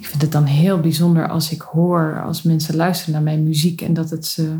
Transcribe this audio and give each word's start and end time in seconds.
ik 0.00 0.06
vind 0.06 0.22
het 0.22 0.32
dan 0.32 0.44
heel 0.44 0.80
bijzonder 0.80 1.28
als 1.28 1.50
ik 1.50 1.60
hoor, 1.60 2.22
als 2.24 2.42
mensen 2.42 2.76
luisteren 2.76 3.12
naar 3.14 3.22
mijn 3.22 3.44
muziek 3.44 3.80
en 3.80 3.94
dat 3.94 4.10
het 4.10 4.26
ze 4.26 4.58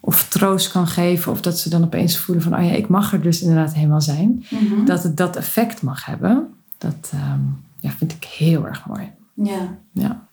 of 0.00 0.28
troost 0.28 0.70
kan 0.70 0.86
geven, 0.86 1.32
of 1.32 1.40
dat 1.40 1.58
ze 1.58 1.68
dan 1.68 1.84
opeens 1.84 2.18
voelen 2.18 2.44
van, 2.44 2.54
oh 2.54 2.64
ja, 2.64 2.70
ik 2.70 2.88
mag 2.88 3.12
er 3.12 3.22
dus 3.22 3.42
inderdaad 3.42 3.74
helemaal 3.74 4.00
zijn. 4.00 4.44
Mhm. 4.50 4.84
Dat 4.84 5.02
het 5.02 5.16
dat 5.16 5.36
effect 5.36 5.82
mag 5.82 6.04
hebben. 6.04 6.54
Dat 6.78 7.10
ehm, 7.12 7.40
ja, 7.78 7.90
vind 7.90 8.12
ik 8.12 8.24
heel 8.24 8.66
erg 8.66 8.86
mooi. 8.86 9.10
Ja. 9.34 9.76
Ja. 9.92 10.26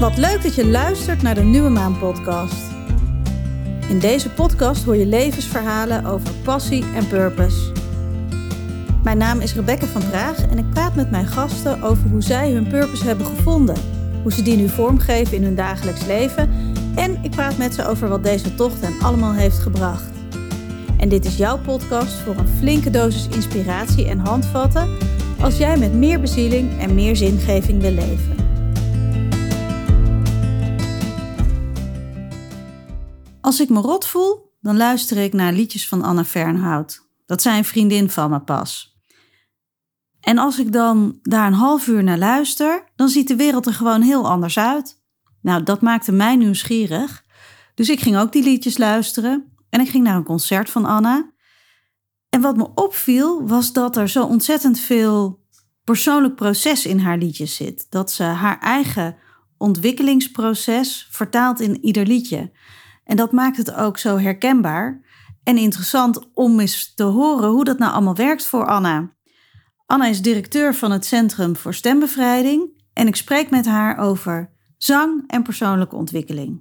Wat 0.00 0.16
leuk 0.16 0.42
dat 0.42 0.54
je 0.54 0.66
luistert 0.66 1.22
naar 1.22 1.34
de 1.34 1.44
Nieuwe 1.44 1.70
Maan 1.70 1.98
podcast. 1.98 2.75
In 3.88 3.98
deze 3.98 4.30
podcast 4.30 4.84
hoor 4.84 4.96
je 4.96 5.06
levensverhalen 5.06 6.04
over 6.04 6.34
passie 6.44 6.84
en 6.94 7.08
purpose. 7.08 7.72
Mijn 9.02 9.18
naam 9.18 9.40
is 9.40 9.54
Rebecca 9.54 9.86
van 9.86 10.08
Praag 10.10 10.46
en 10.46 10.58
ik 10.58 10.70
praat 10.70 10.94
met 10.94 11.10
mijn 11.10 11.26
gasten 11.26 11.82
over 11.82 12.08
hoe 12.10 12.22
zij 12.22 12.50
hun 12.50 12.66
purpose 12.66 13.04
hebben 13.04 13.26
gevonden, 13.26 13.76
hoe 14.22 14.32
ze 14.32 14.42
die 14.42 14.56
nu 14.56 14.68
vormgeven 14.68 15.36
in 15.36 15.42
hun 15.42 15.54
dagelijks 15.54 16.06
leven 16.06 16.50
en 16.94 17.18
ik 17.22 17.30
praat 17.30 17.58
met 17.58 17.74
ze 17.74 17.86
over 17.86 18.08
wat 18.08 18.24
deze 18.24 18.54
tocht 18.54 18.80
hen 18.80 19.00
allemaal 19.00 19.32
heeft 19.32 19.58
gebracht. 19.58 20.10
En 20.98 21.08
dit 21.08 21.24
is 21.24 21.36
jouw 21.36 21.58
podcast 21.58 22.12
voor 22.12 22.36
een 22.36 22.48
flinke 22.58 22.90
dosis 22.90 23.28
inspiratie 23.28 24.08
en 24.08 24.18
handvatten 24.18 24.88
als 25.40 25.56
jij 25.56 25.78
met 25.78 25.94
meer 25.94 26.20
bezieling 26.20 26.80
en 26.80 26.94
meer 26.94 27.16
zingeving 27.16 27.80
wil 27.80 27.92
leven. 27.92 28.35
Als 33.46 33.60
ik 33.60 33.68
me 33.68 33.80
rot 33.80 34.06
voel, 34.06 34.54
dan 34.60 34.76
luister 34.76 35.16
ik 35.16 35.32
naar 35.32 35.52
liedjes 35.52 35.88
van 35.88 36.02
Anna 36.02 36.24
Fernhout. 36.24 37.08
Dat 37.26 37.42
zijn 37.42 37.64
vriendin 37.64 38.10
van 38.10 38.30
me 38.30 38.40
pas. 38.40 38.98
En 40.20 40.38
als 40.38 40.58
ik 40.58 40.72
dan 40.72 41.18
daar 41.22 41.46
een 41.46 41.52
half 41.52 41.86
uur 41.86 42.02
naar 42.02 42.18
luister, 42.18 42.84
dan 42.96 43.08
ziet 43.08 43.28
de 43.28 43.36
wereld 43.36 43.66
er 43.66 43.72
gewoon 43.72 44.02
heel 44.02 44.28
anders 44.28 44.58
uit. 44.58 45.02
Nou, 45.42 45.62
dat 45.62 45.80
maakte 45.80 46.12
mij 46.12 46.36
nieuwsgierig. 46.36 47.24
Dus 47.74 47.88
ik 47.88 48.00
ging 48.00 48.16
ook 48.16 48.32
die 48.32 48.42
liedjes 48.42 48.78
luisteren 48.78 49.52
en 49.70 49.80
ik 49.80 49.88
ging 49.88 50.04
naar 50.04 50.16
een 50.16 50.24
concert 50.24 50.70
van 50.70 50.84
Anna. 50.84 51.32
En 52.28 52.40
wat 52.40 52.56
me 52.56 52.68
opviel 52.74 53.46
was 53.46 53.72
dat 53.72 53.96
er 53.96 54.08
zo 54.08 54.24
ontzettend 54.24 54.78
veel 54.78 55.44
persoonlijk 55.84 56.34
proces 56.34 56.86
in 56.86 56.98
haar 56.98 57.18
liedjes 57.18 57.54
zit. 57.54 57.86
Dat 57.90 58.12
ze 58.12 58.22
haar 58.22 58.58
eigen 58.58 59.16
ontwikkelingsproces 59.58 61.08
vertaalt 61.10 61.60
in 61.60 61.84
ieder 61.84 62.06
liedje. 62.06 62.50
En 63.06 63.16
dat 63.16 63.32
maakt 63.32 63.56
het 63.56 63.74
ook 63.74 63.98
zo 63.98 64.18
herkenbaar 64.18 65.00
en 65.42 65.56
interessant 65.56 66.28
om 66.34 66.60
eens 66.60 66.94
te 66.94 67.02
horen 67.02 67.48
hoe 67.48 67.64
dat 67.64 67.78
nou 67.78 67.92
allemaal 67.92 68.14
werkt 68.14 68.46
voor 68.46 68.66
Anna. 68.66 69.10
Anna 69.86 70.06
is 70.06 70.22
directeur 70.22 70.74
van 70.74 70.90
het 70.90 71.04
Centrum 71.04 71.56
voor 71.56 71.74
Stembevrijding 71.74 72.82
en 72.92 73.06
ik 73.06 73.16
spreek 73.16 73.50
met 73.50 73.66
haar 73.66 73.98
over 73.98 74.50
zang 74.76 75.24
en 75.26 75.42
persoonlijke 75.42 75.96
ontwikkeling. 75.96 76.60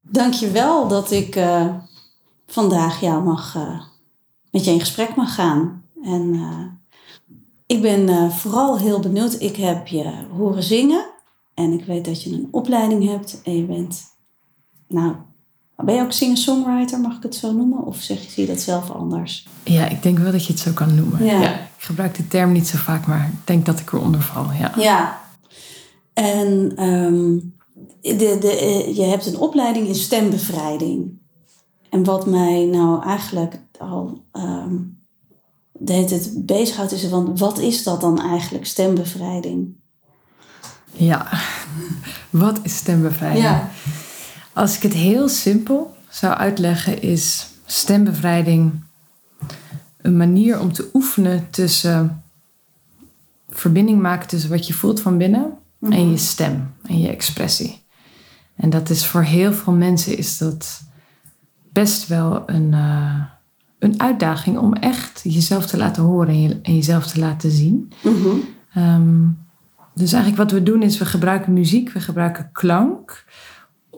Dankjewel 0.00 0.88
dat 0.88 1.10
ik 1.10 1.36
eh, 1.36 1.74
vandaag 2.46 3.00
jou 3.00 3.24
mag, 3.24 3.56
eh, 3.56 3.80
met 4.50 4.64
je 4.64 4.70
in 4.70 4.80
gesprek 4.80 5.14
mag 5.14 5.34
gaan. 5.34 5.84
En 6.02 6.34
eh, 6.34 6.66
ik 7.66 7.82
ben 7.82 8.32
vooral 8.32 8.78
heel 8.78 9.00
benieuwd. 9.00 9.40
Ik 9.40 9.56
heb 9.56 9.86
je 9.86 10.12
horen 10.36 10.62
zingen 10.62 11.06
en 11.54 11.72
ik 11.72 11.84
weet 11.84 12.04
dat 12.04 12.22
je 12.22 12.32
een 12.32 12.48
opleiding 12.50 13.04
hebt 13.04 13.40
en 13.44 13.56
je 13.56 13.64
bent, 13.64 14.02
nou, 14.88 15.14
ben 15.84 15.94
je 15.94 16.02
ook 16.02 16.12
singer-songwriter, 16.12 17.00
mag 17.00 17.16
ik 17.16 17.22
het 17.22 17.34
zo 17.34 17.52
noemen? 17.52 17.84
Of 17.84 17.96
zeg 17.96 18.22
je, 18.22 18.30
zie 18.30 18.46
je 18.46 18.52
dat 18.52 18.60
zelf 18.60 18.90
anders? 18.90 19.46
ja, 19.64 19.88
ik 19.88 20.02
denk 20.02 20.18
wel 20.18 20.32
dat 20.32 20.46
je 20.46 20.52
het 20.52 20.62
zo 20.62 20.72
kan 20.72 20.94
noemen. 20.94 21.24
Ja. 21.24 21.54
ik 21.54 21.68
gebruik 21.76 22.14
die 22.14 22.28
term 22.28 22.52
niet 22.52 22.66
zo 22.66 22.78
vaak, 22.78 23.06
maar 23.06 23.30
ik 23.32 23.46
denk 23.46 23.66
dat 23.66 23.80
ik 23.80 23.92
eronder 23.92 24.22
val. 24.22 24.46
Ja. 24.58 24.72
Ja. 24.76 25.20
En 26.12 26.72
ehm, 26.76 27.38
de, 28.18 28.36
de, 28.40 28.58
eh, 28.58 28.96
je 28.96 29.02
hebt 29.02 29.26
een 29.26 29.38
opleiding 29.38 29.86
in 29.86 29.94
stembevrijding. 29.94 31.18
En 31.90 32.04
wat 32.04 32.26
mij 32.26 32.64
nou 32.64 33.04
eigenlijk 33.04 33.60
al 33.78 34.24
ehm 34.32 34.74
de 35.78 35.92
hele 35.92 36.06
tijd 36.06 36.46
bezighoudt 36.46 36.92
is, 36.92 37.08
want 37.08 37.38
wat 37.38 37.58
is 37.58 37.82
dat 37.82 38.00
dan 38.00 38.20
eigenlijk, 38.20 38.66
stembevrijding? 38.66 39.76
Ja, 40.92 41.28
wat 42.30 42.58
is 42.62 42.76
stembevrijding? 42.76 43.60
Als 44.58 44.76
ik 44.76 44.82
het 44.82 44.92
heel 44.92 45.28
simpel 45.28 45.96
zou 46.08 46.34
uitleggen, 46.34 47.02
is 47.02 47.46
stembevrijding 47.66 48.82
een 49.96 50.16
manier 50.16 50.60
om 50.60 50.72
te 50.72 50.90
oefenen 50.92 51.50
tussen 51.50 52.22
verbinding 53.48 54.00
maken 54.00 54.28
tussen 54.28 54.50
wat 54.50 54.66
je 54.66 54.72
voelt 54.72 55.00
van 55.00 55.18
binnen 55.18 55.52
en 55.80 56.10
je 56.10 56.16
stem 56.16 56.74
en 56.82 57.00
je 57.00 57.08
expressie. 57.08 57.82
En 58.56 58.70
dat 58.70 58.90
is 58.90 59.06
voor 59.06 59.22
heel 59.22 59.52
veel 59.52 59.72
mensen 59.72 60.18
is 60.18 60.38
dat 60.38 60.82
best 61.72 62.06
wel 62.06 62.42
een, 62.46 62.74
eh, 62.74 63.22
een 63.78 64.00
uitdaging 64.00 64.58
om 64.58 64.74
echt 64.74 65.20
jezelf 65.24 65.66
te 65.66 65.76
laten 65.76 66.02
horen 66.02 66.28
en, 66.28 66.42
je, 66.42 66.58
en 66.62 66.74
jezelf 66.74 67.06
te 67.06 67.18
laten 67.18 67.50
zien. 67.50 67.92
Mhm. 68.02 68.36
Ehm, 68.74 69.26
dus 69.94 70.12
eigenlijk 70.12 70.42
wat 70.42 70.52
we 70.52 70.62
doen 70.62 70.82
is 70.82 70.98
we 70.98 71.06
gebruiken 71.06 71.52
muziek, 71.52 71.90
we 71.90 72.00
gebruiken 72.00 72.48
klank 72.52 73.24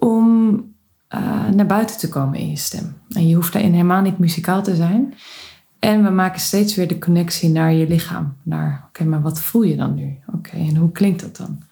om 0.00 0.65
eh, 1.09 1.49
naar 1.49 1.66
buiten 1.66 1.99
te 1.99 2.09
komen 2.09 2.38
in 2.38 2.50
je 2.50 2.56
stem. 2.56 2.97
En 3.09 3.28
je 3.28 3.34
hoeft 3.34 3.53
daarin 3.53 3.72
helemaal 3.72 4.03
niet 4.03 4.19
muzikaal 4.19 4.62
te 4.62 4.75
zijn. 4.75 5.15
En 5.78 6.05
we 6.05 6.11
maken 6.11 6.41
steeds 6.41 6.75
weer 6.75 6.88
de 6.88 6.99
connectie 6.99 7.49
naar 7.49 7.72
je 7.72 7.88
lichaam. 7.88 8.37
Naar, 8.43 8.84
oké, 8.89 9.05
maar 9.05 9.22
wat 9.22 9.41
voel 9.41 9.62
je 9.62 9.77
dan 9.77 9.94
nu? 9.94 10.19
Oké, 10.34 10.56
en 10.56 10.77
hoe 10.77 10.93
klinkt 10.93 11.21
dat 11.21 11.37
dan? 11.37 11.62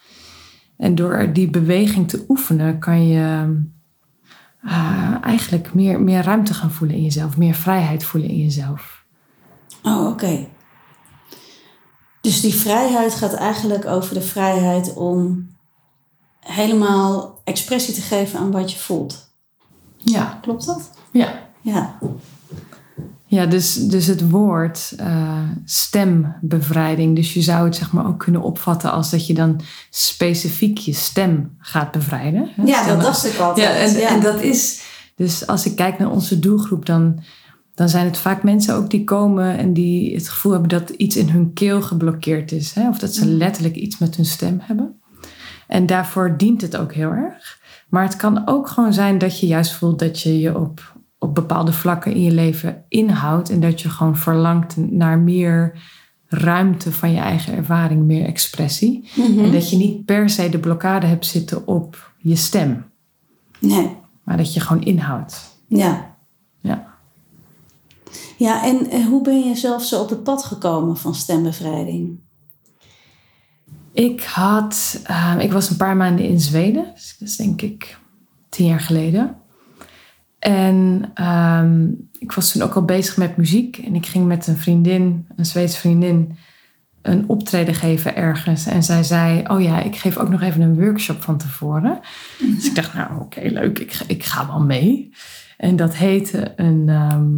En 0.77 0.95
door 0.95 1.33
die 1.33 1.51
beweging 1.51 2.09
te 2.09 2.25
oefenen 2.29 2.79
kan 2.79 3.07
je 3.07 3.57
eh, 4.63 5.15
eigenlijk 5.21 5.75
meer, 5.75 6.01
meer 6.01 6.23
ruimte 6.23 6.55
gaan 6.55 6.71
voelen 6.71 6.97
in 6.97 7.03
jezelf. 7.03 7.37
Meer 7.37 7.55
vrijheid 7.55 8.05
voelen 8.05 8.31
in 8.31 8.39
jezelf. 8.39 9.05
Oh, 9.83 10.07
oké. 10.07 10.49
Dus 12.21 12.41
die 12.41 12.55
vrijheid 12.55 13.15
gaat 13.15 13.35
eigenlijk 13.35 13.87
over 13.87 14.15
de 14.15 14.21
vrijheid 14.21 14.95
om 14.95 15.49
helemaal 16.51 17.41
expressie 17.45 17.95
te 17.95 18.01
geven 18.01 18.39
aan 18.39 18.51
wat 18.51 18.73
je 18.73 18.79
voelt. 18.79 19.29
Ja, 19.97 20.39
Klopt 20.43 20.67
dat? 20.67 20.91
ja. 21.13 21.47
Ja. 21.61 21.99
Ja, 23.27 23.47
dus, 23.47 23.75
dus 23.75 24.07
het 24.07 24.31
woord 24.31 24.93
eh, 24.97 25.39
stembevrijding. 25.65 27.17
Dus 27.17 27.35
je 27.35 27.43
zou 27.43 27.65
het 27.65 27.77
zeg 27.77 27.93
maar 27.93 28.07
ook 28.07 28.19
kunnen 28.19 28.43
opvatten 28.43 28.93
als 28.93 29.11
dat 29.11 29.27
je 29.27 29.35
dan 29.35 29.61
specifiek 29.91 30.79
je 30.79 30.93
stem 30.93 31.57
gaat 31.59 31.91
bevrijden. 31.93 32.49
hè? 32.55 32.63
Ja, 32.63 32.87
dat 32.87 33.01
dacht 33.01 33.27
ik 33.27 33.39
altijd. 33.39 33.67
Ja, 33.69 33.75
en, 33.75 34.01
ja. 34.01 34.09
en 34.09 34.21
dat 34.21 34.41
is. 34.41 34.83
Dus 35.15 35.47
als 35.47 35.67
ik 35.67 35.77
kijk 35.77 35.99
naar 35.99 36.11
onze 36.11 36.39
doelgroep, 36.39 36.87
dan, 36.87 37.21
dan 37.75 37.89
zijn 37.89 38.05
het 38.07 38.19
vaak 38.19 38.43
mensen 38.43 38.75
ook 38.75 38.91
die 38.91 39.05
komen 39.05 39.59
en 39.59 39.73
die 39.73 40.15
het 40.15 40.29
gevoel 40.29 40.53
hebben 40.53 40.69
dat 40.71 40.91
iets 40.91 41.17
in 41.17 41.29
hun 41.29 41.53
keel 41.53 41.83
geblokkeerd 41.83 42.53
is. 42.53 42.73
Hè? 42.75 42.89
Of 42.89 42.99
dat 42.99 43.15
ze 43.15 43.25
Mhm. 43.27 43.35
letterlijk 43.37 43.75
iets 43.77 43.99
met 43.99 44.17
hun 44.17 44.25
stem 44.27 44.59
hebben. 44.63 44.98
En 45.69 45.87
daarvoor 45.87 46.37
dient 46.37 46.61
het 46.61 46.77
ook 46.77 46.93
heel 46.93 47.11
erg. 47.11 47.59
Maar 47.89 48.03
het 48.03 48.17
kan 48.17 48.47
ook 48.47 48.69
gewoon 48.69 48.93
zijn 48.93 49.19
dat 49.19 49.41
je 49.41 49.47
juist 49.47 49.73
voelt 49.73 49.99
dat 49.99 50.21
je 50.21 50.41
je 50.41 50.59
op, 50.59 50.97
op 51.19 51.35
bepaalde 51.35 51.73
vlakken 51.73 52.15
in 52.15 52.23
je 52.23 52.31
leven 52.31 52.85
inhoudt. 52.89 53.51
En 53.51 53.61
dat 53.61 53.81
je 53.81 53.89
gewoon 53.89 54.17
verlangt 54.17 54.77
naar 54.77 55.19
meer 55.19 55.79
ruimte 56.29 56.93
van 56.93 57.13
je 57.13 57.21
eigen 57.21 57.57
ervaring, 57.57 58.05
meer 58.05 58.25
expressie. 58.25 59.09
Mhm. 59.15 59.45
En 59.45 59.53
dat 59.53 59.71
je 59.71 59.77
niet 59.77 60.05
per 60.05 60.31
se 60.31 60.49
de 60.49 60.59
blokkade 60.59 61.07
hebt 61.07 61.27
zitten 61.27 61.67
op 61.67 62.13
je 62.19 62.37
stem. 62.37 62.85
Nee. 63.59 63.97
Maar 64.23 64.37
dat 64.37 64.55
je 64.55 64.61
gewoon 64.61 64.83
inhoudt. 64.83 65.57
Ja. 65.67 66.17
Ja. 66.61 66.87
Ja, 68.37 68.65
en 68.65 68.91
eh, 68.91 69.07
hoe 69.07 69.23
ben 69.23 69.49
je 69.49 69.55
zelf 69.55 69.85
zo 69.85 70.03
op 70.03 70.09
het 70.09 70.23
pad 70.23 70.45
gekomen 70.45 70.97
van 70.97 71.15
stembevrijding? 71.15 72.19
Ik 73.93 74.23
had, 74.23 75.01
eh, 75.05 75.35
ik 75.39 75.53
was 75.53 75.71
een 75.71 75.77
paar 75.77 75.97
maanden 75.97 76.25
in 76.25 76.41
Zweden. 76.41 76.91
Dus 76.95 77.17
dat 77.19 77.29
is 77.29 77.37
denk 77.37 77.63
ik 77.63 77.99
tien 78.49 78.67
jaar 78.67 78.81
geleden. 78.81 79.37
En 80.39 81.11
ehm, 81.15 81.89
ik 82.19 82.33
was 82.33 82.53
toen 82.53 82.63
ook 82.63 82.75
al 82.75 82.85
bezig 82.85 83.17
met 83.17 83.37
muziek. 83.37 83.77
En 83.77 83.95
ik 83.95 84.07
ging 84.07 84.27
met 84.27 84.47
een 84.47 84.57
vriendin, 84.57 85.27
een 85.37 85.47
Zweedse 85.47 85.79
vriendin, 85.79 86.37
een 87.03 87.29
optreden 87.29 87.75
geven 87.75 88.17
ergens. 88.17 88.67
En 88.67 88.83
zij 88.83 89.03
zei, 89.03 89.45
oh 89.47 89.63
ja, 89.63 89.83
ik 89.83 89.97
geef 89.97 90.17
ook 90.17 90.29
nog 90.29 90.43
even 90.43 90.61
een 90.61 90.81
workshop 90.81 91.23
van 91.23 91.39
tevoren. 91.39 92.01
Dus 92.39 92.67
ik 92.67 92.75
dacht, 92.75 92.95
nou 92.95 93.21
oké, 93.21 93.41
leuk, 93.41 93.79
ik, 93.79 94.01
ik 94.07 94.25
ga 94.25 94.47
wel 94.47 94.61
mee. 94.61 95.13
En 95.57 95.77
dat 95.77 95.95
heette 95.95 96.53
een 96.57 96.89
ehm, 96.89 97.29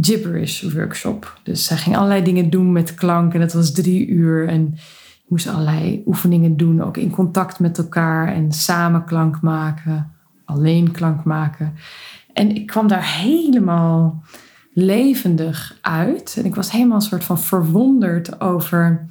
gibberish 0.00 0.62
workshop. 0.62 1.40
Dus 1.42 1.64
zij 1.64 1.76
ging 1.76 1.96
allerlei 1.96 2.22
dingen 2.22 2.50
doen 2.50 2.72
met 2.72 2.94
klank. 2.94 3.34
En 3.34 3.40
dat 3.40 3.52
was 3.52 3.72
drie 3.72 4.06
uur. 4.06 4.48
En 4.48 4.74
je 5.30 5.36
moest 5.36 5.48
allerlei 5.48 6.02
oefeningen 6.06 6.56
doen, 6.56 6.82
ook 6.82 6.96
in 6.96 7.10
contact 7.10 7.58
met 7.58 7.78
elkaar. 7.78 8.34
En 8.34 8.52
samen 8.52 9.04
klank 9.04 9.40
maken, 9.40 10.12
alleen 10.44 10.90
klank 10.90 11.24
maken. 11.24 11.74
En 12.32 12.54
ik 12.54 12.66
kwam 12.66 12.88
daar 12.88 13.16
helemaal 13.16 14.22
levendig 14.72 15.78
uit. 15.80 16.36
En 16.38 16.44
ik 16.44 16.54
was 16.54 16.70
helemaal 16.70 16.96
een 16.96 17.02
soort 17.02 17.24
van 17.24 17.38
verwonderd 17.38 18.40
over 18.40 19.06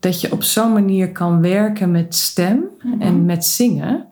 dat 0.00 0.20
je 0.20 0.32
op 0.32 0.42
zo'n 0.42 0.72
manier 0.72 1.12
kan 1.12 1.40
werken 1.40 1.90
met 1.90 2.14
stem 2.14 2.64
en 2.98 3.24
met 3.24 3.44
zingen. 3.44 4.06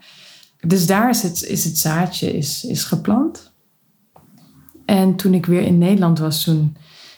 Dus 0.61 0.87
daar 0.87 1.09
is 1.09 1.23
het, 1.23 1.43
is 1.43 1.65
het 1.65 1.79
zaadje 1.79 2.37
is, 2.37 2.65
is 2.65 2.85
geplant. 2.85 3.53
En 4.85 5.17
toen 5.17 5.35
ik 5.35 5.47
weer 5.47 5.63
in 5.63 5.79
Nederland 5.79 6.19
was, 6.19 6.45
toen 6.45 6.77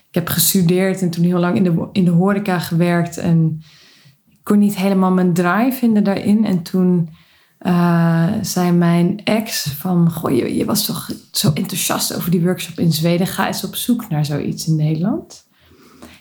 ik 0.08 0.14
heb 0.14 0.28
gestudeerd 0.28 1.02
en 1.02 1.10
toen 1.10 1.24
heel 1.24 1.38
lang 1.38 1.56
in 1.56 1.64
de, 1.64 1.88
in 1.92 2.04
de 2.04 2.10
horeca 2.10 2.58
gewerkt. 2.58 3.16
En 3.16 3.62
kon 4.44 4.58
niet 4.58 4.76
helemaal 4.76 5.12
mijn 5.12 5.32
draai 5.32 5.72
vinden 5.72 6.04
daarin. 6.04 6.44
En 6.44 6.62
toen 6.62 7.08
uh, 7.60 8.32
zei 8.42 8.72
mijn 8.72 9.24
ex 9.24 9.62
van... 9.62 10.10
Goh, 10.10 10.36
je, 10.36 10.56
je, 10.56 10.64
was 10.64 10.86
toch 10.86 11.10
zo 11.30 11.50
enthousiast 11.54 12.14
over 12.14 12.30
die 12.30 12.42
workshop 12.42 12.78
in 12.78 12.92
Zweden. 12.92 13.26
Ga 13.26 13.46
eens 13.46 13.64
op 13.64 13.74
zoek 13.74 14.08
naar 14.08 14.24
zoiets 14.24 14.66
in 14.66 14.76
Nederland. 14.76 15.46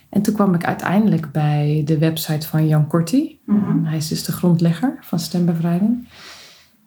En 0.10 0.22
toen 0.22 0.34
kwam 0.34 0.54
ik 0.54 0.66
uiteindelijk 0.66 1.32
bij 1.32 1.82
de 1.86 1.98
website 1.98 2.48
van 2.48 2.68
Jan 2.68 2.88
Korti. 2.88 3.40
Mhm. 3.46 3.84
Hij 3.84 3.98
is 3.98 4.08
dus 4.08 4.24
de 4.24 4.32
grondlegger 4.32 4.98
van 5.02 5.20
stembevrijding. 5.20 6.08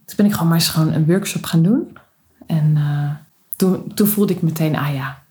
Toen 0.05 0.17
ben 0.17 0.27
ik 0.27 0.33
gewoon 0.33 0.49
maar 0.49 0.59
eens 0.59 0.69
gewoon 0.69 0.93
een 0.93 1.07
workshop 1.07 1.45
gaan 1.45 1.63
doen. 1.63 1.99
En 2.47 2.77
uh, 2.77 3.11
toen, 3.57 3.95
toen 3.95 4.07
voelde 4.07 4.33
ik 4.33 4.43
meteen, 4.43 4.77
ah 4.77 4.95
ja, 4.95 5.23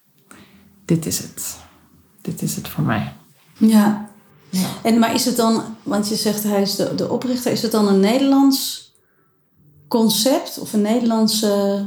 dit 0.85 1.05
is 1.05 1.17
het. 1.17 1.59
Dit 2.21 2.41
is 2.41 2.55
het 2.55 2.67
voor 2.67 2.83
mij. 2.83 3.13
Ja. 3.57 4.09
Ja. 4.59 4.69
En, 4.83 4.99
maar 4.99 5.13
is 5.13 5.25
het 5.25 5.35
dan, 5.35 5.63
want 5.83 6.07
je 6.07 6.15
zegt 6.15 6.43
hij 6.43 6.61
is 6.61 6.75
de, 6.75 6.95
de 6.95 7.09
oprichter, 7.09 7.51
is 7.51 7.61
het 7.61 7.71
dan 7.71 7.87
een 7.87 7.99
Nederlands 7.99 8.93
concept 9.87 10.59
of 10.59 10.73
een 10.73 10.81
Nederlandse 10.81 11.85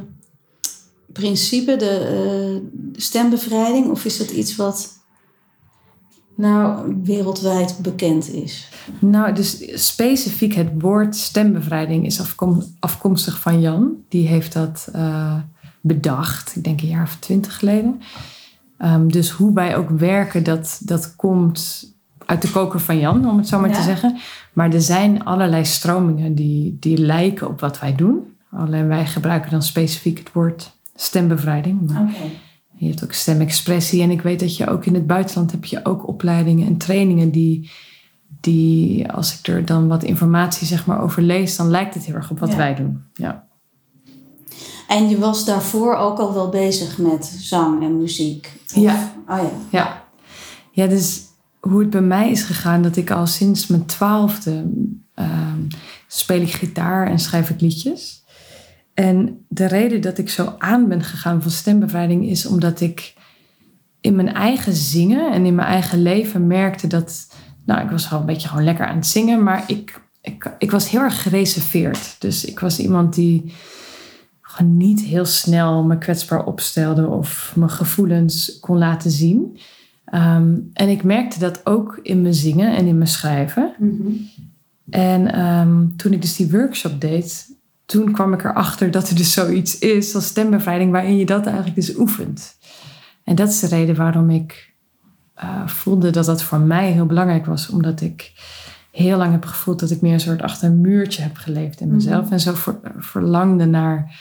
principe, 1.12 1.76
de 1.76 1.98
eh, 1.98 2.80
stembevrijding? 3.00 3.90
Of 3.90 4.04
is 4.04 4.18
het 4.18 4.30
iets 4.30 4.56
wat 4.56 4.96
nou 6.34 6.94
wereldwijd 7.02 7.78
bekend 7.82 8.32
is? 8.32 8.68
Nou, 8.98 9.34
dus 9.34 9.84
specifiek 9.86 10.54
het 10.54 10.68
woord 10.78 11.16
stembevrijding 11.16 12.06
is 12.06 12.20
afkom 12.20 12.62
afkomstig 12.80 13.40
van 13.40 13.60
Jan. 13.60 13.96
Die 14.08 14.26
heeft 14.26 14.52
dat 14.52 14.88
uh, 14.94 15.34
bedacht, 15.80 16.56
ik 16.56 16.64
denk 16.64 16.80
een 16.80 16.88
jaar 16.88 17.02
of 17.02 17.16
twintig 17.20 17.58
geleden. 17.58 18.00
Um, 18.78 19.12
dus 19.12 19.30
hoe 19.30 19.54
wij 19.54 19.76
ook 19.76 19.90
werken, 19.90 20.44
dat, 20.44 20.80
dat 20.82 21.16
komt 21.16 21.92
uit 22.28 22.42
de 22.42 22.50
koker 22.50 22.80
van 22.80 22.98
Jan, 22.98 23.28
om 23.28 23.36
het 23.36 23.48
zo 23.48 23.60
maar 23.60 23.68
Ja. 23.70 23.76
te 23.76 23.82
zeggen. 23.82 24.16
Maar 24.52 24.72
er 24.72 24.80
zijn 24.82 25.24
allerlei 25.24 25.64
stromingen 25.64 26.34
die, 26.34 26.76
die 26.80 26.98
lijken 26.98 27.48
op 27.48 27.60
wat 27.60 27.80
wij 27.80 27.94
doen. 27.94 28.18
Alleen 28.50 28.88
wij 28.88 29.06
gebruiken 29.06 29.50
dan 29.50 29.62
specifiek 29.62 30.18
het 30.18 30.32
woord 30.32 30.76
stembevrijding. 30.94 31.90
Maar 31.90 32.14
je 32.76 32.88
hebt 32.88 33.04
ook 33.04 33.12
stemexpressie. 33.12 34.02
En 34.02 34.10
ik 34.10 34.22
weet 34.22 34.40
dat 34.40 34.56
je 34.56 34.66
ook 34.68 34.84
in 34.86 34.94
het 34.94 35.06
buitenland 35.06 35.50
heb 35.50 35.64
je 35.64 35.84
ook 35.84 36.08
opleidingen 36.08 36.66
en 36.66 36.76
trainingen 36.76 37.30
die, 37.30 37.70
die 38.40 39.10
als 39.12 39.38
ik 39.38 39.46
er 39.46 39.64
dan 39.64 39.88
wat 39.88 40.02
informatie 40.02 40.66
zeg 40.66 40.86
maar 40.86 41.02
over 41.02 41.22
lees, 41.22 41.56
dan 41.56 41.70
lijkt 41.70 41.94
het 41.94 42.04
heel 42.04 42.14
erg 42.14 42.30
op 42.30 42.38
wat 42.38 42.50
Ja. 42.50 42.56
wij 42.56 42.74
doen. 42.74 43.02
Ja. 43.14 43.46
En 44.88 45.08
je 45.08 45.18
was 45.18 45.44
daarvoor 45.44 45.94
ook 45.96 46.18
al 46.18 46.34
wel 46.34 46.48
bezig 46.48 46.98
met 46.98 47.24
zang 47.38 47.82
en 47.82 47.96
muziek? 47.98 48.52
Of- 48.74 48.82
Ja. 48.82 49.12
Oh 49.28 49.36
ja. 49.42 49.50
Ja. 49.70 50.04
ja, 50.72 50.86
dus 50.86 51.22
hoe 51.60 51.80
het 51.80 51.90
bij 51.90 52.00
mij 52.00 52.30
is 52.30 52.42
gegaan, 52.42 52.82
dat 52.82 52.96
ik 52.96 53.10
al 53.10 53.26
sinds 53.26 53.66
mijn 53.66 53.86
twaalfde 53.86 54.70
ehm, 55.14 55.60
speel 56.06 56.40
ik 56.40 56.52
gitaar 56.52 57.06
en 57.06 57.18
schrijf 57.18 57.50
ik 57.50 57.60
liedjes. 57.60 58.22
En 58.94 59.44
de 59.48 59.66
reden 59.66 60.00
dat 60.00 60.18
ik 60.18 60.28
zo 60.28 60.54
aan 60.58 60.88
ben 60.88 61.02
gegaan 61.02 61.42
van 61.42 61.50
stembevrijding 61.50 62.26
is 62.26 62.46
omdat 62.46 62.80
ik 62.80 63.14
in 64.00 64.14
mijn 64.14 64.32
eigen 64.32 64.72
zingen 64.72 65.32
en 65.32 65.46
in 65.46 65.54
mijn 65.54 65.68
eigen 65.68 66.02
leven 66.02 66.46
merkte 66.46 66.86
dat, 66.86 67.26
nou, 67.64 67.84
ik 67.84 67.90
was 67.90 68.10
wel 68.10 68.20
een 68.20 68.26
beetje 68.26 68.48
gewoon 68.48 68.64
lekker 68.64 68.86
aan 68.86 68.96
het 68.96 69.06
zingen, 69.06 69.42
maar 69.42 69.64
ik, 69.66 70.00
ik, 70.20 70.54
ik 70.58 70.70
was 70.70 70.90
heel 70.90 71.00
erg 71.00 71.22
gereserveerd. 71.22 72.16
Dus 72.18 72.44
ik 72.44 72.58
was 72.58 72.78
iemand 72.78 73.14
die 73.14 73.52
gewoon 74.40 74.76
niet 74.76 75.00
heel 75.00 75.24
snel 75.24 75.84
me 75.84 75.98
kwetsbaar 75.98 76.44
opstelde 76.44 77.06
of 77.06 77.52
mijn 77.56 77.70
gevoelens 77.70 78.58
kon 78.60 78.78
laten 78.78 79.10
zien. 79.10 79.58
Um, 80.14 80.70
en 80.72 80.88
ik 80.88 81.04
merkte 81.04 81.38
dat 81.38 81.66
ook 81.66 81.98
in 82.02 82.22
mijn 82.22 82.34
zingen 82.34 82.76
en 82.76 82.86
in 82.86 82.96
mijn 82.96 83.10
schrijven. 83.10 83.72
Mhm. 83.78 84.12
En 84.90 85.40
um, 85.46 85.96
toen 85.96 86.12
ik 86.12 86.22
dus 86.22 86.36
die 86.36 86.50
workshop 86.50 87.00
deed, 87.00 87.56
toen 87.86 88.12
kwam 88.12 88.32
ik 88.32 88.44
erachter 88.44 88.90
dat 88.90 89.08
er 89.08 89.16
dus 89.16 89.32
zoiets 89.32 89.78
is 89.78 90.14
als 90.14 90.26
stembevrijding 90.26 90.90
waarin 90.92 91.16
je 91.16 91.26
dat 91.26 91.46
eigenlijk 91.46 91.76
dus 91.76 91.96
oefent. 91.96 92.56
En 93.24 93.34
dat 93.34 93.48
is 93.48 93.60
de 93.60 93.66
reden 93.66 93.96
waarom 93.96 94.30
ik 94.30 94.74
uh, 95.42 95.66
voelde 95.66 96.10
dat 96.10 96.24
dat 96.24 96.42
voor 96.42 96.60
mij 96.60 96.90
heel 96.92 97.06
belangrijk 97.06 97.46
was, 97.46 97.70
omdat 97.70 98.00
ik 98.00 98.32
heel 98.90 99.16
lang 99.18 99.32
heb 99.32 99.44
gevoeld 99.44 99.80
dat 99.80 99.90
ik 99.90 100.00
meer 100.00 100.12
een 100.12 100.20
soort 100.20 100.42
achter 100.42 100.68
een 100.70 100.80
muurtje 100.80 101.22
heb 101.22 101.36
geleefd 101.36 101.80
in 101.80 101.90
mezelf 101.92 102.24
Mhm. 102.24 102.32
en 102.32 102.40
zo 102.40 102.54
ver, 102.54 102.78
verlangde 102.98 103.64
naar, 103.66 104.20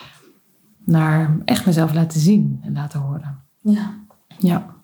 naar 0.85 1.37
echt 1.45 1.65
mezelf 1.65 1.93
laten 1.93 2.19
zien 2.19 2.59
en 2.63 2.73
laten 2.73 2.99
horen. 2.99 3.39
Ja. 3.61 3.93
Ja. 4.37 4.75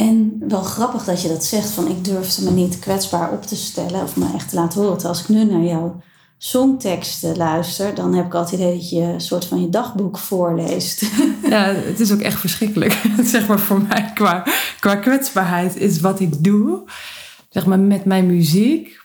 En 0.00 0.42
wel 0.48 0.62
grappig 0.62 1.04
dat 1.04 1.22
je 1.22 1.28
dat 1.28 1.44
zegt 1.44 1.70
van 1.70 1.88
ik 1.88 2.04
durfde 2.04 2.44
me 2.44 2.50
niet 2.50 2.78
kwetsbaar 2.78 3.32
op 3.32 3.42
te 3.42 3.56
stellen 3.56 4.02
of 4.02 4.16
me 4.16 4.26
echt 4.34 4.48
te 4.48 4.54
laten 4.54 4.80
horen. 4.80 4.98
Terwijl 4.98 5.18
als 5.18 5.22
ik 5.22 5.28
nu 5.28 5.44
naar 5.44 5.62
jouw 5.62 6.02
songteksten 6.38 7.36
luister, 7.36 7.94
dan 7.94 8.14
heb 8.14 8.26
ik 8.26 8.34
altijd 8.34 8.60
het 8.60 8.70
idee 8.70 8.78
dat 8.78 8.90
je 8.90 9.00
een 9.00 9.20
soort 9.20 9.44
van 9.44 9.60
je 9.60 9.68
dagboek 9.68 10.18
voorleest. 10.18 11.02
Ja, 11.48 11.64
het 11.64 12.00
is 12.00 12.12
ook 12.12 12.20
echt 12.20 12.40
verschrikkelijk. 12.40 13.02
zeg 13.22 13.46
maar 13.46 13.58
voor 13.58 13.82
mij 13.82 14.10
qua, 14.14 14.46
qua 14.80 14.96
kwetsbaarheid 14.96 15.76
is 15.76 16.00
wat 16.00 16.20
ik 16.20 16.44
doe. 16.44 16.82
Zeg 17.48 17.66
maar 17.66 17.78
met 17.78 18.04
mijn 18.04 18.26
muziek. 18.26 18.98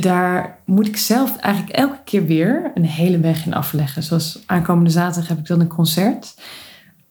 Daar 0.00 0.62
moet 0.66 0.86
ik 0.86 0.96
zelf 0.96 1.36
eigenlijk 1.36 1.76
elke 1.76 2.00
keer 2.04 2.26
weer 2.26 2.70
een 2.74 2.84
hele 2.84 3.18
weg 3.18 3.46
in 3.46 3.54
afleggen. 3.54 4.02
Zoals 4.02 4.42
aankomende 4.46 4.90
zaterdag 4.90 5.28
heb 5.28 5.38
ik 5.38 5.46
dan 5.46 5.60
een 5.60 5.68
concert. 5.68 6.34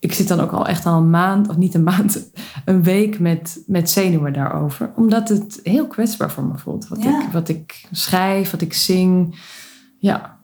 Ik 0.01 0.13
zit 0.13 0.27
dan 0.27 0.39
ook 0.39 0.51
al 0.51 0.68
echt 0.68 0.86
al 0.86 0.98
een 0.98 1.09
maand, 1.09 1.50
of 1.50 1.57
niet 1.57 1.74
een 1.74 1.83
maand, 1.83 2.30
een 2.65 2.83
week 2.83 3.19
met, 3.19 3.63
met 3.68 3.89
zenuwen 3.89 4.33
daarover. 4.33 4.92
Omdat 4.95 5.30
het 5.30 5.59
heel 5.63 5.88
kwetsbaar 5.88 6.31
voor 6.31 6.44
me 6.44 6.57
voelt. 6.57 6.88
Wat, 6.88 7.03
Ja. 7.03 7.24
ik, 7.25 7.31
wat 7.31 7.50
ik 7.50 7.88
schrijf, 7.92 8.51
wat 8.51 8.62
ik 8.62 8.74
zing. 8.74 9.39
Ja, 9.98 10.38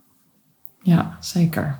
ja 0.81 1.17
zeker. 1.19 1.79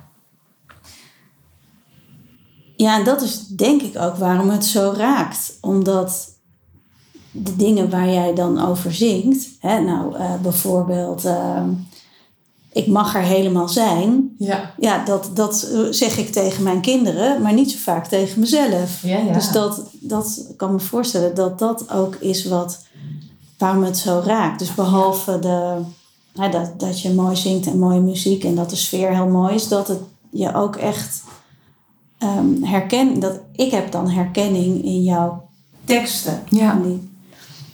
Ja, 2.76 2.98
en 2.98 3.04
dat 3.04 3.22
is 3.22 3.46
denk 3.46 3.82
ik 3.82 3.96
ook 3.98 4.16
waarom 4.16 4.48
het 4.50 4.64
zo 4.64 4.94
raakt. 4.96 5.58
Omdat 5.60 6.36
de 7.30 7.56
dingen 7.56 7.90
waar 7.90 8.08
jij 8.08 8.34
dan 8.34 8.60
over 8.60 8.94
zingt, 8.94 9.48
hè, 9.60 9.80
nou 9.80 10.16
eh, 10.16 10.34
bijvoorbeeld, 10.42 11.24
eh, 11.24 11.62
ik 12.78 12.86
mag 12.86 13.14
er 13.14 13.22
helemaal 13.22 13.68
zijn. 13.68 14.34
Ja, 14.38 14.72
Ja, 14.78 15.04
dat, 15.04 15.30
dat 15.34 15.68
zeg 15.90 16.18
ik 16.18 16.32
tegen 16.32 16.62
mijn 16.62 16.80
kinderen, 16.80 17.42
maar 17.42 17.52
niet 17.52 17.70
zo 17.70 17.78
vaak 17.78 18.06
tegen 18.06 18.40
mezelf. 18.40 19.02
ja, 19.02 19.18
ja. 19.18 19.32
Dus 19.32 19.52
dat, 19.52 19.82
dat 20.00 20.52
kan 20.56 20.72
me 20.72 20.78
voorstellen 20.80 21.34
dat 21.34 21.58
dat 21.58 21.90
ook 21.92 22.14
is 22.14 22.44
wat, 22.44 22.84
waarom 23.58 23.82
het 23.82 23.98
zo 23.98 24.22
raakt. 24.24 24.58
Dus 24.58 24.74
behalve 24.74 25.38
de, 25.38 25.74
hè, 26.40 26.48
dat, 26.48 26.80
dat 26.80 27.00
je 27.02 27.14
mooi 27.14 27.36
zingt 27.36 27.66
en 27.66 27.78
mooie 27.78 28.00
muziek 28.00 28.44
en 28.44 28.54
dat 28.54 28.70
de 28.70 28.76
sfeer 28.76 29.14
heel 29.14 29.26
mooi 29.28 29.54
is, 29.54 29.68
dat 29.68 29.88
het 29.88 30.00
je 30.30 30.54
ook 30.54 30.76
echt 30.76 31.22
herken, 32.62 33.20
dat 33.20 33.40
ik 33.52 33.70
heb 33.70 33.92
dan 33.92 34.08
herkenning 34.10 34.84
in 34.84 35.02
jouw 35.02 35.48
teksten. 35.84 36.42
Ja. 36.48 36.78
Die- 36.82 37.10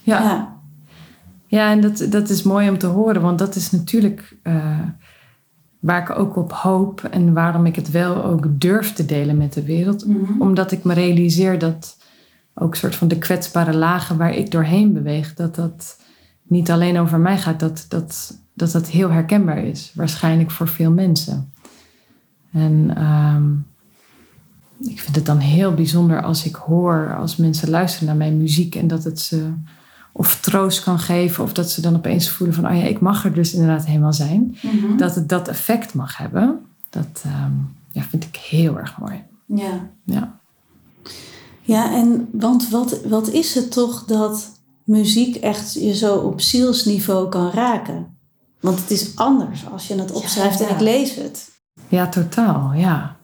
ja. 0.03 0.23
ja. 0.23 0.54
Ja, 1.47 1.71
en 1.71 1.81
dat, 1.81 2.07
dat 2.11 2.29
is 2.29 2.43
mooi 2.43 2.69
om 2.69 2.79
te 2.79 2.87
horen, 2.87 3.23
want 3.23 3.39
dat 3.39 3.55
is 3.55 3.71
natuurlijk 3.71 4.37
eh, 4.43 4.81
waar 5.79 6.03
ik 6.03 6.19
ook 6.19 6.37
op 6.37 6.53
hoop 6.53 7.05
en 7.11 7.33
waarom 7.33 7.67
ik 7.67 7.77
het 7.77 7.91
wel 7.91 8.25
ook 8.25 8.47
durf 8.51 8.93
te 8.93 9.05
delen 9.05 9.37
met 9.37 9.53
de 9.53 9.63
wereld. 9.63 10.07
Mhm. 10.07 10.43
Omdat 10.43 10.73
ik 10.73 10.85
me 10.85 10.95
realiseer 10.95 11.59
dat 11.59 11.97
ook 12.55 12.75
soort 12.75 12.95
van 12.97 13.09
de 13.09 13.19
kwetsbare 13.19 13.75
lagen 13.75 14.17
waar 14.17 14.35
ik 14.35 14.51
doorheen 14.51 14.93
beweeg, 14.93 15.35
dat 15.35 15.55
dat 15.55 16.01
niet 16.43 16.71
alleen 16.71 16.99
over 16.99 17.19
mij 17.19 17.39
gaat, 17.39 17.61
dat 17.61 17.87
dat, 17.89 18.39
dat, 18.55 18.73
dat 18.73 18.89
heel 18.89 19.11
herkenbaar 19.11 19.65
is. 19.65 19.93
Waarschijnlijk 19.95 20.51
voor 20.51 20.69
veel 20.69 20.91
mensen. 20.91 21.53
En 22.53 22.93
ehm, 22.97 23.53
ik 24.91 25.01
vind 25.01 25.17
het 25.17 25.27
dan 25.27 25.39
heel 25.39 25.75
bijzonder 25.75 26.23
als 26.23 26.45
ik 26.45 26.55
hoor, 26.55 27.17
als 27.17 27.37
mensen 27.37 27.71
luisteren 27.71 28.07
naar 28.07 28.17
mijn 28.17 28.39
muziek 28.39 28.75
en 28.75 28.87
dat 28.87 29.05
het 29.05 29.21
ze 29.21 29.53
of 30.17 30.41
troost 30.41 30.83
kan 30.83 30.99
geven, 30.99 31.45
of 31.45 31.53
dat 31.53 31.71
ze 31.71 31.81
dan 31.81 31.97
opeens 31.97 32.29
voelen 32.29 32.57
van, 32.57 32.67
oh 32.67 32.77
ja, 32.77 32.83
ik 32.83 33.01
mag 33.01 33.25
er 33.25 33.33
dus 33.33 33.53
inderdaad 33.55 33.87
helemaal 33.87 34.13
zijn. 34.13 34.57
Mhm. 34.63 34.97
Dat 34.97 35.15
het 35.15 35.29
dat 35.29 35.49
effect 35.49 35.95
mag 35.95 36.17
hebben, 36.17 36.61
dat 36.91 37.23
ehm, 37.25 37.53
ja, 37.91 38.03
vind 38.03 38.25
ik 38.25 38.37
heel 38.37 38.79
erg 38.79 38.99
mooi. 38.99 39.23
ja. 39.47 39.89
Ja. 40.05 40.39
Ja, 41.67 41.93
en 41.95 42.29
want 42.33 42.69
wat, 42.69 43.01
wat 43.09 43.29
is 43.29 43.55
het 43.55 43.73
toch 43.73 44.05
dat 44.05 44.51
muziek 44.85 45.37
echt 45.37 45.73
je 45.75 45.95
zo 45.95 46.15
op 46.17 46.41
zielsniveau 46.41 47.29
kan 47.29 47.51
raken? 47.51 48.07
Want 48.61 48.81
het 48.81 48.91
is 48.91 49.17
anders 49.17 49.67
als 49.73 49.87
je 49.87 49.95
het 49.95 50.13
opschrijft 50.13 50.59
ja. 50.59 50.67
en 50.69 50.75
ik 50.75 50.81
lees 50.81 51.15
het. 51.15 51.51
ja, 51.89 52.09
totaal, 52.09 52.73
ja. 52.73 53.17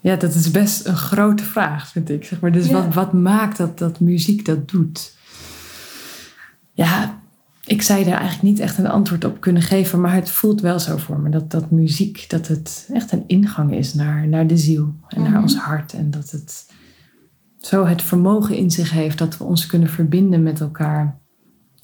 Ja, 0.00 0.16
dat 0.16 0.34
is 0.34 0.50
best 0.50 0.86
een 0.86 0.96
grote 0.96 1.44
vraag, 1.44 1.88
vind 1.88 2.10
ik. 2.10 2.24
Zeg 2.24 2.40
maar. 2.40 2.52
Dus 2.52 2.66
Ja. 2.66 2.72
wat, 2.72 2.94
wat 2.94 3.12
maakt 3.12 3.56
dat, 3.56 3.78
dat 3.78 4.00
muziek 4.00 4.44
dat 4.44 4.68
doet? 4.68 5.15
Ja, 6.76 7.18
ik 7.64 7.82
zou 7.82 7.98
je 7.98 8.04
daar 8.04 8.18
eigenlijk 8.20 8.42
niet 8.42 8.58
echt 8.58 8.78
een 8.78 8.86
antwoord 8.88 9.24
op 9.24 9.40
kunnen 9.40 9.62
geven, 9.62 10.00
maar 10.00 10.14
het 10.14 10.30
voelt 10.30 10.60
wel 10.60 10.78
zo 10.80 10.96
voor 10.96 11.18
me. 11.20 11.30
Dat, 11.30 11.50
dat 11.50 11.70
muziek, 11.70 12.24
dat 12.30 12.48
het 12.48 12.88
echt 12.92 13.12
een 13.12 13.24
ingang 13.26 13.72
is 13.74 13.94
naar, 13.94 14.28
naar 14.28 14.46
de 14.46 14.56
ziel 14.56 14.94
en 15.08 15.22
naar 15.22 15.30
Mhm. 15.30 15.42
ons 15.42 15.56
hart. 15.56 15.92
En 15.92 16.10
dat 16.10 16.30
het 16.30 16.66
zo 17.60 17.86
het 17.86 18.02
vermogen 18.02 18.56
in 18.56 18.70
zich 18.70 18.90
heeft 18.90 19.18
dat 19.18 19.36
we 19.38 19.44
ons 19.44 19.66
kunnen 19.66 19.88
verbinden 19.88 20.42
met 20.42 20.60
elkaar 20.60 21.18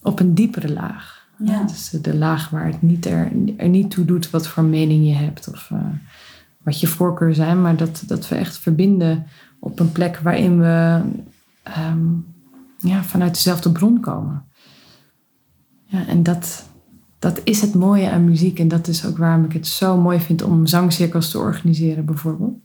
op 0.02 0.20
een 0.20 0.34
diepere 0.34 0.72
laag. 0.72 1.26
Ja. 1.44 1.62
Dus 1.64 1.90
de 1.90 2.16
laag 2.16 2.50
waar 2.50 2.66
het 2.66 2.82
niet 2.82 3.06
er, 3.06 3.32
er 3.56 3.68
niet 3.68 3.90
toe 3.90 4.04
doet 4.04 4.30
wat 4.30 4.46
voor 4.49 4.64
mening 4.64 5.06
je 5.06 5.14
hebt 5.14 5.49
of 5.49 5.68
eh, 5.70 5.78
wat 6.62 6.80
je 6.80 6.87
voorkeur 6.87 7.34
zijn, 7.34 7.62
maar 7.62 7.76
dat, 7.76 8.02
dat 8.06 8.28
we 8.28 8.34
echt 8.34 8.58
verbinden 8.58 9.26
op 9.61 9.80
een 9.80 9.92
plek 9.92 10.18
waarin 10.18 10.58
we 10.61 11.00
ehm, 11.62 12.06
ja, 12.78 13.02
vanuit 13.02 13.34
dezelfde 13.34 13.72
bron 13.72 14.00
komen. 14.00 14.44
Ja, 15.92 16.06
en 16.06 16.22
dat, 16.22 16.64
dat 17.18 17.40
is 17.44 17.61
het 17.61 17.75
mooie 17.75 18.11
aan 18.11 18.25
muziek 18.25 18.58
en 18.58 18.68
dat 18.68 18.88
is 18.88 19.06
ook 19.06 19.18
waarom 19.18 19.44
ik 19.44 19.52
het 19.52 19.66
zo 19.66 19.96
mooi 19.96 20.20
vind 20.20 20.42
om 20.42 20.66
zangcirkels 20.66 21.30
te 21.30 21.38
organiseren 21.38 22.04
bijvoorbeeld. 22.04 22.58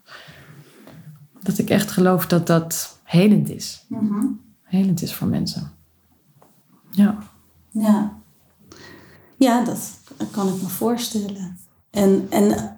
Dat 1.41 1.57
ik 1.57 1.69
echt 1.69 1.91
geloof 1.91 2.27
dat 2.27 2.48
dat 2.48 3.00
helend 3.03 3.50
is. 3.50 3.86
Mhm. 3.88 4.25
Helend 4.63 5.01
is 5.01 5.13
voor 5.13 5.27
mensen. 5.27 5.72
Ja. 6.91 7.17
Ja. 7.72 8.17
Ja, 9.38 9.63
dat 9.63 10.00
kan 10.31 10.48
ik 10.48 10.62
me 10.62 10.67
voorstellen. 10.67 11.57
En, 11.89 12.27
en 12.29 12.77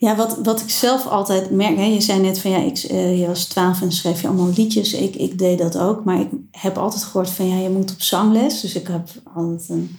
ja, 0.00 0.16
wat, 0.16 0.38
wat 0.42 0.60
ik 0.60 0.70
zelf 0.70 1.06
altijd 1.06 1.50
merk, 1.50 1.76
hè, 1.76 1.82
je 1.84 2.00
zei 2.00 2.20
net 2.20 2.38
van 2.38 2.50
ja, 2.50 2.56
ik, 2.58 2.78
eh, 2.78 3.20
je 3.20 3.26
was 3.26 3.44
twaalf 3.44 3.82
en 3.82 3.92
schreef 3.92 4.20
je 4.20 4.28
allemaal 4.28 4.52
liedjes. 4.56 4.92
Ik, 4.92 5.14
ik 5.14 5.38
deed 5.38 5.58
dat 5.58 5.78
ook, 5.78 6.04
maar 6.04 6.20
ik 6.20 6.28
heb 6.50 6.78
altijd 6.78 7.02
gehoord 7.02 7.30
van 7.30 7.48
ja, 7.48 7.56
je 7.56 7.70
moet 7.70 7.90
op 7.92 8.02
zangles. 8.02 8.60
Dus 8.60 8.74
ik 8.74 8.86
heb 8.86 9.08
altijd 9.34 9.68
een 9.68 9.98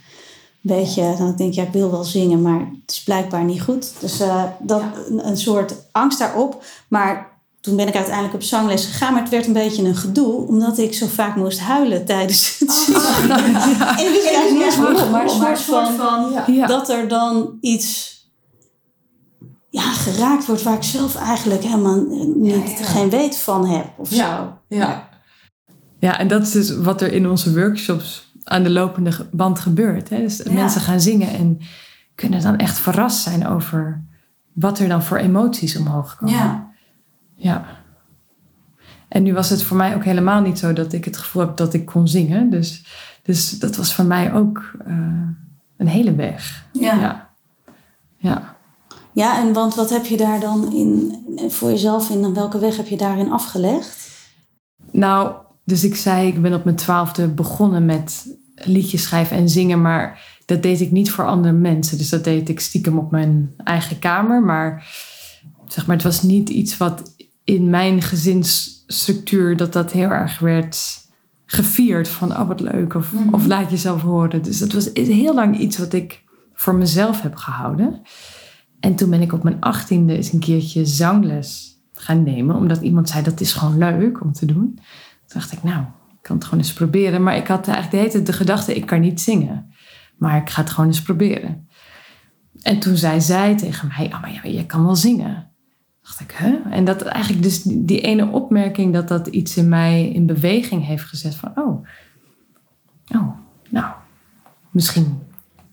beetje, 0.60 1.14
dan 1.18 1.36
denk 1.36 1.50
ik 1.50 1.54
ja, 1.54 1.62
ik 1.62 1.72
wil 1.72 1.90
wel 1.90 2.04
zingen, 2.04 2.42
maar 2.42 2.58
het 2.60 2.90
is 2.90 3.02
blijkbaar 3.02 3.44
niet 3.44 3.62
goed. 3.62 3.92
Dus 4.00 4.20
eh, 4.20 4.44
dat, 4.58 4.82
een, 5.08 5.26
een 5.26 5.38
soort 5.38 5.74
angst 5.92 6.18
daarop. 6.18 6.64
Maar 6.88 7.38
toen 7.60 7.76
ben 7.76 7.88
ik 7.88 7.94
uiteindelijk 7.94 8.34
op 8.34 8.42
zangles 8.42 8.84
gegaan, 8.84 9.12
maar 9.12 9.22
het 9.22 9.30
werd 9.30 9.46
een 9.46 9.52
beetje 9.52 9.82
een 9.84 9.96
gedoe, 9.96 10.46
omdat 10.46 10.78
ik 10.78 10.94
zo 10.94 11.06
vaak 11.06 11.36
moest 11.36 11.58
huilen 11.58 12.04
tijdens 12.04 12.56
het 12.58 12.72
zingen. 12.72 13.00
En 13.98 14.06
ik 14.06 14.12
wist 14.12 14.26
eigenlijk 14.26 14.50
niet 14.52 14.62
eens 14.62 14.76
waarom, 14.76 15.10
maar 15.10 15.22
een 15.22 15.56
soort 15.56 15.88
van, 15.88 16.32
Ja. 16.54 16.66
dat 16.66 16.88
er 16.88 17.08
dan 17.08 17.56
iets 17.60 18.18
ja, 19.70 19.92
geraakt 19.92 20.46
wordt 20.46 20.62
waar 20.62 20.74
ik 20.76 20.82
zelf 20.82 21.14
eigenlijk 21.16 21.62
helemaal 21.62 22.04
niet, 22.36 22.52
Ja, 22.52 22.56
ja. 22.78 22.84
geen 22.84 23.10
weet 23.10 23.36
van 23.36 23.66
heb 23.66 23.86
of 23.96 24.10
Ja. 24.10 24.36
zo. 24.36 24.58
Ja. 24.76 25.08
ja, 25.98 26.18
en 26.18 26.28
dat 26.28 26.42
is 26.42 26.50
dus 26.50 26.76
wat 26.76 27.00
er 27.00 27.12
in 27.12 27.28
onze 27.28 27.54
workshops 27.54 28.32
aan 28.44 28.62
de 28.62 28.70
lopende 28.70 29.12
band 29.32 29.58
gebeurt. 29.60 30.08
Hè? 30.08 30.16
Dus 30.18 30.36
Ja. 30.44 30.52
mensen 30.52 30.80
gaan 30.80 31.00
zingen 31.00 31.28
en 31.28 31.58
kunnen 32.14 32.42
dan 32.42 32.56
echt 32.56 32.78
verrast 32.78 33.22
zijn 33.22 33.46
over 33.46 34.02
wat 34.52 34.78
er 34.78 34.88
dan 34.88 35.02
voor 35.02 35.16
emoties 35.16 35.76
omhoog 35.76 36.16
komen. 36.16 36.34
Ja. 36.34 36.70
Ja. 37.34 37.64
En 39.08 39.22
nu 39.22 39.34
was 39.34 39.50
het 39.50 39.62
voor 39.62 39.76
mij 39.76 39.94
ook 39.94 40.04
helemaal 40.04 40.40
niet 40.40 40.58
zo 40.58 40.72
dat 40.72 40.92
ik 40.92 41.04
het 41.04 41.16
gevoel 41.16 41.42
heb 41.42 41.56
dat 41.56 41.74
ik 41.74 41.86
kon 41.86 42.08
zingen. 42.08 42.50
Dus, 42.50 42.84
dus 43.22 43.50
dat 43.58 43.76
was 43.76 43.94
voor 43.94 44.04
mij 44.04 44.32
ook 44.32 44.72
eh, 44.86 44.94
een 45.76 45.86
hele 45.88 46.14
weg. 46.14 46.66
Ja. 46.72 46.94
Ja. 47.00 47.30
ja. 48.16 48.49
Ja, 49.20 49.38
en 49.40 49.52
want 49.52 49.74
wat 49.74 49.90
heb 49.90 50.06
je 50.06 50.16
daar 50.16 50.40
dan 50.40 50.72
in, 50.72 51.14
voor 51.48 51.70
jezelf 51.70 52.10
in, 52.10 52.34
welke 52.34 52.58
weg 52.58 52.76
heb 52.76 52.86
je 52.88 52.96
daarin 52.96 53.32
afgelegd? 53.32 54.08
Nou, 54.92 55.34
dus 55.64 55.84
ik 55.84 55.96
zei, 55.96 56.26
ik 56.28 56.42
ben 56.42 56.54
op 56.54 56.64
mijn 56.64 56.76
twaalfde 56.76 57.28
begonnen 57.28 57.84
met 57.84 58.36
liedjes 58.54 59.02
schrijven 59.02 59.36
en 59.36 59.48
zingen, 59.48 59.80
maar 59.80 60.38
dat 60.46 60.62
deed 60.62 60.80
ik 60.80 60.90
niet 60.90 61.10
voor 61.10 61.26
andere 61.26 61.54
mensen. 61.54 61.98
Dus 61.98 62.08
dat 62.08 62.24
deed 62.24 62.48
ik 62.48 62.60
stiekem 62.60 62.98
op 62.98 63.10
mijn 63.10 63.54
eigen 63.64 63.98
kamer. 63.98 64.42
Maar 64.42 64.86
zeg 65.68 65.86
maar, 65.86 65.96
het 65.96 66.04
was 66.04 66.22
niet 66.22 66.48
iets 66.48 66.76
wat 66.76 67.14
in 67.44 67.70
mijn 67.70 68.02
gezinsstructuur, 68.02 69.56
dat 69.56 69.72
dat 69.72 69.92
heel 69.92 70.10
erg 70.10 70.38
werd 70.38 70.98
gevierd 71.46 72.08
van, 72.08 72.30
oh 72.38 72.48
wat 72.48 72.60
leuk, 72.60 72.94
of, 72.94 73.12
Mhm. 73.12 73.34
of 73.34 73.46
laat 73.46 73.70
jezelf 73.70 74.02
horen. 74.02 74.42
Dus 74.42 74.58
dat 74.58 74.72
was 74.72 74.90
heel 74.92 75.34
lang 75.34 75.58
iets 75.58 75.78
wat 75.78 75.92
ik 75.92 76.22
voor 76.54 76.74
mezelf 76.74 77.22
heb 77.22 77.34
gehouden. 77.36 78.02
En 78.80 78.94
toen 78.94 79.10
ben 79.10 79.20
ik 79.20 79.32
op 79.32 79.42
mijn 79.42 79.60
achttiende 79.60 80.16
eens 80.16 80.32
een 80.32 80.40
keertje 80.40 80.86
zangles 80.86 81.78
gaan 81.92 82.22
nemen, 82.22 82.56
omdat 82.56 82.80
iemand 82.80 83.08
zei 83.08 83.22
dat 83.22 83.40
is 83.40 83.52
gewoon 83.52 83.78
leuk 83.78 84.20
om 84.20 84.32
te 84.32 84.46
doen. 84.46 84.74
Toen 85.24 85.40
dacht 85.40 85.52
ik, 85.52 85.62
nou, 85.62 85.80
ik 86.08 86.22
kan 86.22 86.36
het 86.36 86.44
gewoon 86.44 86.60
eens 86.60 86.72
proberen. 86.72 87.22
Maar 87.22 87.36
ik 87.36 87.46
had 87.46 87.66
eigenlijk 87.66 87.90
de 87.90 87.96
hele 87.96 88.10
tijd 88.10 88.26
de 88.26 88.32
gedachte, 88.32 88.76
ik 88.76 88.86
kan 88.86 89.00
niet 89.00 89.20
zingen. 89.20 89.74
Maar 90.16 90.36
ik 90.36 90.50
ga 90.50 90.60
het 90.60 90.70
gewoon 90.70 90.90
eens 90.90 91.02
proberen. 91.02 91.68
En 92.62 92.80
toen 92.80 92.96
zei 92.96 93.20
zij 93.20 93.56
tegen 93.56 93.88
mij, 93.96 94.06
oh, 94.06 94.20
maar 94.20 94.32
ja, 94.32 94.42
je 94.42 94.66
kan 94.66 94.84
wel 94.84 94.96
zingen. 94.96 95.50
dacht 96.02 96.20
ik, 96.20 96.30
hè? 96.30 96.56
En 96.70 96.84
dat 96.84 97.02
eigenlijk 97.02 97.42
dus 97.42 97.62
die 97.62 98.00
ene 98.00 98.26
opmerking, 98.26 98.92
dat 98.92 99.08
dat 99.08 99.26
iets 99.26 99.56
in 99.56 99.68
mij 99.68 100.08
in 100.08 100.26
beweging 100.26 100.84
heeft 100.84 101.04
gezet. 101.04 101.34
Van, 101.34 101.52
oh, 101.54 101.86
oh, 103.14 103.28
nou, 103.68 103.92
misschien 104.70 105.18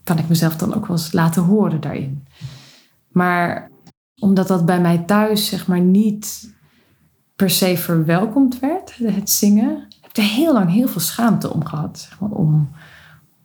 kan 0.03 0.17
ik 0.17 0.27
mezelf 0.27 0.55
dan 0.55 0.73
ook 0.73 0.87
wel 0.87 0.97
eens 0.97 1.11
laten 1.11 1.43
horen 1.43 1.81
daarin. 1.81 2.26
Maar 3.17 3.69
omdat 4.19 4.47
dat 4.47 4.65
bij 4.65 4.81
mij 4.81 4.97
thuis, 4.97 5.47
zeg 5.47 5.67
maar, 5.67 5.79
niet 5.79 6.53
per 7.35 7.49
se 7.49 7.77
verwelkomd 7.77 8.59
werd, 8.59 8.97
het 8.97 9.29
zingen, 9.29 9.87
heb 10.01 10.09
ik 10.09 10.17
er 10.17 10.23
heel 10.23 10.53
lang 10.53 10.71
heel 10.71 10.87
veel 10.87 11.01
schaamte 11.01 11.53
om 11.53 11.65
gehad. 11.65 11.99
Zeg 11.99 12.19
maar, 12.19 12.29
om, 12.29 12.69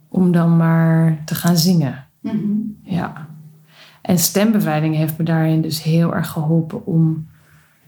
om 0.08 0.32
dan 0.32 0.56
maar 0.56 1.22
te 1.24 1.34
gaan 1.34 1.56
zingen. 1.56 2.06
Ja. 2.82 3.28
En 4.02 4.18
stembevrijding 4.18 4.94
heeft 4.94 5.18
me 5.18 5.24
daarin 5.24 5.62
dus 5.62 5.82
heel 5.82 6.14
erg 6.14 6.28
geholpen 6.28 6.86
om 6.86 7.28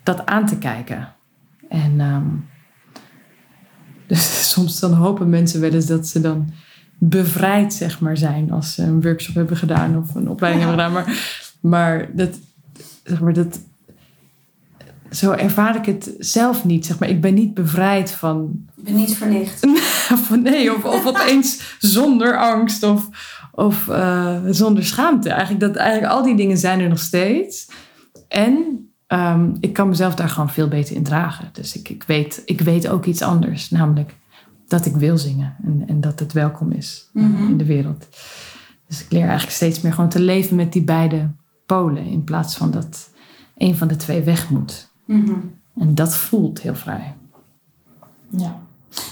dat 0.02 0.26
aan 0.26 0.46
te 0.46 0.58
kijken. 0.58 1.08
En 1.68 2.00
ehm, 2.00 2.26
dus 4.06 4.50
soms 4.50 4.80
dan 4.80 4.92
hopen 4.92 5.28
mensen 5.28 5.60
wel 5.60 5.72
eens 5.72 5.86
dat 5.86 6.06
ze 6.06 6.20
dan 6.20 6.52
bevrijd 6.98 7.72
zeg 7.72 8.00
maar, 8.00 8.16
zijn 8.16 8.50
als 8.50 8.74
ze 8.74 8.82
een 8.82 9.02
workshop 9.02 9.34
hebben 9.34 9.56
gedaan 9.56 9.98
of 9.98 10.14
een 10.14 10.28
opleiding 10.28 10.64
hebben 10.64 10.84
gedaan. 10.84 11.04
Maar, 11.04 11.52
maar, 11.64 12.08
dat, 12.16 12.38
zeg 13.04 13.20
maar 13.20 13.32
dat, 13.32 13.60
zo 15.10 15.30
ervaar 15.30 15.76
ik 15.76 15.84
het 15.84 16.14
zelf 16.18 16.64
niet. 16.64 16.86
Zeg 16.86 16.98
maar. 16.98 17.08
Ik 17.08 17.20
ben 17.20 17.34
niet 17.34 17.54
bevrijd 17.54 18.10
van 18.10 18.66
Ik 18.76 18.84
ben 18.84 18.94
niet 18.94 19.16
verlicht. 19.16 19.64
of 20.12 20.36
nee, 20.42 20.74
of, 20.74 20.84
of 20.84 21.06
opeens 21.06 21.76
zonder 21.78 22.38
angst 22.38 22.82
of, 22.82 23.08
of 23.52 23.88
eh, 23.88 24.36
zonder 24.50 24.84
schaamte. 24.84 25.28
Eigenlijk, 25.28 25.60
dat, 25.60 25.76
eigenlijk 25.76 26.12
al 26.12 26.22
die 26.22 26.36
dingen 26.36 26.58
zijn 26.58 26.80
er 26.80 26.88
nog 26.88 26.98
steeds. 26.98 27.68
En 28.28 28.88
ehm, 29.06 29.50
ik 29.60 29.72
kan 29.72 29.88
mezelf 29.88 30.14
daar 30.14 30.28
gewoon 30.28 30.50
veel 30.50 30.68
beter 30.68 30.96
in 30.96 31.02
dragen. 31.02 31.48
Dus 31.52 31.76
ik, 31.76 31.88
ik, 31.88 32.04
weet, 32.06 32.42
ik 32.44 32.60
weet 32.60 32.88
ook 32.88 33.04
iets 33.04 33.22
anders. 33.22 33.70
Namelijk 33.70 34.14
dat 34.68 34.86
ik 34.86 34.96
wil 34.96 35.18
zingen. 35.18 35.56
En, 35.64 35.84
en 35.86 36.00
dat 36.00 36.18
het 36.18 36.32
welkom 36.32 36.72
is 36.72 37.08
Mhm. 37.12 37.46
in 37.48 37.56
de 37.56 37.64
wereld. 37.64 38.08
Dus 38.88 39.02
ik 39.04 39.12
leer 39.12 39.22
eigenlijk 39.22 39.52
steeds 39.52 39.80
meer 39.80 39.92
gewoon 39.92 40.10
te 40.10 40.20
leven 40.20 40.56
met 40.56 40.72
die 40.72 40.82
beide 40.82 41.28
polen. 41.66 42.04
In 42.06 42.24
plaats 42.24 42.56
van 42.56 42.70
dat 42.70 43.08
een 43.56 43.76
van 43.76 43.88
de 43.88 43.96
twee 43.96 44.22
weg 44.22 44.50
moet. 44.50 44.88
En 45.76 45.94
dat 45.94 46.14
voelt 46.16 46.60
heel 46.60 46.74
vrij. 46.74 47.14
Ja. 48.30 48.62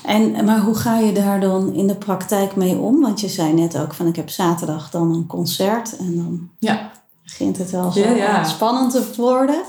En, 0.05 0.45
maar 0.45 0.61
hoe 0.61 0.75
ga 0.75 0.99
je 0.99 1.13
daar 1.13 1.41
dan 1.41 1.73
in 1.73 1.87
de 1.87 1.95
praktijk 1.97 2.57
mee 2.57 2.77
om? 2.77 3.01
Want 3.01 3.21
je 3.21 3.29
zei 3.29 3.53
net 3.53 3.79
ook 3.79 3.95
van 3.95 4.07
ik 4.07 4.17
heb 4.17 4.31
zaterdag 4.31 4.91
dan 4.91 5.15
een 5.15 5.27
concert 5.27 5.97
en 5.97 6.17
dan 6.17 6.49
Ja. 6.59 6.91
begint 7.23 7.59
het 7.59 7.71
wel 7.71 7.91
zo 7.93 8.01
Ja, 8.01 8.11
ja. 8.11 8.45
spannend 8.45 8.91
te 8.93 9.13
worden. 9.17 9.63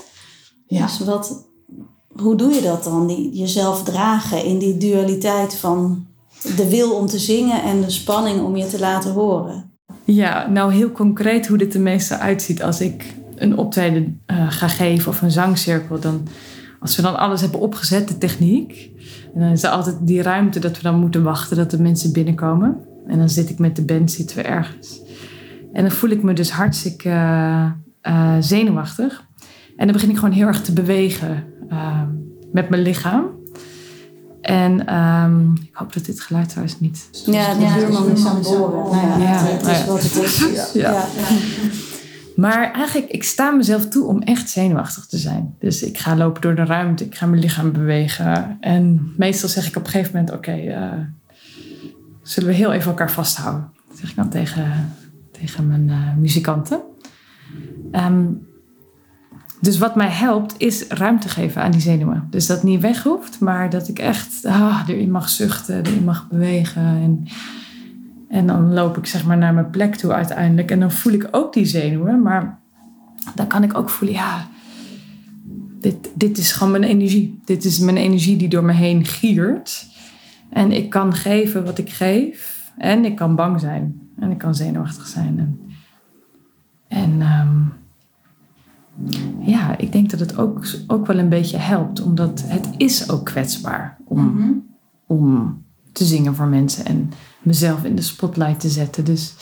Ja. 0.67 0.85
Dus 0.85 0.99
wat, 0.99 1.45
hoe 2.15 2.35
doe 2.35 2.53
je 2.53 2.61
dat 2.61 2.83
dan? 2.83 3.07
Die, 3.07 3.31
jezelf 3.33 3.83
dragen 3.83 4.45
in 4.45 4.57
die 4.57 4.77
dualiteit 4.77 5.55
van 5.55 6.05
de 6.55 6.69
wil 6.69 6.91
om 6.95 7.05
te 7.07 7.19
zingen 7.19 7.63
en 7.63 7.81
de 7.81 7.89
spanning 7.89 8.41
om 8.41 8.55
je 8.55 8.67
te 8.67 8.79
laten 8.79 9.11
horen. 9.13 9.71
Ja, 10.05 10.47
nou 10.49 10.73
heel 10.73 10.91
concreet 10.91 11.47
hoe 11.47 11.57
dit 11.57 11.73
er 11.73 11.81
meestal 11.81 12.17
uitziet 12.17 12.63
als 12.63 12.81
ik 12.81 13.13
een 13.35 13.57
optreden 13.57 14.21
eh, 14.25 14.51
ga 14.51 14.67
geven 14.67 15.11
of 15.11 15.21
een 15.21 15.31
zangcirkel. 15.31 15.99
Dan, 15.99 16.27
als 16.79 16.95
we 16.95 17.01
dan 17.01 17.17
alles 17.17 17.41
hebben 17.41 17.59
opgezet, 17.59 18.07
de 18.07 18.17
techniek. 18.17 18.91
En 19.33 19.39
dan 19.39 19.49
is 19.49 19.63
er 19.63 19.69
altijd 19.69 19.97
die 20.01 20.21
ruimte 20.21 20.59
dat 20.59 20.77
we 20.77 20.83
dan 20.83 20.99
moeten 20.99 21.23
wachten 21.23 21.57
dat 21.57 21.71
de 21.71 21.81
mensen 21.81 22.13
binnenkomen. 22.13 22.77
En 23.07 23.17
dan 23.17 23.29
zit 23.29 23.49
ik 23.49 23.59
met 23.59 23.75
de 23.75 23.85
band, 23.85 24.11
zitten 24.11 24.37
we 24.37 24.43
ergens. 24.43 25.01
En 25.73 25.81
dan 25.81 25.91
voel 25.91 26.09
ik 26.09 26.23
me 26.23 26.33
dus 26.33 26.51
hartstikke 26.51 27.09
eh, 27.09 27.71
eh, 28.01 28.35
zenuwachtig. 28.39 29.27
En 29.75 29.85
dan 29.85 29.95
begin 29.95 30.09
ik 30.09 30.17
gewoon 30.17 30.33
heel 30.33 30.47
erg 30.47 30.61
te 30.61 30.73
bewegen 30.73 31.43
met 32.51 32.69
mijn 32.69 32.81
lichaam. 32.81 33.42
En 34.43 34.85
ehm, 34.85 35.53
ik 35.53 35.69
hoop 35.73 35.93
dat 35.93 36.05
dit 36.05 36.21
geluid 36.21 36.49
trouwens 36.49 36.79
niet... 36.79 37.09
Ja, 37.25 37.53
de 37.53 37.73
buurman 37.77 38.11
is 38.11 38.25
aan 38.25 38.35
het 38.35 38.43
boren. 38.43 38.91
Nou 38.91 38.95
ja, 38.95 39.17
Ja, 39.17 39.45
het 39.45 39.67
is 39.67 39.77
ja. 39.77 39.85
wat 39.85 40.03
het 40.03 40.15
is. 40.15 40.71
Ja. 40.73 41.05
Maar 42.35 42.71
eigenlijk, 42.71 43.11
ik 43.11 43.23
sta 43.23 43.51
mezelf 43.51 43.87
toe 43.87 44.07
om 44.07 44.21
echt 44.21 44.49
zenuwachtig 44.49 45.05
te 45.05 45.17
zijn. 45.17 45.55
Dus 45.59 45.83
ik 45.83 45.97
ga 45.97 46.15
lopen 46.15 46.41
door 46.41 46.55
de 46.55 46.65
ruimte, 46.65 47.05
ik 47.05 47.15
ga 47.15 47.25
mijn 47.25 47.41
lichaam 47.41 47.71
bewegen. 47.71 48.57
En 48.59 49.13
meestal 49.17 49.49
zeg 49.49 49.67
ik 49.67 49.75
op 49.75 49.83
een 49.83 49.89
gegeven 49.89 50.15
moment: 50.15 50.35
Oké, 50.35 50.51
eh, 50.51 50.91
zullen 52.21 52.49
we 52.49 52.55
heel 52.55 52.73
even 52.73 52.89
elkaar 52.89 53.11
vasthouden? 53.11 53.71
Dat 53.87 53.97
zeg 53.97 54.09
ik 54.09 54.15
dan 54.15 54.29
tegen, 54.29 54.95
tegen 55.31 55.67
mijn 55.67 55.87
uh, 55.87 56.15
muzikanten. 56.17 56.81
Ehm, 57.91 58.25
dus 59.63 59.77
wat 59.77 59.95
mij 59.95 60.09
helpt, 60.09 60.55
is 60.57 60.87
ruimte 60.87 61.29
geven 61.29 61.61
aan 61.61 61.71
die 61.71 61.81
zenuwen. 61.81 62.27
Dus 62.29 62.47
dat 62.47 62.63
niet 62.63 62.81
weg 62.81 63.03
hoeft, 63.03 63.39
maar 63.39 63.69
dat 63.69 63.87
ik 63.87 63.99
echt 63.99 64.45
ah, 64.45 64.83
erin 64.87 65.11
mag 65.11 65.29
zuchten, 65.29 65.85
erin 65.85 66.03
mag 66.03 66.27
bewegen. 66.29 66.81
En, 66.81 67.25
en 68.29 68.47
dan 68.47 68.73
loop 68.73 68.97
ik 68.97 69.05
zeg 69.05 69.25
maar 69.25 69.37
naar 69.37 69.53
mijn 69.53 69.69
plek 69.69 69.95
toe 69.95 70.13
uiteindelijk. 70.13 70.71
En 70.71 70.79
dan 70.79 70.91
voel 70.91 71.13
ik 71.13 71.27
ook 71.31 71.53
die 71.53 71.65
zenuwen, 71.65 72.21
maar 72.21 72.59
dan 73.35 73.47
kan 73.47 73.63
ik 73.63 73.77
ook 73.77 73.89
voelen, 73.89 74.17
ja, 74.17 74.47
dit, 75.79 76.11
dit 76.13 76.37
is 76.37 76.51
gewoon 76.51 76.71
mijn 76.71 76.83
energie. 76.83 77.39
Dit 77.45 77.65
is 77.65 77.79
mijn 77.79 77.97
energie 77.97 78.37
die 78.37 78.49
door 78.49 78.63
me 78.63 78.73
heen 78.73 79.05
giert. 79.05 79.87
En 80.49 80.71
ik 80.71 80.89
kan 80.89 81.13
geven 81.13 81.65
wat 81.65 81.77
ik 81.77 81.89
geef. 81.89 82.71
En 82.77 83.05
ik 83.05 83.15
kan 83.15 83.35
bang 83.35 83.59
zijn. 83.59 84.09
En 84.19 84.31
ik 84.31 84.37
kan 84.37 84.55
zenuwachtig 84.55 85.07
zijn. 85.07 85.39
En, 85.39 85.59
en 86.87 87.21
ehm, 87.21 87.82
ja, 89.39 89.77
ik 89.77 89.91
denk 89.91 90.09
dat 90.09 90.19
het 90.19 90.37
ook, 90.37 90.65
ook 90.87 91.07
wel 91.07 91.17
een 91.17 91.29
beetje 91.29 91.57
helpt. 91.57 92.01
Omdat 92.01 92.43
het 92.45 92.69
is 92.77 93.09
ook 93.09 93.25
kwetsbaar 93.25 93.97
om, 94.05 94.25
Mhm. 94.25 94.49
om 95.07 95.57
te 95.91 96.05
zingen 96.05 96.35
voor 96.35 96.47
mensen. 96.47 96.85
En 96.85 97.11
mezelf 97.41 97.83
in 97.83 97.95
de 97.95 98.01
spotlight 98.01 98.59
te 98.59 98.69
zetten. 98.69 99.05
Dus, 99.05 99.35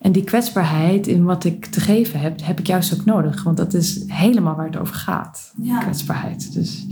en 0.00 0.12
die 0.12 0.24
kwetsbaarheid 0.24 1.06
in 1.06 1.24
wat 1.24 1.44
ik 1.44 1.66
te 1.66 1.80
geven 1.80 2.20
heb, 2.20 2.40
heb 2.44 2.58
ik 2.58 2.66
juist 2.66 2.94
ook 2.98 3.04
nodig. 3.04 3.42
Want 3.42 3.56
dat 3.56 3.74
is 3.74 4.04
helemaal 4.06 4.56
waar 4.56 4.66
het 4.66 4.76
over 4.78 4.94
gaat. 4.94 5.52
Ja. 5.62 5.78
Kwetsbaarheid. 5.78 6.52
Dus 6.52 6.86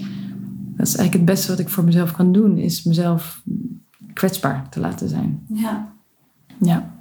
dat 0.77 0.87
is 0.87 0.97
eigenlijk 0.97 1.13
het 1.13 1.25
beste 1.25 1.51
wat 1.51 1.59
ik 1.61 1.69
voor 1.69 1.85
mezelf 1.85 2.13
kan 2.13 2.33
doen. 2.33 2.57
Is 2.59 2.83
mezelf 2.83 3.43
kwetsbaar 4.13 4.69
te 4.69 4.81
laten 4.81 5.09
zijn. 5.09 5.41
Ja. 5.49 5.93
Ja. 6.61 6.97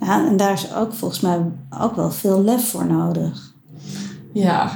Ja, 0.00 0.26
en 0.26 0.36
daar 0.36 0.52
is 0.52 0.74
ook 0.74 0.94
volgens 0.94 1.20
mij 1.20 1.40
ook 1.78 1.96
wel 1.96 2.10
veel 2.10 2.42
lef 2.42 2.70
voor 2.70 2.86
nodig. 2.86 3.54
Ja. 4.32 4.70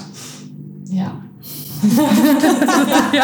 Ja. 0.85 1.13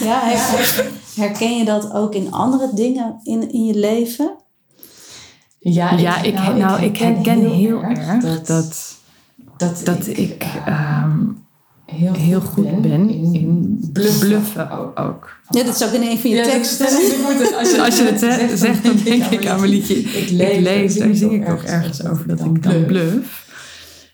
Ja, 0.00 0.20
her- 0.22 0.90
herken 1.16 1.56
je 1.58 1.64
dat 1.64 1.92
ook 1.92 2.14
in 2.14 2.32
andere 2.32 2.70
dingen 2.74 3.20
in, 3.22 3.52
in 3.52 3.64
je 3.64 3.74
leven? 3.74 4.36
Ja, 5.58 5.92
Ja, 5.94 6.22
ik, 6.22 6.34
nou, 6.34 6.82
ik 6.82 6.96
herken 6.96 7.50
heel, 7.50 7.82
erg 7.82 8.22
dat, 8.22 8.96
dat, 9.56 9.80
dat, 9.84 10.06
ik 10.06 10.46
ehm, 10.64 11.18
heel, 11.96 12.12
heel 12.14 12.40
goed 12.40 12.80
ben 12.82 13.08
in 13.10 13.88
bluffen. 13.92 14.28
bluffen 14.28 14.96
ook. 14.96 15.36
Ja, 15.50 15.62
dat 15.64 15.74
is 15.74 15.84
ook 15.86 15.92
in 15.92 16.02
een 16.02 16.18
van 16.18 16.30
je 16.30 16.36
Ja, 16.36 16.42
teksten. 16.44 16.86
dat- 16.86 16.92
het- 17.38 17.54
als 17.58 17.70
je, 17.70 17.82
Als 17.84 17.96
je 17.98 18.04
het 18.04 18.18
ze- 18.20 18.56
zegt, 18.56 18.84
dan 18.84 18.96
denk 19.04 19.24
ik 19.24 19.46
aan 19.46 19.58
mijn 19.60 19.70
liedje. 19.72 19.94
Ik 19.94 20.30
Ik 20.30 20.60
lees, 20.60 20.94
daar 20.98 21.14
zing 21.14 21.32
ik 21.32 21.40
ook 21.48 21.62
ergens 21.62 21.70
ergens 21.72 22.06
over 22.06 22.28
dat 22.28 22.40
ik 22.44 22.62
dan 22.62 22.84
bluff. 22.86 23.46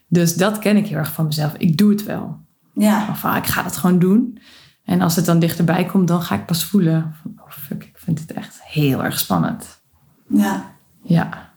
Dus 0.08 0.34
dat 0.34 0.58
ken 0.58 0.76
ik 0.76 0.86
heel 0.86 0.98
erg 0.98 1.12
van 1.12 1.26
mezelf. 1.26 1.52
Ik 1.58 1.76
doe 1.76 1.90
het 1.90 2.04
wel. 2.04 2.36
Ja, 2.74 3.06
Of 3.10 3.24
ah, 3.24 3.36
ik 3.36 3.46
ga 3.46 3.64
het 3.64 3.76
gewoon 3.76 3.98
doen. 3.98 4.38
En 4.84 5.00
als 5.00 5.16
het 5.16 5.24
dan 5.24 5.38
dichterbij 5.38 5.84
komt, 5.84 6.08
dan 6.08 6.22
ga 6.22 6.34
ik 6.34 6.46
pas 6.46 6.64
voelen. 6.64 7.14
van, 7.22 7.32
Oh 7.38 7.50
fuck, 7.50 7.84
ik 7.84 7.94
vind 7.94 8.18
het 8.18 8.32
echt 8.32 8.58
heel 8.62 9.04
erg 9.04 9.18
spannend. 9.18 9.80
ja. 10.26 10.72
Ja. 11.02 11.52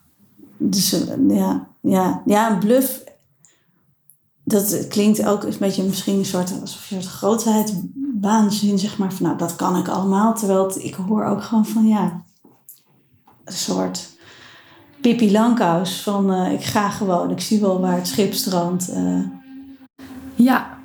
Dus 0.57 0.93
eh, 1.07 1.13
ja, 1.29 1.67
ja, 1.81 2.21
ja, 2.25 2.51
een 2.51 2.59
bluff. 2.59 3.03
Dat 4.49 4.87
klinkt 4.89 5.25
ook 5.25 5.43
een 5.43 5.55
beetje 5.59 5.83
misschien 5.83 6.17
een 6.17 6.25
soort, 6.25 6.51
een 6.51 6.67
soort 6.67 7.05
grootheid 7.05 7.81
waanzin, 8.21 8.79
zeg 8.79 8.97
maar. 8.97 9.13
Van 9.13 9.25
nou, 9.25 9.37
dat 9.37 9.55
kan 9.55 9.77
ik 9.77 9.87
allemaal. 9.87 10.33
Terwijl 10.35 10.71
ik 10.79 10.93
hoor 10.93 11.25
ook 11.25 11.43
gewoon 11.43 11.65
van 11.65 11.87
ja, 11.87 12.23
een 13.43 13.53
soort 13.53 14.09
Pippi 15.01 15.31
Langkous 15.31 16.01
van 16.01 16.33
eh, 16.33 16.51
ik 16.51 16.63
ga 16.63 16.89
gewoon, 16.89 17.31
ik 17.31 17.39
zie 17.41 17.59
wel 17.59 17.81
waar 17.81 17.95
het 17.95 18.07
schip 18.07 18.33
strandt. 18.33 18.89
eh. 18.89 19.19
Ja. 20.35 20.77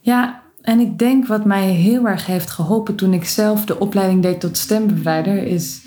Ja, 0.00 0.42
en 0.60 0.80
ik 0.80 0.98
denk 0.98 1.26
wat 1.26 1.44
mij 1.44 1.70
heel 1.70 2.06
erg 2.06 2.26
heeft 2.26 2.50
geholpen 2.50 2.94
toen 2.94 3.12
ik 3.12 3.24
zelf 3.24 3.64
de 3.64 3.78
opleiding 3.78 4.22
deed 4.22 4.40
tot 4.40 4.58
stembevrijder, 4.58 5.42
is 5.46 5.82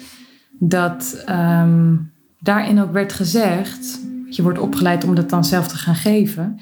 dat 0.59 1.23
ehm, 1.25 1.95
daarin 2.39 2.81
ook 2.81 2.91
werd 2.91 3.13
gezegd, 3.13 3.99
je 4.35 4.43
wordt 4.43 4.59
opgeleid 4.59 5.03
om 5.03 5.15
dat 5.15 5.29
dan 5.29 5.45
zelf 5.45 5.67
te 5.67 5.77
gaan 5.77 5.95
geven, 5.95 6.59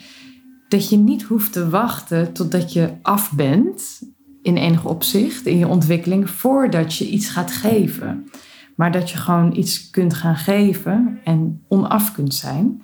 dat 0.67 0.89
je 0.89 0.97
niet 0.97 1.23
hoeft 1.23 1.53
te 1.53 1.69
wachten 1.69 2.33
totdat 2.33 2.73
je 2.73 2.89
af 3.01 3.31
bent 3.31 4.01
in 4.41 4.57
enig 4.57 4.85
opzicht 4.85 5.45
in 5.45 5.57
je 5.57 5.67
ontwikkeling 5.67 6.29
voordat 6.29 6.95
je 6.95 7.09
iets 7.09 7.29
gaat 7.29 7.51
geven. 7.51 8.29
Maar 8.75 8.91
dat 8.91 9.09
je 9.09 9.17
gewoon 9.17 9.55
iets 9.55 9.89
kunt 9.89 10.13
gaan 10.13 10.35
geven 10.35 11.19
en 11.23 11.61
onaf 11.67 12.11
kunt 12.11 12.33
zijn. 12.33 12.81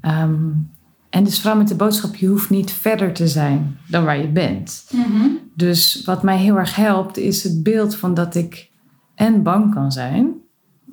Ehm, 0.00 0.50
en 1.10 1.24
dus 1.24 1.40
vooral 1.40 1.58
met 1.58 1.68
de 1.68 1.74
boodschap, 1.74 2.14
je 2.14 2.26
hoeft 2.26 2.50
niet 2.50 2.70
verder 2.70 3.12
te 3.12 3.28
zijn 3.28 3.78
dan 3.88 4.04
waar 4.04 4.20
je 4.20 4.28
bent. 4.28 4.84
Dus 5.54 6.02
wat 6.04 6.22
mij 6.22 6.38
heel 6.38 6.56
erg 6.56 6.76
helpt, 6.76 7.16
is 7.16 7.42
het 7.42 7.62
beeld 7.62 7.96
van 7.96 8.14
dat 8.14 8.34
ik 8.34 8.70
en 9.14 9.42
bang 9.42 9.74
kan 9.74 9.92
zijn 9.92 10.32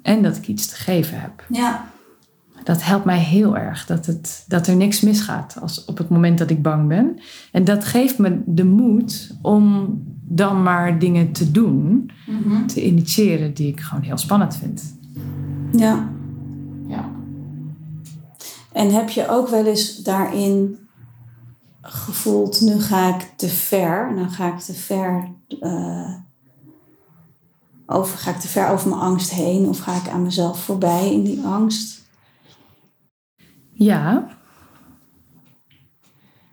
en 0.02 0.24
dat 0.24 0.38
ik 0.38 0.48
iets 0.48 0.68
te 0.68 0.76
geven 0.76 1.22
heb. 1.22 1.46
Ja, 1.50 1.92
Dat 2.64 2.84
helpt 2.84 3.06
mij 3.06 3.20
heel 3.20 3.58
erg, 3.58 3.86
dat, 3.86 4.06
het, 4.06 4.46
dat 4.48 4.68
er 4.68 4.76
niks 4.76 5.02
misgaat 5.02 5.58
als 5.62 5.86
op 5.86 5.98
het 5.98 6.10
moment 6.10 6.38
dat 6.38 6.50
ik 6.50 6.62
bang 6.62 6.88
ben. 6.88 7.20
En 7.52 7.64
dat 7.64 7.86
geeft 7.86 8.18
me 8.18 8.42
de 8.46 8.66
moed 8.66 9.38
om 9.42 9.98
dan 10.22 10.64
maar 10.64 11.00
dingen 11.00 11.32
te 11.32 11.52
doen, 11.52 12.12
te 12.68 12.86
initiëren 12.86 13.54
die 13.54 13.68
ik 13.68 13.80
gewoon 13.80 14.04
heel 14.04 14.18
spannend 14.18 14.56
vind. 14.56 14.96
ja. 15.72 16.10
Ja. 16.88 17.10
En 18.72 18.94
heb 18.94 19.10
je 19.10 19.30
ook 19.30 19.48
wel 19.48 19.66
eens 19.66 19.98
daarin 19.98 20.78
gevoeld, 21.82 22.62
nu 22.62 22.80
ga 22.80 23.16
ik 23.16 23.32
te 23.36 23.48
ver, 23.48 24.14
nou 24.16 24.30
ga 24.30 24.54
ik 24.54 24.60
te 24.60 24.74
ver, 24.74 25.32
eh, 25.60 26.14
over, 27.86 28.18
ga 28.18 28.32
ik 28.32 28.40
te 28.40 28.48
ver 28.48 28.70
over 28.70 28.90
mijn 28.90 29.02
angst 29.02 29.32
heen 29.32 29.68
of 29.68 29.80
ga 29.80 29.96
ik 29.96 30.10
aan 30.10 30.22
mezelf 30.22 30.60
voorbij 30.64 31.14
in 31.14 31.24
die 31.24 31.42
angst? 31.42 31.99
Ja, 33.80 34.28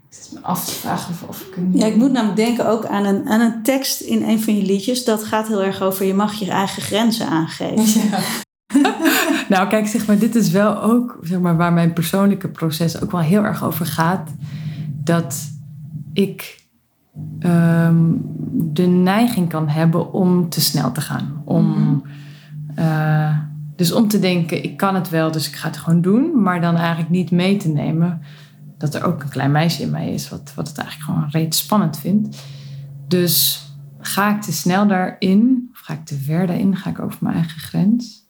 Ik 0.09 0.17
zit 0.17 0.33
me 0.33 0.41
af 0.43 0.65
te 0.65 0.73
vragen 0.73 1.11
of, 1.13 1.23
of 1.23 1.41
ik 1.41 1.57
een... 1.57 1.71
Ja, 1.75 1.87
ik 1.87 1.97
moet 1.97 2.13
namelijk 2.13 2.37
denken 2.37 2.69
ook 2.69 2.87
aan 2.87 3.05
een, 3.05 3.29
aan 3.29 3.41
een 3.41 3.63
tekst 3.63 4.01
in 4.01 4.23
een 4.23 4.43
van 4.43 4.57
je 4.57 4.63
liedjes. 4.63 5.05
Dat 5.05 5.25
gaat 5.25 5.49
heel 5.49 5.63
erg 5.63 5.83
over 5.83 6.07
je 6.07 6.15
mag 6.15 6.35
je 6.35 6.51
eigen 6.51 6.83
grenzen 6.83 7.29
aangeven. 7.29 8.09
Ja. 8.11 8.19
Nou, 9.49 9.69
kijk, 9.69 9.87
zeg 9.87 10.07
maar, 10.07 10.19
dit 10.19 10.35
is 10.35 10.51
wel 10.51 10.83
ook 10.83 11.19
zeg 11.23 11.41
maar, 11.41 11.57
waar 11.57 11.73
mijn 11.73 11.93
persoonlijke 11.93 12.49
proces 12.49 13.03
ook 13.03 13.11
wel 13.11 13.21
heel 13.21 13.45
erg 13.45 13.65
over 13.65 13.87
gaat. 13.87 14.31
Dat 15.05 15.37
ik 16.13 16.65
ehm, 17.39 18.05
de 18.53 18.87
neiging 18.87 19.49
kan 19.49 19.69
hebben 19.69 20.13
om 20.13 20.49
te 20.49 20.61
snel 20.61 20.93
te 20.93 21.01
gaan. 21.01 21.43
Om, 21.45 22.03
eh, 22.75 23.39
dus 23.77 23.93
om 23.93 24.09
te 24.09 24.19
denken, 24.19 24.65
ik 24.65 24.77
kan 24.77 24.95
het 24.95 25.09
wel, 25.09 25.31
dus 25.31 25.49
ik 25.49 25.55
ga 25.57 25.67
het 25.69 25.77
gewoon 25.77 26.01
doen. 26.01 26.43
Maar 26.43 26.61
dan 26.61 26.77
eigenlijk 26.77 27.11
niet 27.11 27.31
mee 27.31 27.57
te 27.57 27.69
nemen 27.69 28.21
dat 28.79 28.95
er 28.95 29.05
ook 29.05 29.23
een 29.23 29.29
klein 29.29 29.51
meisje 29.51 29.83
in 29.83 29.91
mij 29.91 30.13
is 30.13 30.29
wat, 30.29 30.53
wat 30.55 30.69
het 30.69 30.79
eigenlijk 30.79 31.11
gewoon 31.11 31.29
reeds 31.31 31.59
spannend 31.59 31.99
vindt. 31.99 32.37
Dus 33.09 33.65
ga 33.99 34.35
ik 34.37 34.43
te 34.43 34.53
snel 34.53 34.87
daarin, 34.87 35.69
of 35.73 35.79
ga 35.79 35.93
ik 35.95 36.05
te 36.05 36.15
ver 36.19 36.47
daarin, 36.47 36.77
ga 36.77 36.91
ik 36.91 36.99
over 37.01 37.19
mijn 37.21 37.35
eigen 37.35 37.61
grens? 37.61 38.25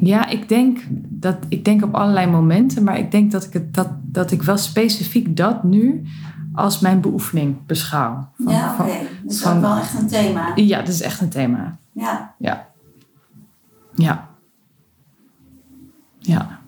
Ja, 0.00 0.26
ik 0.28 0.48
denk, 0.48 0.78
dat, 1.08 1.36
ik 1.48 1.64
denk 1.64 1.82
op 1.84 1.94
allerlei 1.94 2.26
momenten, 2.30 2.82
maar 2.84 2.98
ik 2.98 3.10
denk 3.10 3.30
dat 3.32 3.44
ik, 3.44 3.52
het, 3.52 3.74
dat, 3.74 3.88
dat 4.02 4.30
ik 4.30 4.42
wel 4.42 4.56
specifiek 4.56 5.36
dat 5.36 5.64
nu 5.64 6.02
als 6.52 6.78
mijn 6.80 7.00
beoefening 7.00 7.66
beschouw. 7.66 8.28
Van- 8.38 8.52
Ja, 8.52 8.72
oké. 8.80 8.92
Dat 9.22 9.32
is 9.32 9.42
wel 9.44 9.76
echt 9.76 9.98
een 9.98 10.06
thema. 10.06 10.52
ja, 10.54 10.78
dat 10.78 10.88
is 10.88 11.00
echt 11.02 11.20
een 11.20 11.28
thema. 11.28 11.78
Ja, 11.92 12.34
Ja. 12.38 12.70
Ja. 14.02 14.28
Ja. 16.18 16.58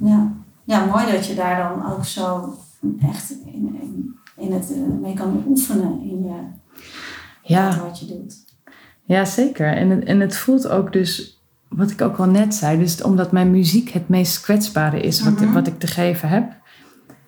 ja. 0.00 0.32
ja, 0.64 0.84
mooi 0.84 1.12
dat 1.12 1.26
je 1.26 1.34
daar 1.34 1.56
dan 1.72 1.92
ook 1.92 2.04
zo 2.04 2.54
echt 3.02 3.30
in, 3.30 3.78
in, 3.80 4.14
in 4.36 4.52
het 4.52 4.72
eh, 4.72 5.00
mee 5.00 5.14
kan 5.14 5.42
oefenen 5.46 6.00
in 6.00 6.24
je, 6.24 6.40
Ja. 7.42 7.80
wat 7.82 7.98
je 8.00 8.06
doet. 8.06 8.44
Ja, 9.04 9.24
zeker. 9.24 9.66
En 9.76 9.90
het, 9.90 10.04
en 10.04 10.20
het 10.20 10.36
voelt 10.36 10.68
ook 10.68 10.92
dus, 10.92 11.40
wat 11.68 11.90
ik 11.90 12.00
ook 12.00 12.16
al 12.16 12.26
net 12.26 12.54
zei, 12.54 12.78
dus 12.78 13.02
omdat 13.02 13.32
mijn 13.32 13.50
muziek 13.50 13.88
het 13.88 14.08
meest 14.08 14.40
kwetsbare 14.40 15.00
is 15.00 15.22
wat, 15.22 15.40
Mhm. 15.40 15.52
wat 15.52 15.66
ik 15.66 15.78
te 15.78 15.86
geven 15.86 16.28
heb, 16.28 16.56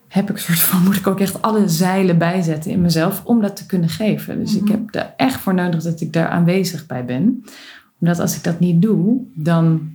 heb 0.08 0.30
ik 0.30 0.36
soort 0.38 0.58
van, 0.58 0.82
moet 0.84 0.96
ik 0.96 1.06
ook 1.06 1.20
echt 1.20 1.42
alle 1.42 1.68
zeilen 1.68 2.18
bijzetten 2.18 2.70
in 2.70 2.80
mezelf 2.80 3.24
om 3.24 3.40
dat 3.40 3.56
te 3.56 3.66
kunnen 3.66 3.88
geven. 3.88 4.38
Dus 4.38 4.54
ik 4.56 4.62
Mhm. 4.62 4.70
heb 4.70 4.94
er 4.94 5.12
echt 5.16 5.40
voor 5.40 5.54
nodig 5.54 5.82
dat 5.82 6.00
ik 6.00 6.12
daar 6.12 6.28
aanwezig 6.28 6.86
bij 6.86 7.04
ben. 7.04 7.44
Omdat 8.00 8.18
als 8.18 8.36
ik 8.36 8.44
dat 8.44 8.60
niet 8.60 8.82
doe, 8.82 9.20
dan, 9.34 9.90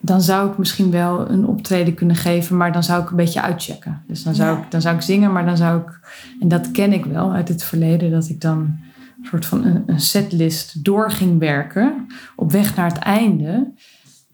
dan 0.00 0.20
zou 0.22 0.50
ik 0.50 0.58
misschien 0.58 0.90
wel 0.90 1.30
een 1.30 1.46
optreden 1.46 1.94
kunnen 1.94 2.16
geven, 2.16 2.56
maar 2.56 2.72
dan 2.72 2.82
zou 2.82 3.02
ik 3.02 3.10
een 3.10 3.16
beetje 3.16 3.42
uitchecken. 3.42 4.02
Dus 4.06 4.22
dan 4.22 4.34
zou, 4.34 4.56
Ja. 4.56 4.62
ik, 4.64 4.70
dan 4.70 4.80
zou 4.80 4.94
ik 4.96 5.02
zingen, 5.02 5.32
maar 5.32 5.44
dan 5.46 5.56
zou 5.56 5.80
ik, 5.80 6.00
en 6.40 6.48
dat 6.48 6.70
ken 6.70 6.92
ik 6.92 7.04
wel 7.04 7.32
uit 7.32 7.48
het 7.48 7.62
verleden, 7.64 8.10
dat 8.10 8.28
ik 8.28 8.40
dan 8.40 8.58
een 8.58 9.24
soort 9.28 9.46
van 9.46 9.64
een, 9.64 9.82
een 9.86 10.00
setlist 10.00 10.84
door 10.84 11.10
ging 11.10 11.38
werken 11.38 12.06
op 12.36 12.52
weg 12.52 12.76
naar 12.76 12.88
het 12.88 12.98
einde, 12.98 13.72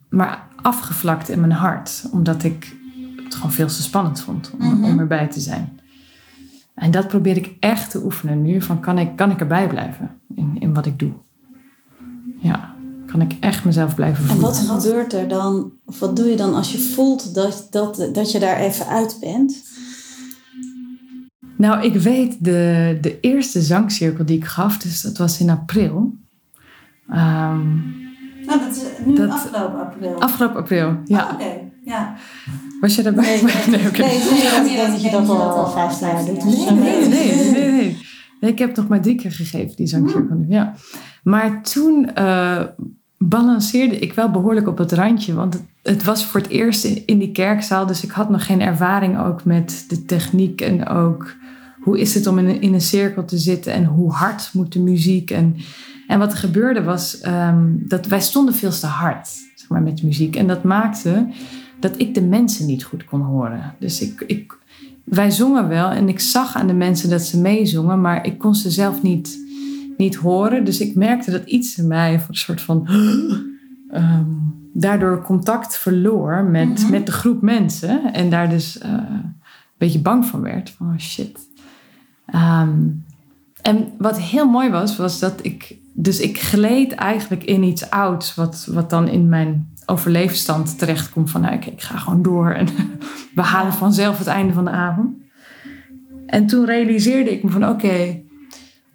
maar 0.09 0.47
afgevlakt 0.63 1.29
in 1.29 1.41
mijn 1.41 1.53
hart, 1.53 2.09
omdat 2.13 2.43
ik 2.45 2.77
het 3.25 3.35
gewoon 3.35 3.53
veel 3.53 3.67
te 3.67 3.83
spannend 3.83 4.21
vond 4.21 4.51
om, 4.61 4.67
Mhm. 4.67 4.85
om 4.85 4.99
erbij 4.99 5.27
te 5.27 5.41
zijn. 5.41 5.79
En 6.75 6.91
dat 6.91 7.09
probeer 7.09 7.37
ik 7.37 7.57
echt 7.61 7.91
te 7.91 8.05
oefenen 8.05 8.43
nu, 8.43 8.63
van 8.63 8.81
kan 8.81 8.99
ik, 8.99 9.17
kan 9.17 9.31
ik 9.31 9.41
erbij 9.41 9.69
blijven 9.69 10.11
in, 10.35 10.57
in 10.59 10.75
wat 10.75 10.87
ik 10.87 10.99
doe? 10.99 11.13
Ja, 12.45 12.75
kan 13.07 13.21
ik 13.21 13.33
echt 13.41 13.65
mezelf 13.65 13.95
blijven 13.95 14.23
En 14.25 14.31
voelen. 14.31 14.47
wat 14.47 14.59
gebeurt 14.83 15.13
er 15.13 15.29
dan, 15.29 15.73
of 15.85 15.99
wat 15.99 16.17
doe 16.17 16.27
je 16.27 16.37
dan 16.37 16.55
als 16.55 16.73
je 16.73 16.79
voelt 16.79 17.35
dat, 17.35 17.67
dat, 17.71 18.09
dat 18.13 18.33
je 18.33 18.39
daar 18.39 18.57
even 18.57 18.87
uit 18.87 19.17
bent? 19.21 19.63
Nou, 21.57 21.85
ik 21.85 21.95
weet 21.95 22.45
de, 22.45 22.99
de 23.01 23.21
eerste 23.21 23.63
zangcirkel 23.63 24.25
die 24.25 24.37
ik 24.37 24.45
gaf, 24.45 24.79
dus 24.79 25.01
dat 25.01 25.17
was 25.19 25.41
in 25.41 25.51
april. 25.51 26.15
Ehm, 27.09 27.67
Nou, 28.47 28.59
dat 28.61 28.77
is 28.77 28.83
nu 29.07 29.15
Dat- 29.15 29.31
afgelopen 29.31 29.81
april. 29.81 30.21
afgelopen 30.21 30.57
april, 30.61 30.97
ja. 31.05 31.19
Ah, 31.21 31.33
Oké, 31.35 31.61
ja. 31.85 32.15
Was 32.81 32.95
je 32.95 33.03
daarbij? 33.03 33.25
Nee, 33.43 33.43
nee, 33.43 33.67
nee, 33.67 33.81
nee, 33.81 33.83
dat, 33.83 34.67
ik 34.67 34.77
denk 34.77 34.91
dat 34.93 35.01
je 35.03 35.11
dat 35.11 35.29
al 35.29 35.71
15 35.71 36.07
jaar 36.07 36.25
doet. 36.25 36.45
Nee, 36.45 36.71
nee, 36.71 37.09
nee, 37.09 37.29
je. 37.29 37.35
nee, 37.35 37.51
nee, 37.53 37.71
nee. 37.71 37.99
Nee, 38.41 38.53
Ik 38.53 38.59
heb 38.59 38.77
nog 38.77 38.89
maar 38.89 39.01
drie 39.03 39.15
keer 39.15 39.33
gegeven, 39.33 39.77
die 39.77 39.87
zangcirkel 39.87 40.37
nu. 40.37 40.45
Ja. 40.49 40.75
Maar 41.25 41.63
toen 41.63 42.15
eh, 42.15 42.61
balanceerde 43.19 43.99
ik 43.99 44.13
wel 44.13 44.31
behoorlijk 44.31 44.69
op 44.69 44.79
het 44.79 44.93
randje. 44.93 45.35
Want 45.35 45.63
het, 45.83 46.05
was 46.05 46.25
voor 46.25 46.41
het 46.41 46.51
eerst 46.51 46.85
in, 46.85 47.19
die 47.19 47.33
kerkzaal. 47.33 47.87
Dus 47.87 48.05
ik 48.05 48.11
had 48.11 48.31
nog 48.31 48.47
geen 48.47 48.61
ervaring 48.61 49.19
ook 49.19 49.45
met 49.45 49.85
de 49.89 50.05
techniek. 50.05 50.61
En 50.61 50.89
ook 50.89 51.35
hoe 51.81 52.01
is 52.01 52.15
het 52.15 52.27
om 52.27 52.39
in 52.39 52.47
een, 52.47 52.61
in 52.61 52.75
een 52.75 52.81
cirkel 52.81 53.25
te 53.25 53.39
zitten. 53.39 53.73
En 53.73 53.85
hoe 53.85 54.13
hard 54.13 54.51
moet 54.53 54.73
de 54.73 54.81
muziek. 54.81 55.31
En, 55.31 55.57
en 56.07 56.19
wat 56.19 56.33
er 56.33 56.39
gebeurde 56.39 56.83
was 56.83 57.21
ehm, 57.21 57.65
dat 57.73 58.07
wij 58.07 58.21
stonden 58.21 58.55
veel 58.55 58.71
te 58.71 58.87
hard 58.87 59.29
zeg 59.55 59.69
maar, 59.69 59.83
met 59.83 60.03
muziek. 60.03 60.37
En 60.37 60.47
dat 60.47 60.63
maakte 60.63 61.29
dat 61.81 62.01
ik 62.01 62.15
de 62.15 62.23
mensen 62.23 62.67
niet 62.67 62.85
goed 62.85 63.05
kon 63.05 63.21
horen. 63.21 63.75
Dus 63.79 64.01
ik, 64.01 64.25
ik, 64.27 64.59
wij 65.05 65.31
zongen 65.31 65.69
wel 65.69 65.91
en 65.91 66.09
ik 66.09 66.21
zag 66.21 66.57
aan 66.57 66.67
de 66.67 66.75
mensen 66.75 67.11
dat 67.11 67.23
ze 67.23 67.41
meezongen, 67.41 68.01
maar 68.01 68.27
ik 68.27 68.39
kon 68.39 68.55
ze 68.55 68.71
zelf 68.71 69.03
niet, 69.03 69.44
niet 69.97 70.15
horen. 70.15 70.65
Dus 70.65 70.81
ik 70.81 70.95
merkte 70.95 71.31
dat 71.31 71.45
iets 71.45 71.79
in 71.79 71.87
mij 71.87 72.13
een 72.15 72.35
soort 72.35 72.61
van. 72.61 72.87
ehm, 73.91 74.25
daardoor 74.73 75.23
contact 75.23 75.79
verloor 75.79 76.45
met, 76.45 76.83
Mhm. 76.83 76.91
met 76.91 77.07
de 77.07 77.13
groep 77.13 77.43
mensen. 77.43 78.13
En 78.13 78.31
daar 78.31 78.49
dus 78.49 78.79
eh, 78.79 78.91
een 78.91 79.35
beetje 79.79 80.01
bang 80.01 80.27
van 80.27 80.41
werd. 80.41 80.71
Van 80.71 80.87
oh 80.87 80.99
shit. 80.99 81.39
Ehm, 82.27 82.79
en 83.63 83.89
wat 83.99 84.21
heel 84.21 84.47
mooi 84.51 84.71
was, 84.71 84.97
was 84.97 85.19
dat 85.19 85.39
ik. 85.43 85.77
Dus 85.93 86.21
ik 86.21 86.41
gleed 86.41 86.93
eigenlijk 86.93 87.45
in 87.45 87.63
iets 87.63 87.91
ouds, 87.91 88.35
wat, 88.35 88.69
wat 88.71 88.91
dan 88.91 89.09
in 89.09 89.29
mijn 89.29 89.69
overleefstand 89.87 90.79
terechtkomt. 90.79 91.31
Van 91.31 91.41
nou, 91.41 91.55
ik, 91.55 91.67
ik 91.67 91.83
ga 91.83 91.99
gewoon 91.99 92.23
door 92.23 92.51
en 92.51 92.67
we 93.35 93.43
halen 93.43 93.73
vanzelf 93.73 94.19
het 94.19 94.27
einde 94.27 94.53
van 94.53 94.65
de 94.65 94.71
avond. 94.71 95.17
En 96.27 96.47
toen 96.47 96.65
realiseerde 96.65 97.31
ik 97.33 97.43
me 97.43 97.51
van 97.51 97.69
oké, 97.69 98.21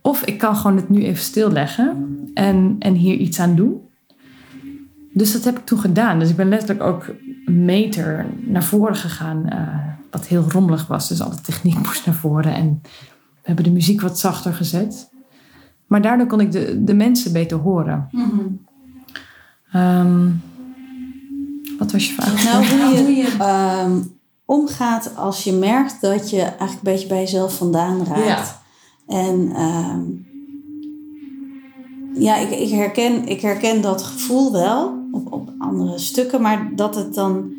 of 0.02 0.24
ik 0.24 0.38
kan 0.38 0.56
gewoon 0.56 0.76
het 0.76 0.90
nu 0.90 1.04
even 1.04 1.24
stilleggen 1.24 2.20
en, 2.34 2.76
en 2.80 2.94
hier 2.94 3.16
iets 3.16 3.40
aan 3.40 3.56
doen. 3.56 3.82
Dus 5.14 5.32
dat 5.32 5.44
heb 5.44 5.58
ik 5.58 5.66
toen 5.66 5.80
gedaan. 5.80 6.20
Dus 6.20 6.30
ik 6.30 6.36
ben 6.36 6.50
letterlijk 6.50 6.82
ook 6.82 7.08
een 7.46 7.66
meter 7.66 8.26
naar 8.40 8.64
voren 8.64 8.96
gegaan, 8.96 9.48
eh, 9.48 9.78
wat 10.12 10.28
heel 10.28 10.46
rommelig 10.50 10.88
was. 10.88 11.08
Dus 11.08 11.22
alle 11.22 11.42
techniek 11.42 11.78
moest 11.86 12.06
naar 12.06 12.16
voren 12.16 12.54
en 12.54 12.80
we 13.14 13.56
hebben 13.56 13.64
de 13.64 13.72
muziek 13.72 14.02
wat 14.02 14.20
zachter 14.20 14.54
gezet. 14.54 15.10
Maar 15.88 16.02
daardoor 16.02 16.28
kon 16.28 16.40
ik 16.40 16.52
de, 16.52 16.84
de 16.84 16.94
mensen 16.94 17.34
beter 17.34 17.58
horen. 17.58 18.10
Mhm. 18.12 18.46
Ehm, 19.72 20.30
wat 21.78 21.92
was 21.92 22.08
je 22.08 22.14
vraag? 22.14 22.44
Nou, 22.44 22.66
hoe 22.66 23.16
je 23.16 23.36
ehm, 23.40 24.02
omgaat 24.46 25.16
als 25.16 25.44
je 25.44 25.52
merkt 25.52 26.02
dat 26.02 26.30
je 26.30 26.42
eigenlijk 26.42 26.72
een 26.72 26.80
beetje 26.94 27.08
bij 27.08 27.20
jezelf 27.20 27.58
vandaan 27.58 28.06
raakt. 28.06 28.26
Ja. 28.26 28.59
En 29.10 29.52
ehm, 29.56 30.02
ja, 32.14 32.36
ik, 32.38 32.50
ik, 32.50 32.70
herken, 32.70 33.28
ik 33.28 33.42
herken 33.42 33.82
dat 33.82 34.02
gevoel 34.02 34.52
wel 34.52 34.94
op, 35.12 35.34
op 35.34 35.50
andere 35.60 36.00
stukken, 36.00 36.42
maar 36.42 36.72
dat 36.76 36.96
het 36.96 37.14
dan 37.14 37.52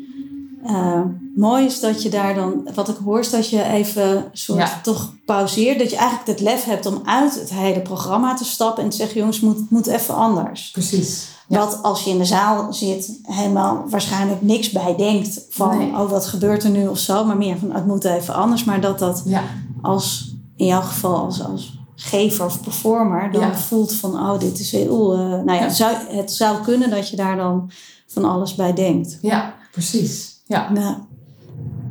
eh, 0.65 1.01
mooi 1.35 1.65
is 1.65 1.79
dat 1.79 2.03
je 2.03 2.09
daar 2.09 2.35
dan, 2.35 2.67
wat 2.75 2.89
ik 2.89 2.95
hoor, 3.03 3.19
is 3.19 3.29
dat 3.29 3.49
je 3.49 3.63
even 3.63 4.25
soort 4.33 4.59
Ja. 4.59 4.79
toch 4.83 5.13
pauzeert. 5.25 5.79
Dat 5.79 5.89
je 5.89 5.95
eigenlijk 5.97 6.27
het 6.27 6.39
lef 6.39 6.63
hebt 6.63 6.85
om 6.85 7.01
uit 7.05 7.39
het 7.39 7.49
hele 7.53 7.81
programma 7.81 8.33
te 8.33 8.43
stappen 8.45 8.83
en 8.83 8.89
te 8.89 8.95
zeggen: 8.95 9.17
jongens, 9.19 9.39
het 9.39 9.45
moet, 9.45 9.69
moet 9.69 9.87
even 9.87 10.15
anders. 10.15 10.71
Precies. 10.71 11.27
Ja. 11.47 11.57
Wat 11.59 11.79
als 11.83 12.03
je 12.03 12.09
in 12.09 12.17
de 12.17 12.25
zaal 12.25 12.73
zit, 12.73 13.19
helemaal 13.23 13.83
waarschijnlijk 13.89 14.41
niks 14.41 14.69
bij 14.71 14.95
denkt 14.97 15.45
van, 15.49 15.77
Nee. 15.77 15.87
oh 15.91 16.09
wat 16.09 16.25
gebeurt 16.25 16.63
er 16.63 16.69
nu 16.69 16.87
of 16.87 16.97
zo, 16.99 17.25
maar 17.25 17.37
meer 17.37 17.57
van 17.57 17.71
het 17.73 17.87
moet 17.87 18.03
even 18.03 18.33
anders. 18.33 18.63
Maar 18.63 18.81
dat 18.81 18.99
dat 18.99 19.21
Ja. 19.25 19.43
als, 19.81 20.35
in 20.55 20.65
jouw 20.65 20.81
geval 20.81 21.15
als, 21.15 21.43
als 21.43 21.79
gever 21.95 22.45
of 22.45 22.61
performer, 22.61 23.31
dan 23.31 23.41
Ja. 23.41 23.55
voelt 23.55 23.93
van, 23.93 24.13
oh 24.13 24.39
dit 24.39 24.59
is 24.59 24.71
heel, 24.71 25.13
eh, 25.13 25.19
nou 25.19 25.45
ja, 25.51 25.53
Ja. 25.53 25.61
het 25.63 25.75
Zou, 25.75 25.95
het 26.09 26.31
zou 26.31 26.63
kunnen 26.63 26.89
dat 26.89 27.09
je 27.09 27.15
daar 27.15 27.35
dan 27.35 27.71
van 28.07 28.25
alles 28.25 28.55
bij 28.55 28.73
denkt. 28.73 29.17
ja, 29.21 29.53
precies. 29.71 30.41
Ja. 30.45 30.71
Nou, 30.71 30.95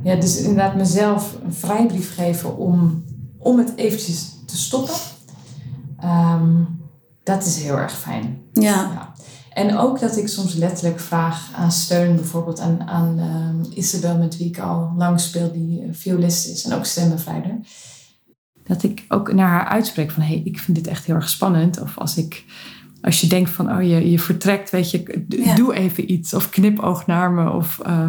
ja, 0.02 0.14
dus 0.14 0.36
inderdaad 0.36 0.74
mezelf 0.74 1.36
een 1.44 1.54
vrijbrief 1.54 2.14
geven 2.14 2.56
om, 2.56 3.04
om 3.38 3.58
het 3.58 3.72
eventjes 3.76 4.28
te 4.46 4.56
stoppen. 4.56 4.94
Ehm, 5.98 6.62
dat 7.22 7.46
is 7.46 7.56
heel 7.62 7.76
erg 7.76 7.92
fijn. 7.98 8.42
ja. 8.52 8.70
Ja. 8.70 9.08
En 9.50 9.78
ook 9.78 10.00
dat 10.00 10.16
ik 10.16 10.28
soms 10.28 10.54
letterlijk 10.54 11.00
vraag 11.00 11.50
aan 11.54 11.72
steun, 11.72 12.14
bijvoorbeeld 12.16 12.60
aan, 12.60 12.82
aan 12.88 13.18
ehm, 13.18 13.78
Isabel, 13.78 14.16
met 14.16 14.36
wie 14.36 14.46
ik 14.46 14.58
al 14.58 14.90
lang 14.96 15.20
speel, 15.20 15.52
die 15.52 15.80
eh, 15.82 15.88
violist 15.92 16.46
is 16.46 16.64
en 16.64 16.72
ook 16.72 16.84
stembeveiliger. 16.84 17.58
Dat 18.70 18.82
ik 18.82 19.04
ook 19.08 19.32
naar 19.32 19.48
haar 19.48 19.64
uitspreek 19.64 20.10
van, 20.10 20.22
hé, 20.22 20.28
hey, 20.28 20.42
ik 20.44 20.58
vind 20.58 20.76
dit 20.76 20.86
echt 20.86 21.04
heel 21.04 21.14
erg 21.14 21.28
spannend. 21.28 21.80
Of 21.80 21.98
als 21.98 22.16
ik, 22.16 22.44
als 23.02 23.20
je 23.20 23.26
denkt 23.26 23.50
van, 23.50 23.72
oh, 23.72 23.82
je, 23.82 24.10
je 24.10 24.18
vertrekt, 24.18 24.70
weet 24.70 24.90
je, 24.90 25.24
Ja. 25.28 25.54
doe 25.54 25.74
even 25.74 26.12
iets. 26.12 26.34
Of 26.34 26.50
knipoog 26.50 27.06
naar 27.06 27.30
me. 27.30 27.50
Of, 27.50 27.78
eh, 27.78 28.08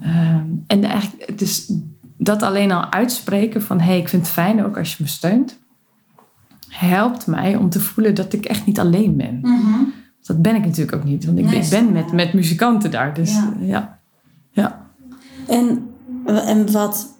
ehm, 0.00 0.44
en 0.66 0.84
eigenlijk, 0.84 1.38
dus 1.38 1.72
dat 2.18 2.42
alleen 2.42 2.72
al 2.72 2.92
uitspreken 2.92 3.62
van, 3.62 3.80
hé, 3.80 3.86
hey, 3.86 3.98
ik 3.98 4.08
vind 4.08 4.22
het 4.22 4.32
fijn 4.32 4.64
ook 4.64 4.78
als 4.78 4.90
je 4.96 5.02
me 5.02 5.08
steunt. 5.08 5.58
Helpt 6.68 7.26
mij 7.26 7.56
om 7.56 7.70
te 7.70 7.80
voelen 7.80 8.14
dat 8.14 8.32
ik 8.32 8.44
echt 8.44 8.66
niet 8.66 8.78
alleen 8.78 9.16
ben. 9.16 9.38
Mhm. 9.42 9.82
Dat 10.22 10.42
ben 10.42 10.54
ik 10.54 10.64
natuurlijk 10.64 10.96
ook 10.96 11.04
niet, 11.04 11.24
want 11.24 11.38
ik, 11.38 11.44
Nee, 11.44 11.68
ben 11.68 11.92
met, 11.92 12.12
met 12.12 12.32
muzikanten 12.32 12.90
daar. 12.90 13.14
Dus 13.14 13.38
ja. 13.60 13.98
ja. 14.50 14.86
En, 15.48 15.88
en 16.26 16.72
wat, 16.72 17.18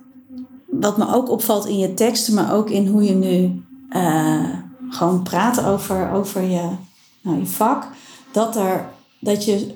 wat 0.80 0.96
me 0.96 1.14
ook 1.14 1.30
opvalt 1.30 1.66
in 1.66 1.78
je 1.78 1.94
teksten, 1.94 2.34
maar 2.34 2.54
ook 2.54 2.70
in 2.70 2.86
hoe 2.86 3.04
je 3.04 3.14
nu 3.14 3.62
eh, 3.88 4.48
gewoon 4.88 5.22
praat 5.22 5.64
over, 5.64 6.10
over 6.10 6.42
je, 6.42 6.68
nou, 7.22 7.38
je 7.38 7.46
vak, 7.46 7.86
dat, 8.32 8.56
er, 8.56 8.88
dat 9.20 9.44
je 9.44 9.74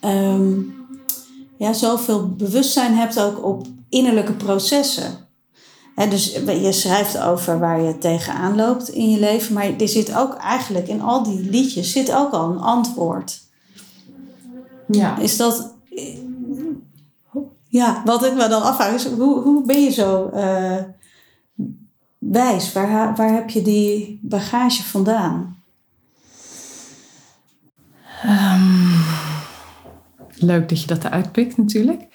ehm, 0.00 0.52
ja, 1.58 1.72
zoveel 1.72 2.28
bewustzijn 2.28 2.94
hebt 2.94 3.20
ook 3.20 3.44
op 3.44 3.66
innerlijke 3.88 4.32
processen. 4.32 5.26
Hè, 5.94 6.08
dus 6.08 6.32
je 6.46 6.72
schrijft 6.72 7.18
over 7.18 7.58
waar 7.58 7.80
je 7.80 7.98
tegenaan 7.98 8.56
loopt 8.56 8.88
in 8.88 9.10
je 9.10 9.18
leven, 9.18 9.54
maar 9.54 9.76
er 9.78 9.88
zit 9.88 10.14
ook 10.16 10.34
eigenlijk 10.34 10.88
in 10.88 11.02
al 11.02 11.22
die 11.22 11.50
liedjes 11.50 11.92
zit 11.92 12.12
ook 12.12 12.32
al 12.32 12.50
een 12.50 12.60
antwoord. 12.60 13.40
ja. 14.86 15.18
Is 15.18 15.36
dat. 15.36 15.74
Ja, 17.68 18.02
wat 18.04 18.24
ik 18.24 18.34
me 18.34 18.48
dan 18.48 18.62
afvraag 18.62 18.94
is: 18.94 19.06
hoe, 19.06 19.42
hoe 19.42 19.66
ben 19.66 19.80
je 19.80 19.90
zo 19.90 20.28
eh, 20.28 20.82
wijs? 22.18 22.72
Waar, 22.72 23.14
waar 23.16 23.32
heb 23.32 23.50
je 23.50 23.62
die 23.62 24.20
bagage 24.22 24.82
vandaan? 24.82 25.56
Ehm, 28.22 28.92
leuk 30.34 30.68
dat 30.68 30.80
je 30.80 30.86
dat 30.86 31.04
eruit 31.04 31.32
pikt 31.32 31.56
natuurlijk. 31.56 32.06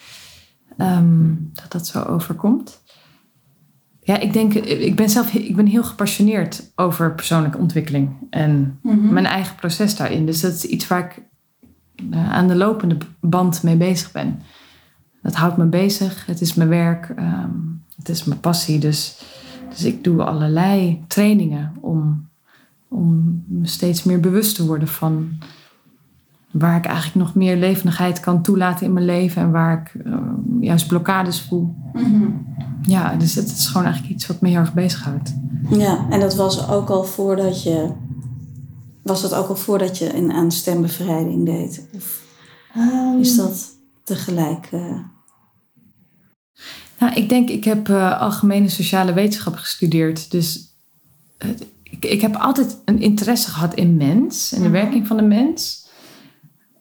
Ehm, 0.78 1.34
dat 1.54 1.72
dat 1.72 1.88
zo 1.88 2.02
overkomt. 2.02 2.82
Ja, 4.00 4.20
ik 4.20 4.34
denk, 4.34 4.54
ik 4.54 4.96
ben 4.96 5.10
zelf 5.10 5.34
ik 5.34 5.56
ben 5.56 5.66
heel 5.66 5.84
gepassioneerd 5.84 6.72
over 6.76 7.16
persoonlijke 7.16 7.58
ontwikkeling 7.58 8.28
en 8.30 8.80
mijn 8.82 9.26
eigen 9.26 9.56
proces 9.56 9.96
daarin. 9.96 10.26
Dus 10.26 10.42
dat 10.42 10.54
is 10.54 10.66
iets 10.66 10.88
waar 10.88 11.06
ik 11.06 11.24
eh, 12.12 12.32
aan 12.32 12.48
de 12.48 12.56
lopende 12.56 12.98
band 13.20 13.64
mee 13.64 13.76
bezig 13.76 14.12
ben. 14.12 14.42
Dat 15.24 15.36
houdt 15.36 15.58
me 15.58 15.66
bezig, 15.66 16.26
het 16.26 16.42
is 16.42 16.54
mijn 16.54 16.70
werk, 16.70 17.14
ehm, 17.16 17.50
het 17.98 18.10
is 18.10 18.24
mijn 18.24 18.40
passie. 18.40 18.80
Dus, 18.80 19.24
dus 19.70 19.84
ik 19.84 20.04
doe 20.04 20.24
allerlei 20.24 21.04
trainingen 21.08 21.74
om, 21.82 22.28
om 22.88 23.44
me 23.48 23.68
steeds 23.68 24.04
meer 24.04 24.20
bewust 24.20 24.56
te 24.56 24.66
worden 24.66 24.88
van 24.88 25.38
waar 26.52 26.78
ik 26.78 26.86
eigenlijk 26.86 27.16
nog 27.16 27.36
meer 27.36 27.58
levendigheid 27.58 28.20
kan 28.20 28.42
toelaten 28.42 28.86
in 28.86 28.94
mijn 28.94 29.06
leven 29.06 29.42
en 29.42 29.52
waar 29.52 29.82
ik 29.82 30.06
eh, 30.06 30.18
juist 30.60 30.88
blokkades 30.88 31.42
voel. 31.42 31.76
Mhm. 31.94 32.28
Ja, 32.82 33.16
dus 33.16 33.36
het 33.36 33.52
is 33.52 33.68
gewoon 33.68 33.86
eigenlijk 33.86 34.16
iets 34.16 34.28
wat 34.28 34.42
me 34.42 34.50
heel 34.50 34.60
erg 34.60 34.74
bezighoudt. 34.74 35.34
Ja, 35.70 36.10
en 36.10 36.20
dat 36.20 36.36
was 36.36 36.70
ook 36.70 36.90
al 36.90 37.04
voordat 37.04 37.64
je. 37.64 37.92
Was 39.02 39.22
dat 39.22 39.34
ook 39.34 39.48
al 39.48 39.56
voordat 39.56 39.98
je 39.98 40.16
een 40.16 40.32
aan 40.32 40.52
stembevrijding 40.52 41.46
deed? 41.46 41.88
Of 41.96 42.22
is 43.20 43.36
dat 43.36 43.72
tegelijk? 44.04 44.68
eh, 44.72 45.00
Nou, 47.04 47.16
ik 47.16 47.30
denk, 47.30 47.50
ik 47.50 47.64
heb 47.64 47.90
eh, 47.90 48.22
algemene 48.22 48.70
sociale 48.70 49.14
wetenschap 49.14 49.56
gestudeerd. 49.56 50.32
Dus 50.32 50.76
eh, 51.38 51.50
ik, 51.84 52.06
ik 52.06 52.22
heb 52.22 52.36
altijd 52.36 52.78
een 52.86 53.02
interesse 53.02 53.50
gehad 53.50 53.74
in 53.74 53.98
mens 53.98 54.52
en 54.54 54.58
de 54.62 54.70
Mhm. 54.70 54.74
werking 54.74 55.08
van 55.08 55.18
de 55.18 55.24
mens. 55.24 55.88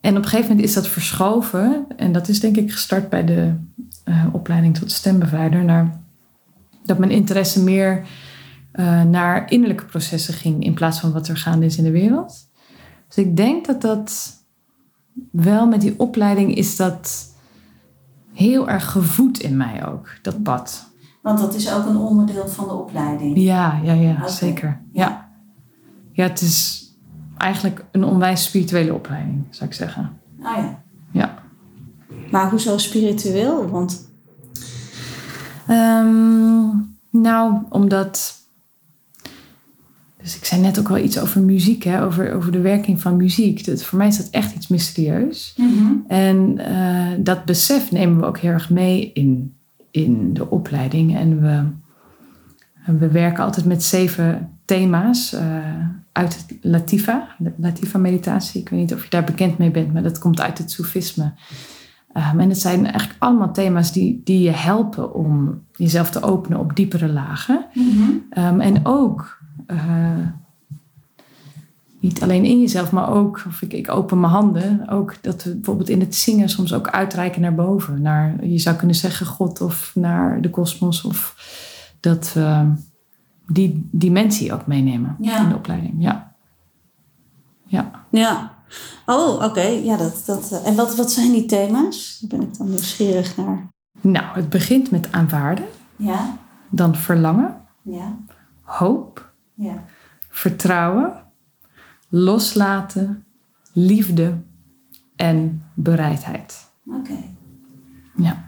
En 0.01 0.11
op 0.11 0.23
een 0.23 0.29
gegeven 0.29 0.49
moment 0.49 0.67
is 0.67 0.75
dat 0.75 0.89
verschoven. 0.89 1.85
En 1.97 2.13
dat 2.13 2.29
is 2.29 2.41
denk 2.41 2.57
ik 2.57 2.73
gestart 2.73 3.09
bij 3.09 3.25
de 3.25 3.55
eh, 4.05 4.27
opleiding 4.33 4.79
tot 4.79 4.93
stembevrijder. 4.93 5.65
Naar, 5.65 6.01
dat 6.85 6.99
mijn 6.99 7.11
interesse 7.11 7.63
meer 7.63 8.07
naar 9.07 9.51
innerlijke 9.51 9.85
processen 9.85 10.35
ging 10.35 10.65
in 10.65 10.75
plaats 10.75 11.01
van 11.01 11.13
wat 11.13 11.29
er 11.29 11.37
gaande 11.37 11.67
is 11.67 11.77
in 11.77 11.85
de 11.85 11.91
wereld. 11.91 12.35
Dus 13.09 13.25
ik 13.25 13.37
denk 13.37 13.67
dat 13.67 13.81
dat 13.81 14.33
wel 15.31 15.67
met 15.67 15.81
die 15.81 15.99
opleiding 15.99 16.55
is 16.55 16.77
dat 16.77 17.32
heel 18.33 18.69
erg 18.69 18.91
gevoed 18.91 19.41
in 19.41 19.57
mij 19.57 19.87
ook, 19.87 20.09
dat 20.23 20.43
pad. 20.43 20.91
Want 21.23 21.39
dat 21.39 21.55
is 21.55 21.73
ook 21.73 21.87
een 21.87 21.97
onderdeel 21.97 22.49
van 22.49 22.69
de 22.69 22.75
opleiding. 22.75 23.39
Ja, 23.39 23.81
ja, 23.83 23.93
ja, 23.93 24.29
zeker. 24.29 24.81
Ja. 24.93 25.29
ja, 26.13 26.23
het 26.23 26.41
is 26.41 26.87
eigenlijk 27.37 27.85
een 27.93 28.05
onwijs 28.05 28.45
spirituele 28.45 28.95
opleiding, 28.95 29.47
zou 29.51 29.71
ik 29.71 29.77
zeggen. 29.77 30.21
Ah 30.43 30.57
ja. 30.57 30.83
Ja. 31.11 31.39
Maar 32.31 32.51
hoezo 32.51 32.79
spiritueel? 32.79 33.69
Want. 33.69 34.11
Ehm, 35.67 36.67
nou, 37.11 37.55
omdat. 37.69 38.41
Dus 40.23 40.37
ik 40.37 40.45
zei 40.45 40.61
net 40.61 40.79
ook 40.79 40.91
al 40.91 40.99
iets 40.99 41.19
over 41.19 41.41
muziek, 41.41 41.83
hè? 41.83 42.05
Over, 42.05 42.35
over 42.35 42.53
de 42.53 42.61
werking 42.61 43.01
van 43.01 43.17
muziek. 43.17 43.65
Dat, 43.65 43.83
voor 43.83 43.99
mij 43.99 44.07
is 44.07 44.17
dat 44.17 44.29
echt 44.31 44.55
iets 44.55 44.69
mysterieus. 44.69 45.57
En 46.07 46.59
eh, 46.59 47.19
dat 47.19 47.45
besef 47.45 47.91
nemen 47.93 48.19
we 48.19 48.27
ook 48.27 48.39
heel 48.39 48.51
erg 48.51 48.71
mee 48.71 49.11
in, 49.13 49.55
in 49.91 50.35
de 50.35 50.51
opleiding. 50.51 51.17
En 51.17 51.41
we, 51.41 51.63
we 52.99 53.09
werken 53.09 53.45
altijd 53.45 53.67
met 53.67 53.83
zeven 53.83 54.51
thema's 54.65 55.33
eh, 55.33 55.59
uit 56.13 56.35
het 56.37 56.59
Latifa, 56.61 57.29
de 57.39 57.53
Latifa-meditatie. 57.57 58.61
Ik 58.61 58.69
weet 58.69 58.81
niet 58.81 58.95
of 58.95 59.05
je 59.05 59.11
daar 59.11 59.25
bekend 59.25 59.59
mee 59.59 59.71
bent, 59.71 59.93
maar 59.93 60.03
dat 60.03 60.19
komt 60.19 60.41
uit 60.41 60.59
het 60.59 60.71
Soefisme. 60.71 61.33
Um, 62.17 62.41
en 62.41 62.49
het 62.49 62.59
zijn 62.59 62.85
eigenlijk 62.85 63.17
allemaal 63.19 63.53
thema's 63.53 63.93
die, 63.93 64.21
die 64.25 64.41
je 64.43 64.51
helpen 64.51 65.15
om 65.15 65.63
jezelf 65.73 66.11
te 66.11 66.23
openen 66.23 66.59
op 66.59 66.77
diepere 66.77 67.09
lagen. 67.09 67.67
Um, 68.39 68.61
en 68.61 68.87
ook 68.87 69.42
uh, 69.67 70.27
niet 72.01 72.23
alleen 72.23 72.45
in 72.45 72.61
jezelf, 72.61 72.93
maar 72.93 73.09
ook, 73.09 73.43
of 73.47 73.63
ik, 73.63 73.73
ik 73.73 73.91
open 73.91 74.21
mijn 74.21 74.33
handen, 74.33 74.89
ook 74.89 75.23
dat 75.23 75.43
we 75.45 75.55
bijvoorbeeld 75.55 75.89
in 75.89 76.01
het 76.01 76.15
zingen 76.15 76.49
soms 76.49 76.73
ook 76.75 76.89
uitreiken 76.89 77.41
naar 77.41 77.55
boven. 77.55 78.03
Naar, 78.03 78.45
je 78.47 78.59
zou 78.59 78.77
kunnen 78.77 78.97
zeggen 78.97 79.27
God 79.27 79.61
of 79.61 79.93
naar 79.95 80.41
de 80.41 80.51
kosmos. 80.51 81.05
Of 81.05 81.37
dat 82.01 82.33
we 82.33 82.73
die 83.47 83.89
dimensie 83.91 84.53
ook 84.53 84.67
meenemen 84.67 85.17
Ja. 85.21 85.43
in 85.43 85.49
de 85.49 85.55
opleiding. 85.55 85.95
Ja. 85.99 86.35
Ja. 87.67 87.91
Ja. 88.11 88.55
Oh, 89.07 89.45
oké. 89.45 89.61
Ja, 89.67 89.97
dat, 89.97 90.23
dat, 90.27 90.53
eh, 90.53 90.67
en 90.67 90.75
wat, 90.75 90.97
wat 90.97 91.11
zijn 91.13 91.33
die 91.33 91.47
thema's? 91.47 92.19
Daar 92.21 92.39
ben 92.39 92.49
ik 92.49 92.59
dan 92.59 92.69
nieuwsgierig 92.69 93.37
naar. 93.37 93.69
Nou, 94.01 94.25
het 94.35 94.49
begint 94.49 94.91
met 94.91 95.13
aanvaarden, 95.13 95.65
Ja, 95.97 96.37
dan 96.71 96.95
verlangen, 96.95 97.57
ja, 97.83 98.17
hoop, 98.63 99.32
ja. 99.63 99.85
vertrouwen, 100.29 101.25
loslaten, 102.09 103.25
liefde 103.73 104.39
en 105.17 105.63
bereidheid. 105.75 106.71
Oké. 106.87 107.19
Ja. 108.17 108.45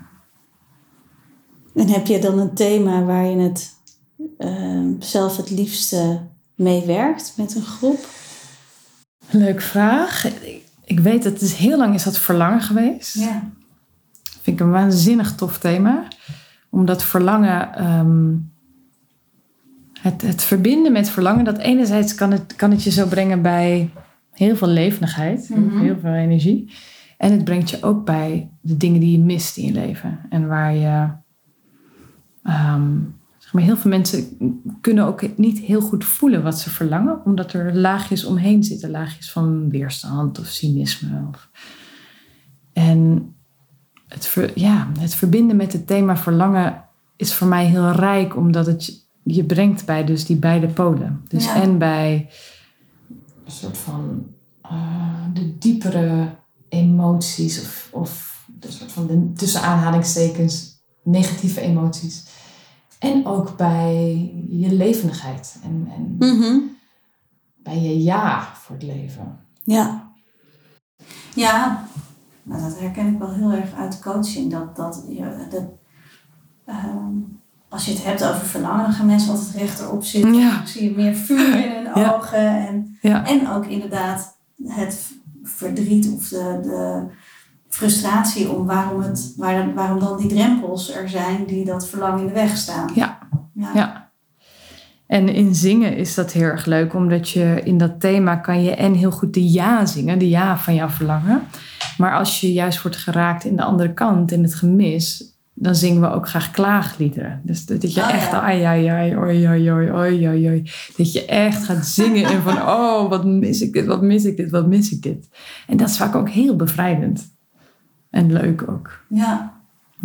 En 1.74 1.88
heb 1.88 2.06
je 2.06 2.18
dan 2.18 2.38
een 2.38 2.54
thema 2.54 3.02
waar 3.02 3.24
je 3.24 3.36
het 3.36 3.72
eh, 4.38 4.88
zelf 4.98 5.36
het 5.36 5.50
liefste 5.50 6.20
mee 6.54 6.86
werkt 6.86 7.34
met 7.36 7.54
een 7.54 7.62
groep? 7.62 8.06
Leuk 9.30 9.60
vraag. 9.60 10.26
Ik 10.84 11.00
weet 11.00 11.22
dat 11.22 11.32
het 11.32 11.42
is 11.42 11.54
heel 11.54 11.78
lang 11.78 11.94
is 11.94 12.02
dat 12.02 12.18
verlangen 12.18 12.60
geweest. 12.60 13.14
Ja. 13.14 13.50
Vind 14.42 14.60
ik 14.60 14.66
een 14.66 14.72
waanzinnig 14.72 15.34
tof 15.34 15.58
thema. 15.58 16.08
Omdat 16.70 17.02
verlangen, 17.02 17.74
ehm, 17.74 18.34
het, 20.04 20.22
het 20.22 20.42
verbinden 20.42 20.92
met 20.92 21.08
verlangen, 21.10 21.44
dat 21.44 21.58
enerzijds 21.58 22.14
kan 22.14 22.30
het, 22.30 22.56
kan 22.56 22.70
het 22.70 22.82
je 22.82 22.90
zo 22.90 23.06
brengen 23.06 23.42
bij 23.42 23.90
heel 24.32 24.56
veel 24.56 24.68
levendigheid, 24.68 25.48
Mhm. 25.48 25.78
heel 25.80 25.96
veel 26.00 26.12
energie. 26.12 26.72
En 27.18 27.32
het 27.32 27.44
brengt 27.44 27.70
je 27.70 27.82
ook 27.82 28.04
bij 28.04 28.50
de 28.60 28.76
dingen 28.76 29.00
die 29.00 29.12
je 29.12 29.24
mist 29.24 29.56
in 29.56 29.64
je 29.64 29.72
leven. 29.72 30.18
En 30.30 30.46
waar 30.48 30.74
je, 30.74 31.08
ehm, 32.42 32.90
zeg 33.38 33.52
maar, 33.52 33.62
heel 33.62 33.76
veel 33.76 33.90
mensen 33.90 34.24
kunnen 34.80 35.04
ook 35.06 35.36
niet 35.38 35.58
heel 35.58 35.80
goed 35.80 36.04
voelen 36.04 36.42
wat 36.42 36.58
ze 36.58 36.70
verlangen, 36.70 37.24
omdat 37.24 37.52
er 37.52 37.76
laagjes 37.76 38.24
omheen 38.24 38.64
zitten, 38.64 38.90
laagjes 38.90 39.32
van 39.32 39.70
weerstand 39.70 40.38
of 40.38 40.46
cynisme. 40.46 41.26
Of, 41.28 41.48
en 42.72 43.28
het, 44.08 44.26
ver- 44.26 44.58
ja, 44.58 44.88
het 44.98 45.14
verbinden 45.14 45.56
met 45.56 45.72
het 45.72 45.86
thema 45.86 46.16
verlangen 46.16 46.82
is 47.16 47.34
voor 47.34 47.46
mij 47.48 47.64
heel 47.66 47.90
rijk, 47.90 48.36
omdat 48.36 48.66
het 48.66 49.02
je- 49.24 49.44
brengt 49.44 49.86
bij 49.86 50.04
dus 50.04 50.26
die 50.26 50.36
beide 50.36 50.66
polen. 50.68 51.24
Dus 51.28 51.44
Ja. 51.44 51.54
en 51.62 51.78
bij 51.78 52.30
een 53.44 53.52
soort 53.52 53.78
van 53.78 54.26
eh, 54.62 55.24
de 55.32 55.58
diepere 55.58 56.34
emoties 56.68 57.60
of, 57.60 57.88
of 57.92 58.44
de 58.60 58.70
soort 58.70 58.92
van 58.92 59.06
de, 59.06 59.32
tussen 59.32 59.62
aanhalingstekens 59.62 60.82
negatieve 61.02 61.60
emoties. 61.60 62.24
En 62.98 63.26
ook 63.26 63.56
bij 63.56 64.04
je 64.48 64.72
levendigheid 64.72 65.58
en, 65.62 65.88
en 65.96 66.16
Mhm. 66.18 66.58
bij 67.62 67.80
je 67.80 68.02
ja 68.02 68.54
voor 68.54 68.74
het 68.74 68.84
leven. 68.84 69.38
Ja. 69.64 70.12
Ja, 71.34 71.86
nou, 72.42 72.62
dat 72.62 72.78
herken 72.78 73.12
ik 73.12 73.18
wel 73.18 73.32
heel 73.32 73.52
erg 73.52 73.72
uit 73.74 74.00
coaching. 74.00 74.50
Dat, 74.50 74.76
dat, 74.76 75.04
je, 75.08 75.46
dat, 75.50 75.62
ehm, 76.64 77.12
als 77.74 77.84
je 77.84 77.92
het 77.92 78.04
hebt 78.04 78.24
over 78.24 78.46
verlangen, 78.46 78.84
dan 78.84 78.92
gaan 78.92 79.06
mensen 79.06 79.30
altijd 79.30 79.54
rechterop 79.56 80.04
zitten. 80.04 80.34
Ja. 80.34 80.56
Dan 80.56 80.66
zie 80.66 80.82
je 80.82 80.96
meer 80.96 81.14
vuur 81.14 81.54
in 81.64 81.72
hun 81.72 82.02
Ja. 82.02 82.12
ogen. 82.14 82.66
En, 82.66 82.98
Ja, 83.00 83.26
en 83.26 83.48
ook 83.50 83.66
inderdaad 83.66 84.36
het 84.66 85.12
verdriet 85.42 86.12
of 86.16 86.28
de, 86.28 86.58
de 86.62 87.02
frustratie 87.68 88.50
om 88.50 88.66
waarom, 88.66 89.00
het, 89.02 89.34
waar, 89.36 89.74
waarom 89.74 89.98
dan 90.00 90.16
die 90.18 90.28
drempels 90.28 90.94
er 90.94 91.08
zijn 91.08 91.44
die 91.46 91.64
dat 91.64 91.88
verlangen 91.88 92.20
in 92.20 92.26
de 92.26 92.32
weg 92.32 92.56
staan. 92.56 92.90
Ja. 92.94 93.18
Ja. 93.54 93.70
Ja. 93.74 94.10
En 95.06 95.28
in 95.28 95.54
zingen 95.54 95.96
is 95.96 96.14
dat 96.14 96.32
heel 96.32 96.42
erg 96.42 96.64
leuk, 96.66 96.94
omdat 96.94 97.30
je 97.30 97.60
in 97.64 97.78
dat 97.78 98.00
thema 98.00 98.36
kan 98.36 98.62
je 98.62 98.74
en 98.74 98.94
heel 98.94 99.10
goed 99.10 99.34
de 99.34 99.50
ja 99.50 99.86
zingen, 99.86 100.18
de 100.18 100.28
ja 100.28 100.58
van 100.58 100.74
jouw 100.74 100.88
verlangen. 100.88 101.42
Maar 101.98 102.14
als 102.14 102.40
je 102.40 102.52
juist 102.52 102.82
wordt 102.82 102.96
geraakt 102.96 103.44
in 103.44 103.56
de 103.56 103.62
andere 103.62 103.94
kant, 103.94 104.32
in 104.32 104.42
het 104.42 104.54
gemis, 104.54 105.33
dan 105.54 105.74
zingen 105.74 106.00
we 106.00 106.10
ook 106.10 106.28
graag 106.28 106.50
klaagliederen. 106.50 107.40
Dus 107.44 107.66
dat 107.66 107.80
dat 107.80 107.94
je 107.94 108.00
Oh, 108.00 108.14
echt, 108.14 108.30
ja. 108.30 108.40
ai, 108.40 108.62
ai, 108.62 108.86
ai, 108.86 109.16
oi, 109.16 109.48
oi, 109.48 109.70
oi, 109.72 109.90
oi, 109.92 110.28
oi, 110.28 110.48
oi. 110.48 110.70
Dat 110.96 111.12
je 111.12 111.24
echt 111.24 111.64
gaat 111.64 111.86
zingen 111.86 112.24
en 112.24 112.42
van, 112.42 112.56
oh, 112.76 113.08
wat 113.08 113.24
mis 113.24 113.60
ik 113.60 113.72
dit, 113.72 113.86
wat 113.86 114.02
mis 114.02 114.24
ik 114.24 114.36
dit, 114.36 114.50
wat 114.50 114.66
mis 114.66 114.92
ik 114.92 115.02
dit. 115.02 115.28
En 115.66 115.76
dat 115.76 115.88
is 115.88 115.96
vaak 115.96 116.14
ook 116.14 116.28
heel 116.28 116.56
bevrijdend. 116.56 117.32
En 118.10 118.32
leuk 118.32 118.64
ook. 118.68 119.00
ja. 119.08 119.52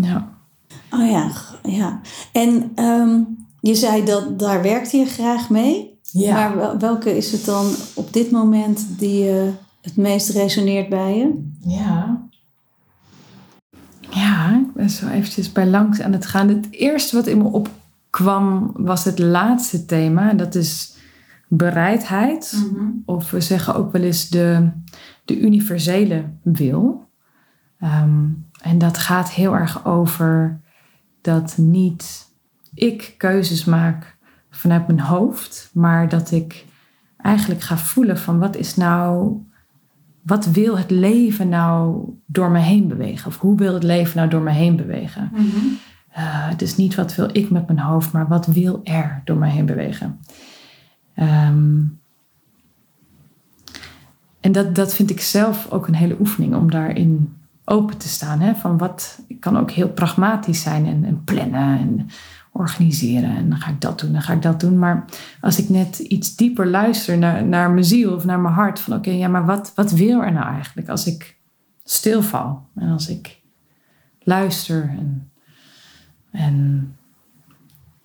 Ja. 0.01 0.29
Oh 0.91 1.09
ja, 1.09 1.31
ja. 1.63 2.01
En 2.31 2.71
ehm, 2.75 3.19
je 3.61 3.75
zei 3.75 4.05
dat 4.05 4.39
daar 4.39 4.61
werkte 4.61 4.97
je 4.97 5.05
graag 5.05 5.49
mee. 5.49 5.97
Maar 6.13 6.55
wel- 6.57 6.77
welke 6.77 7.17
is 7.17 7.31
het 7.31 7.45
dan 7.45 7.65
op 7.95 8.13
dit 8.13 8.31
moment 8.31 8.85
die 8.99 9.29
eh, 9.29 9.47
het 9.81 9.95
meest 9.97 10.29
resoneert 10.29 10.89
bij 10.89 11.17
je? 11.17 11.49
Ja. 11.59 12.27
Ja, 14.09 14.59
ik 14.59 14.73
ben 14.73 14.89
zo 14.89 15.07
eventjes 15.07 15.51
bij 15.51 15.67
langs 15.67 16.01
aan 16.01 16.13
het 16.13 16.25
gaan. 16.25 16.47
Het 16.47 16.67
eerste 16.71 17.15
wat 17.15 17.27
in 17.27 17.37
me 17.37 17.43
opkwam 17.43 18.71
was 18.73 19.03
het 19.03 19.19
laatste 19.19 19.85
thema. 19.85 20.33
Dat 20.33 20.55
is 20.55 20.97
bereidheid. 21.47 22.69
Of 23.05 23.31
we 23.31 23.41
zeggen 23.41 23.75
ook 23.75 23.91
wel 23.91 24.01
eens 24.01 24.29
de, 24.29 24.69
de 25.25 25.39
universele 25.39 26.25
wil. 26.41 27.09
Ehm, 27.79 28.25
en 28.61 28.77
dat 28.77 28.97
gaat 28.97 29.31
heel 29.31 29.53
erg 29.55 29.85
over 29.85 30.59
dat 31.21 31.57
niet 31.57 32.27
ik 32.73 33.13
keuzes 33.17 33.65
maak 33.65 34.17
vanuit 34.49 34.87
mijn 34.87 34.99
hoofd, 34.99 35.69
maar 35.73 36.09
dat 36.09 36.31
ik 36.31 36.65
eigenlijk 37.17 37.61
ga 37.61 37.77
voelen 37.77 38.17
van 38.17 38.39
wat 38.39 38.55
is 38.55 38.75
nou 38.75 39.37
wat 40.21 40.45
wil 40.45 40.77
het 40.77 40.91
leven 40.91 41.49
nou 41.49 42.05
door 42.31 42.51
me 42.51 42.59
heen 42.59 42.87
bewegen? 42.87 43.27
Of 43.27 43.37
hoe 43.37 43.57
wil 43.57 43.73
het 43.73 43.83
leven 43.83 44.17
nou 44.17 44.29
door 44.29 44.41
me 44.41 44.51
heen 44.51 44.75
bewegen? 44.75 45.31
Uh, 46.17 46.47
dus 46.57 46.75
niet 46.75 46.95
wat 46.95 47.15
wil 47.15 47.29
ik 47.31 47.49
met 47.49 47.67
mijn 47.67 47.79
hoofd, 47.79 48.11
maar 48.11 48.27
wat 48.27 48.45
wil 48.45 48.81
er 48.83 49.21
door 49.25 49.37
me 49.37 49.47
heen 49.47 49.65
bewegen? 49.65 50.19
Um, 51.15 51.99
en 54.39 54.51
dat, 54.51 54.75
dat 54.75 54.95
vind 54.95 55.09
ik 55.09 55.21
zelf 55.21 55.71
ook 55.71 55.87
een 55.87 55.95
hele 55.95 56.19
oefening 56.19 56.55
om 56.55 56.71
daarin 56.71 57.33
open 57.65 57.97
te 57.97 58.07
staan. 58.07 58.39
Hè? 58.39 58.55
Van 58.55 58.77
wat, 58.77 59.21
ik 59.27 59.39
kan 59.39 59.57
ook 59.57 59.71
heel 59.71 59.89
pragmatisch 59.89 60.61
zijn 60.61 60.85
en, 60.85 61.05
en 61.05 61.23
plannen 61.23 61.79
en 61.79 62.09
organiseren. 62.51 63.35
En 63.35 63.49
dan 63.49 63.57
ga 63.57 63.69
ik 63.69 63.81
dat 63.81 63.99
doen, 63.99 64.11
dan 64.11 64.21
ga 64.21 64.33
ik 64.33 64.41
dat 64.41 64.59
doen. 64.59 64.79
Maar 64.79 65.05
als 65.41 65.59
ik 65.59 65.69
net 65.69 65.99
iets 65.99 66.35
dieper 66.35 66.67
luister 66.67 67.17
naar, 67.17 67.45
naar 67.45 67.71
mijn 67.71 67.85
ziel 67.85 68.13
of 68.13 68.25
naar 68.25 68.39
mijn 68.39 68.53
hart. 68.53 68.79
Van 68.79 68.93
oké, 68.93 69.09
ja, 69.09 69.27
maar 69.27 69.45
wat, 69.45 69.71
wat 69.75 69.91
wil 69.91 70.23
er 70.23 70.31
nou 70.31 70.53
eigenlijk 70.53 70.89
als 70.89 71.07
ik 71.07 71.38
stilval? 71.91 72.67
En 72.75 72.89
als 72.89 73.09
ik 73.09 73.41
luister 74.19 74.81
en, 74.81 75.31
en 76.31 76.97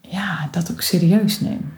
ja, 0.00 0.48
dat 0.50 0.70
ook 0.70 0.80
serieus 0.80 1.40
neem. 1.40 1.72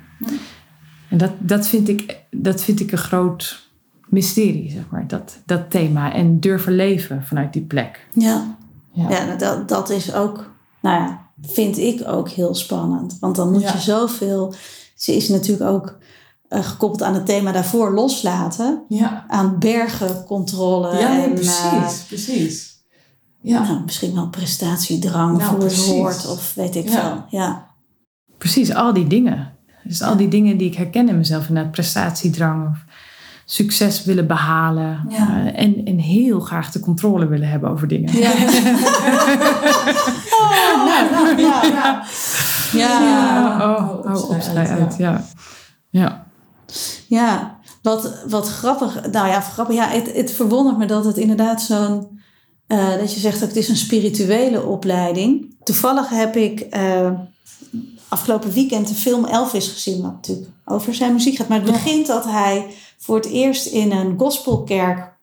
En 1.08 1.18
dat, 1.18 1.32
dat, 1.38 1.66
vind 1.66 1.88
ik, 1.88 2.20
dat 2.30 2.62
vind 2.62 2.80
ik 2.80 2.92
een 2.92 2.98
groot 2.98 3.68
mysterie, 4.08 4.70
zeg 4.70 4.82
maar. 4.90 5.06
Dat, 5.06 5.38
dat 5.46 5.70
thema. 5.70 6.12
En 6.12 6.40
durven 6.40 6.74
leven 6.74 7.24
vanuit 7.24 7.52
die 7.52 7.62
plek. 7.62 8.06
Ja, 8.12 8.56
ja. 8.92 9.10
ja 9.10 9.36
dat, 9.36 9.68
dat 9.68 9.90
is 9.90 10.14
ook, 10.14 10.50
nou 10.80 11.02
ja, 11.02 11.28
vind 11.42 11.78
ik 11.78 12.08
ook 12.08 12.28
heel 12.28 12.54
spannend. 12.54 13.16
Want 13.20 13.36
dan 13.36 13.52
moet 13.52 13.70
je 13.70 13.78
zoveel. 13.78 14.54
Ze 14.94 15.16
is 15.16 15.28
natuurlijk 15.28 15.70
ook 15.70 15.98
uh, 16.48 16.64
gekoppeld 16.64 17.02
aan 17.02 17.14
het 17.14 17.26
thema 17.26 17.52
daarvoor 17.52 17.92
loslaten. 17.94 18.82
Ja. 18.88 19.24
Aan 19.28 19.58
bergencontrole. 19.58 20.98
Ja, 20.98 21.22
en, 21.22 21.32
precies, 21.34 21.62
uh, 21.62 21.88
precies. 22.06 22.74
Ja. 23.40 23.62
Nou, 23.62 23.82
misschien 23.84 24.14
wel 24.14 24.28
prestatiedrang 24.28 25.38
nou, 25.38 25.50
voor 25.50 25.62
het 25.64 25.76
hoort 25.76 26.26
of 26.26 26.54
weet 26.54 26.76
ik 26.76 26.90
veel. 26.90 27.24
Ja. 27.28 27.66
Precies, 28.38 28.74
al 28.74 28.92
die 28.92 29.06
dingen. 29.06 29.52
Dus 29.82 30.02
al 30.02 30.16
die 30.16 30.28
dingen 30.28 30.56
die 30.56 30.68
ik 30.68 30.76
herken 30.76 31.08
in 31.08 31.16
mezelf. 31.16 31.48
Inderdaad, 31.48 31.72
prestatiedrang 31.72 32.68
of 32.68 32.84
succes 33.44 34.04
willen 34.04 34.26
behalen. 34.26 35.06
Ja. 35.08 35.28
Uh, 35.28 35.58
en, 35.58 35.84
en 35.84 35.98
heel 35.98 36.40
graag 36.40 36.70
de 36.70 36.80
controle 36.80 37.26
willen 37.26 37.48
hebben 37.48 37.70
over 37.70 37.88
dingen. 37.88 38.18
Ja. 38.18 38.30
oh, 40.30 40.54
nou, 40.84 41.10
nou, 41.10 41.40
ja, 41.40 41.62
ja. 41.62 42.04
Ja. 42.72 43.00
ja. 43.00 43.72
Oh, 43.72 44.30
uit. 44.32 44.68
uit. 44.68 44.96
Ja. 44.98 45.24
Ja. 45.90 46.25
Ja, 47.08 47.58
wat, 47.82 48.24
wat 48.28 48.48
grappig. 48.48 49.10
Nou 49.10 49.28
ja, 49.28 49.40
grappig. 49.40 49.74
Ja, 49.74 49.88
het, 49.88 50.12
het 50.12 50.30
verwondert 50.30 50.78
me 50.78 50.86
dat 50.86 51.04
het 51.04 51.16
inderdaad 51.16 51.62
zo'n... 51.62 52.20
Uh, 52.68 52.96
dat 52.98 53.14
je 53.14 53.20
zegt 53.20 53.40
dat 53.40 53.48
het 53.48 53.58
is 53.58 53.68
een 53.68 53.76
spirituele 53.76 54.64
opleiding. 54.64 55.56
Toevallig 55.62 56.08
heb 56.08 56.36
ik... 56.36 56.66
Uh, 56.76 57.10
afgelopen 58.08 58.52
weekend 58.52 58.88
de 58.88 58.94
film 58.94 59.24
Elvis 59.24 59.68
gezien, 59.68 60.02
wat 60.02 60.12
natuurlijk 60.12 60.48
over 60.64 60.94
zijn 60.94 61.12
muziek 61.12 61.36
gaat. 61.36 61.48
Maar 61.48 61.62
het 61.62 61.72
begint 61.72 62.06
dat 62.06 62.24
hij 62.24 62.66
voor 62.98 63.16
het 63.16 63.26
eerst 63.26 63.66
in 63.66 63.92
een 63.92 64.18
gospelkerk 64.18 65.14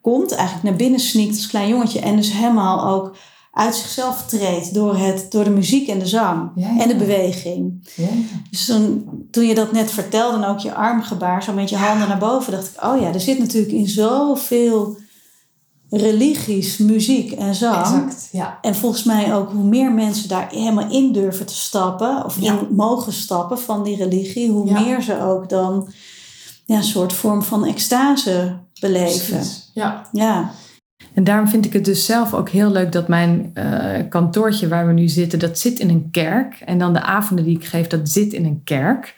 komt, 0.00 0.32
eigenlijk 0.32 0.68
naar 0.68 0.76
binnen 0.76 1.00
sneakt 1.00 1.36
als 1.36 1.46
klein 1.46 1.68
jongetje 1.68 2.00
en 2.00 2.16
dus 2.16 2.32
helemaal 2.32 2.86
ook 2.86 3.16
uit 3.54 3.74
zichzelf 3.74 4.22
treedt 4.26 4.74
door, 4.74 4.96
het, 4.96 5.26
door 5.30 5.44
de 5.44 5.50
muziek 5.50 5.88
en 5.88 5.98
de 5.98 6.06
zang 6.06 6.50
en 6.78 6.88
de 6.88 6.96
beweging. 6.96 7.88
Ja. 7.96 8.08
Dus 8.50 8.64
toen, 8.64 9.08
toen 9.30 9.44
je 9.44 9.54
dat 9.54 9.72
net 9.72 9.90
vertelde 9.90 10.36
en 10.36 10.44
ook 10.44 10.58
je 10.58 10.74
armgebaar, 10.74 11.42
zo 11.42 11.52
met 11.52 11.70
je 11.70 11.76
handen 11.76 12.08
naar 12.08 12.18
boven, 12.18 12.52
dacht 12.52 12.70
ik, 12.70 12.84
oh 12.84 13.00
ja, 13.00 13.12
er 13.12 13.20
zit 13.20 13.38
natuurlijk 13.38 13.72
in 13.72 13.88
zoveel 13.88 14.96
religies, 15.90 16.76
muziek 16.76 17.32
en 17.32 17.54
zang. 17.54 17.76
Exact, 17.76 18.28
ja. 18.32 18.58
En 18.62 18.74
volgens 18.74 19.04
mij 19.04 19.34
ook 19.34 19.52
hoe 19.52 19.64
meer 19.64 19.92
mensen 19.92 20.28
daar 20.28 20.48
helemaal 20.50 20.90
in 20.90 21.12
durven 21.12 21.46
te 21.46 21.54
stappen, 21.54 22.24
of 22.24 22.36
in 22.38 22.68
mogen 22.70 23.12
stappen 23.12 23.58
van 23.58 23.82
die 23.82 23.96
religie, 23.96 24.50
hoe 24.50 24.72
meer 24.72 25.02
ze 25.02 25.22
ook 25.22 25.48
dan 25.48 25.88
ja, 26.64 26.76
een 26.76 26.84
soort 26.84 27.12
vorm 27.12 27.42
van 27.42 27.66
extase 27.66 28.56
beleven. 28.80 29.42
Ja. 29.74 30.08
ja. 30.12 30.50
En 31.12 31.24
daarom 31.24 31.48
vind 31.48 31.64
ik 31.64 31.72
het 31.72 31.84
dus 31.84 32.04
zelf 32.04 32.34
ook 32.34 32.48
heel 32.48 32.70
leuk 32.70 32.92
dat 32.92 33.08
mijn 33.08 33.50
uh, 33.54 33.90
kantoortje 34.08 34.68
waar 34.68 34.86
we 34.86 34.92
nu 34.92 35.08
zitten, 35.08 35.38
dat 35.38 35.58
zit 35.58 35.78
in 35.78 35.88
een 35.88 36.08
kerk. 36.10 36.62
En 36.64 36.78
dan 36.78 36.92
de 36.92 37.02
avonden 37.02 37.44
die 37.44 37.56
ik 37.56 37.64
geef, 37.64 37.86
dat 37.86 38.08
zit 38.08 38.32
in 38.32 38.44
een 38.44 38.60
kerk. 38.64 39.14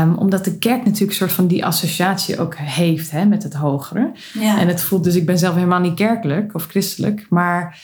Um, 0.00 0.14
omdat 0.14 0.44
de 0.44 0.58
kerk 0.58 0.84
natuurlijk 0.84 1.10
een 1.10 1.16
soort 1.16 1.32
van 1.32 1.46
die 1.46 1.64
associatie 1.64 2.38
ook 2.38 2.56
heeft 2.56 3.10
hè, 3.10 3.24
met 3.24 3.42
het 3.42 3.54
hogere. 3.54 4.12
Ja. 4.32 4.58
En 4.58 4.68
het 4.68 4.80
voelt 4.80 5.04
dus, 5.04 5.14
ik 5.14 5.26
ben 5.26 5.38
zelf 5.38 5.54
helemaal 5.54 5.80
niet 5.80 5.94
kerkelijk 5.94 6.54
of 6.54 6.66
christelijk, 6.66 7.26
maar 7.30 7.80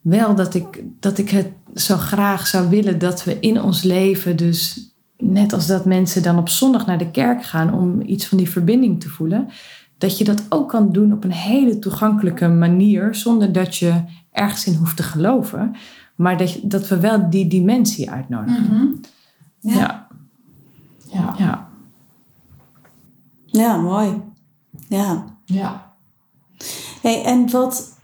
wel 0.00 0.34
dat 0.34 0.54
ik, 0.54 0.82
dat 1.00 1.18
ik 1.18 1.30
het 1.30 1.48
zo 1.74 1.96
graag 1.96 2.46
zou 2.46 2.68
willen 2.68 2.98
dat 2.98 3.24
we 3.24 3.36
in 3.40 3.62
ons 3.62 3.82
leven 3.82 4.36
dus 4.36 4.90
net 5.18 5.52
als 5.52 5.66
dat 5.66 5.84
mensen 5.84 6.22
dan 6.22 6.38
op 6.38 6.48
zondag 6.48 6.86
naar 6.86 6.98
de 6.98 7.10
kerk 7.10 7.44
gaan 7.44 7.74
om 7.74 8.02
iets 8.06 8.26
van 8.26 8.38
die 8.38 8.50
verbinding 8.50 9.00
te 9.00 9.08
voelen, 9.08 9.48
dat 10.00 10.18
je 10.18 10.24
dat 10.24 10.42
ook 10.48 10.68
kan 10.68 10.92
doen 10.92 11.12
op 11.12 11.24
een 11.24 11.32
hele 11.32 11.78
toegankelijke 11.78 12.48
manier, 12.48 13.14
zonder 13.14 13.52
dat 13.52 13.76
je 13.76 14.02
ergens 14.32 14.66
in 14.66 14.74
hoeft 14.74 14.96
te 14.96 15.02
geloven, 15.02 15.76
maar 16.14 16.36
dat, 16.36 16.52
je, 16.52 16.66
dat 16.66 16.88
we 16.88 17.00
wel 17.00 17.30
die 17.30 17.46
dimensie 17.46 18.10
uitnodigen. 18.10 18.62
Mm 18.62 18.68
-hmm. 18.68 19.00
ja. 19.60 19.76
ja. 19.78 20.08
Ja. 21.12 21.34
ja. 21.38 21.68
Ja, 23.46 23.76
mooi. 23.76 24.22
Ja. 24.88 25.24
Ja. 25.44 25.94
Hey, 27.02 27.24
en 27.24 27.50
wat, 27.50 27.98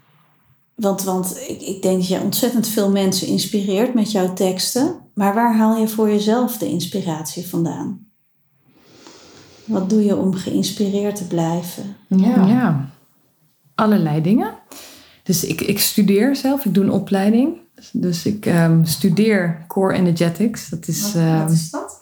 want, 0.74 1.02
want 1.02 1.37
ik, 1.48 1.61
ik 1.61 1.82
denk 1.82 1.98
dat 1.98 2.09
je 2.09 2.20
ontzettend 2.20 2.68
veel 2.68 2.90
mensen 2.90 3.26
inspireert 3.26 3.94
met 3.94 4.12
jouw 4.12 4.32
teksten. 4.32 4.94
Maar 5.14 5.35
waar 5.35 5.56
haal 5.56 5.76
je 5.76 5.88
voor 5.88 6.09
jezelf 6.09 6.59
de 6.59 6.68
inspiratie 6.68 7.46
vandaan? 7.46 8.05
Wat 9.66 9.90
doe 9.90 10.05
je 10.05 10.16
om 10.16 10.35
geïnspireerd 10.35 11.16
te 11.16 11.26
blijven? 11.26 11.96
Ja, 12.07 12.46
ja. 12.46 12.90
allerlei 13.74 14.22
dingen. 14.22 14.55
Dus 15.22 15.44
ik, 15.44 15.61
ik 15.61 15.79
studeer 15.79 16.37
zelf, 16.37 16.64
ik 16.64 16.74
doe 16.74 16.85
een 16.85 16.90
opleiding. 16.90 17.57
Dus 17.92 18.26
ik 18.26 18.46
um, 18.46 18.85
studeer 18.85 19.64
Core 19.66 19.94
Energetics. 19.94 20.68
Dat 20.68 20.88
is, 20.88 21.02
wat, 21.02 21.12
wat 21.12 21.48
um, 21.48 21.52
is 21.55 21.70
dat? 21.70 22.00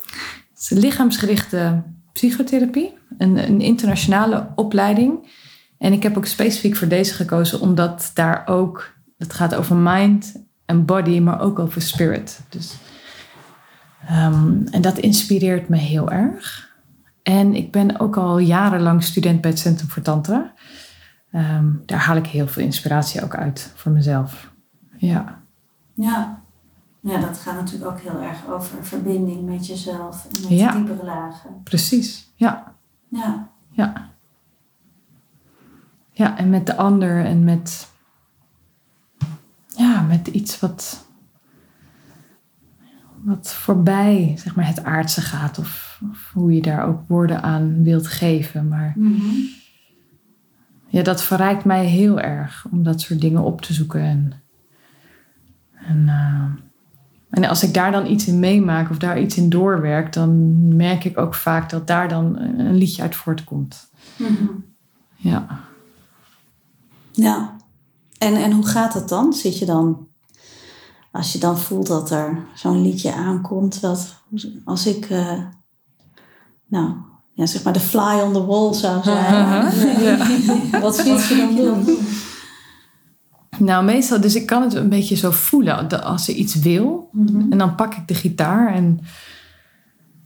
Het 0.53 0.62
is 0.62 0.70
een 0.70 0.79
lichaamsgerichte 0.79 1.83
psychotherapie. 2.12 2.92
Een, 3.18 3.37
een 3.37 3.61
internationale 3.61 4.48
opleiding. 4.55 5.29
En 5.79 5.92
ik 5.92 6.03
heb 6.03 6.16
ook 6.16 6.27
specifiek 6.27 6.77
voor 6.77 6.88
deze 6.88 7.14
gekozen, 7.14 7.61
omdat 7.61 8.11
daar 8.14 8.42
ook, 8.46 8.92
het 9.18 9.33
gaat 9.33 9.55
over 9.55 9.77
mind 9.77 10.35
en 10.64 10.85
body, 10.85 11.18
maar 11.18 11.40
ook 11.40 11.59
over 11.59 11.83
spirit. 11.83 12.40
Dus, 12.48 12.74
um, 14.11 14.66
en 14.70 14.81
dat 14.81 14.98
inspireert 14.98 15.68
me 15.68 15.77
heel 15.77 16.11
erg. 16.11 16.73
En 17.24 17.54
ik 17.54 17.72
ben 17.72 18.00
ook 18.00 18.16
al 18.16 18.38
jarenlang 18.38 19.02
student 19.02 19.40
bij 19.40 19.50
het 19.50 19.58
Centrum 19.58 19.88
voor 19.88 20.02
Tantra. 20.02 20.52
Um, 21.32 21.82
daar 21.87 21.98
haal 21.98 22.16
ik 22.16 22.26
heel 22.26 22.46
veel 22.46 22.62
inspiratie 22.62 23.22
ook 23.22 23.34
uit 23.34 23.72
voor 23.74 23.92
mezelf. 23.92 24.52
Ja. 24.96 25.42
Ja. 25.94 26.42
Ja, 27.00 27.20
dat 27.20 27.38
gaat 27.38 27.54
natuurlijk 27.54 27.90
ook 27.90 28.00
heel 28.00 28.20
erg 28.20 28.46
over 28.48 28.84
verbinding 28.84 29.46
met 29.46 29.66
jezelf 29.66 30.24
en 30.24 30.40
met 30.40 30.58
Ja. 30.58 30.72
diepere 30.72 31.04
lagen. 31.04 31.62
Precies, 31.62 32.32
ja. 32.34 32.74
Ja. 33.08 33.48
Ja. 33.70 34.10
Ja, 36.10 36.37
en 36.38 36.50
met 36.50 36.66
de 36.66 36.76
ander 36.76 37.24
en 37.24 37.44
met, 37.44 37.88
ja, 39.66 40.00
met 40.00 40.26
iets 40.26 40.60
wat, 40.60 41.03
wat 43.24 43.54
voorbij 43.54 44.34
zeg 44.38 44.54
maar, 44.54 44.66
het 44.66 44.84
aardse 44.84 45.20
gaat. 45.20 45.58
Of, 45.58 46.00
of 46.10 46.30
hoe 46.32 46.54
je 46.54 46.62
daar 46.62 46.87
ook 46.87 47.00
woorden 47.08 47.42
aan 47.42 47.82
wilt 47.82 48.06
geven. 48.06 48.68
Maar 48.68 48.94
ja, 50.88 51.02
dat 51.02 51.22
verrijkt 51.22 51.64
mij 51.64 51.87
heel 51.87 52.20
erg 52.20 52.66
om 52.70 52.82
dat 52.82 53.01
soort 53.01 53.20
dingen 53.20 53.42
op 53.42 53.61
te 53.61 53.72
zoeken. 53.72 54.01
En, 54.01 54.32
en, 55.74 56.09
eh, 56.09 56.44
en 57.30 57.44
als 57.44 57.62
ik 57.62 57.74
daar 57.74 57.92
dan 57.92 58.07
iets 58.07 58.26
in 58.26 58.38
meemaak 58.38 58.90
of 58.90 58.99
daar 58.99 59.20
iets 59.20 59.36
in 59.36 59.49
doorwerk, 59.49 60.12
dan 60.12 60.59
merk 60.76 61.05
ik 61.05 61.18
ook 61.18 61.34
vaak 61.34 61.70
dat 61.70 61.86
daar 61.86 62.09
dan 62.09 62.38
een 62.38 62.74
liedje 62.74 63.03
uit 63.03 63.16
voortkomt. 63.16 63.90
Mhm. 64.16 64.46
Ja. 65.16 65.61
Ja. 67.12 67.57
En, 68.18 68.34
en 68.34 68.53
hoe 68.53 68.66
gaat 68.66 68.94
het 68.94 69.09
dan? 69.09 69.32
Zit 69.32 69.59
je 69.59 69.64
dan, 69.64 70.09
als 71.14 71.32
je 71.32 71.38
dan 71.38 71.58
voelt 71.58 71.86
dat 71.86 72.10
er 72.10 72.38
zo'n 72.54 72.82
liedje 72.82 73.12
aankomt, 73.12 73.80
wat, 73.80 74.14
als 74.64 74.86
ik, 74.86 75.04
eh, 75.10 75.38
nou, 76.66 76.94
ja, 77.32 77.46
zeg 77.46 77.62
maar 77.62 77.72
de 77.72 77.80
fly 77.80 78.20
on 78.24 78.32
the 78.32 78.44
wall 78.44 78.72
zou 78.72 79.02
zijn. 79.04 80.80
Wat 80.80 80.96
zit 80.96 81.26
je 81.26 81.36
dan 81.36 81.84
doen? 81.84 81.98
Nou, 83.58 83.84
meestal, 83.84 84.20
dus 84.20 84.34
ik 84.34 84.46
kan 84.46 84.62
het 84.62 84.74
een 84.74 84.88
beetje 84.88 85.16
zo 85.16 85.30
voelen 85.30 86.02
als 86.02 86.24
ze 86.24 86.34
iets 86.34 86.54
wil. 86.54 87.08
Mhm. 87.12 87.52
En 87.52 87.58
dan 87.58 87.74
pak 87.74 87.94
ik 87.94 88.08
de 88.08 88.14
gitaar 88.14 88.74
en 88.74 89.00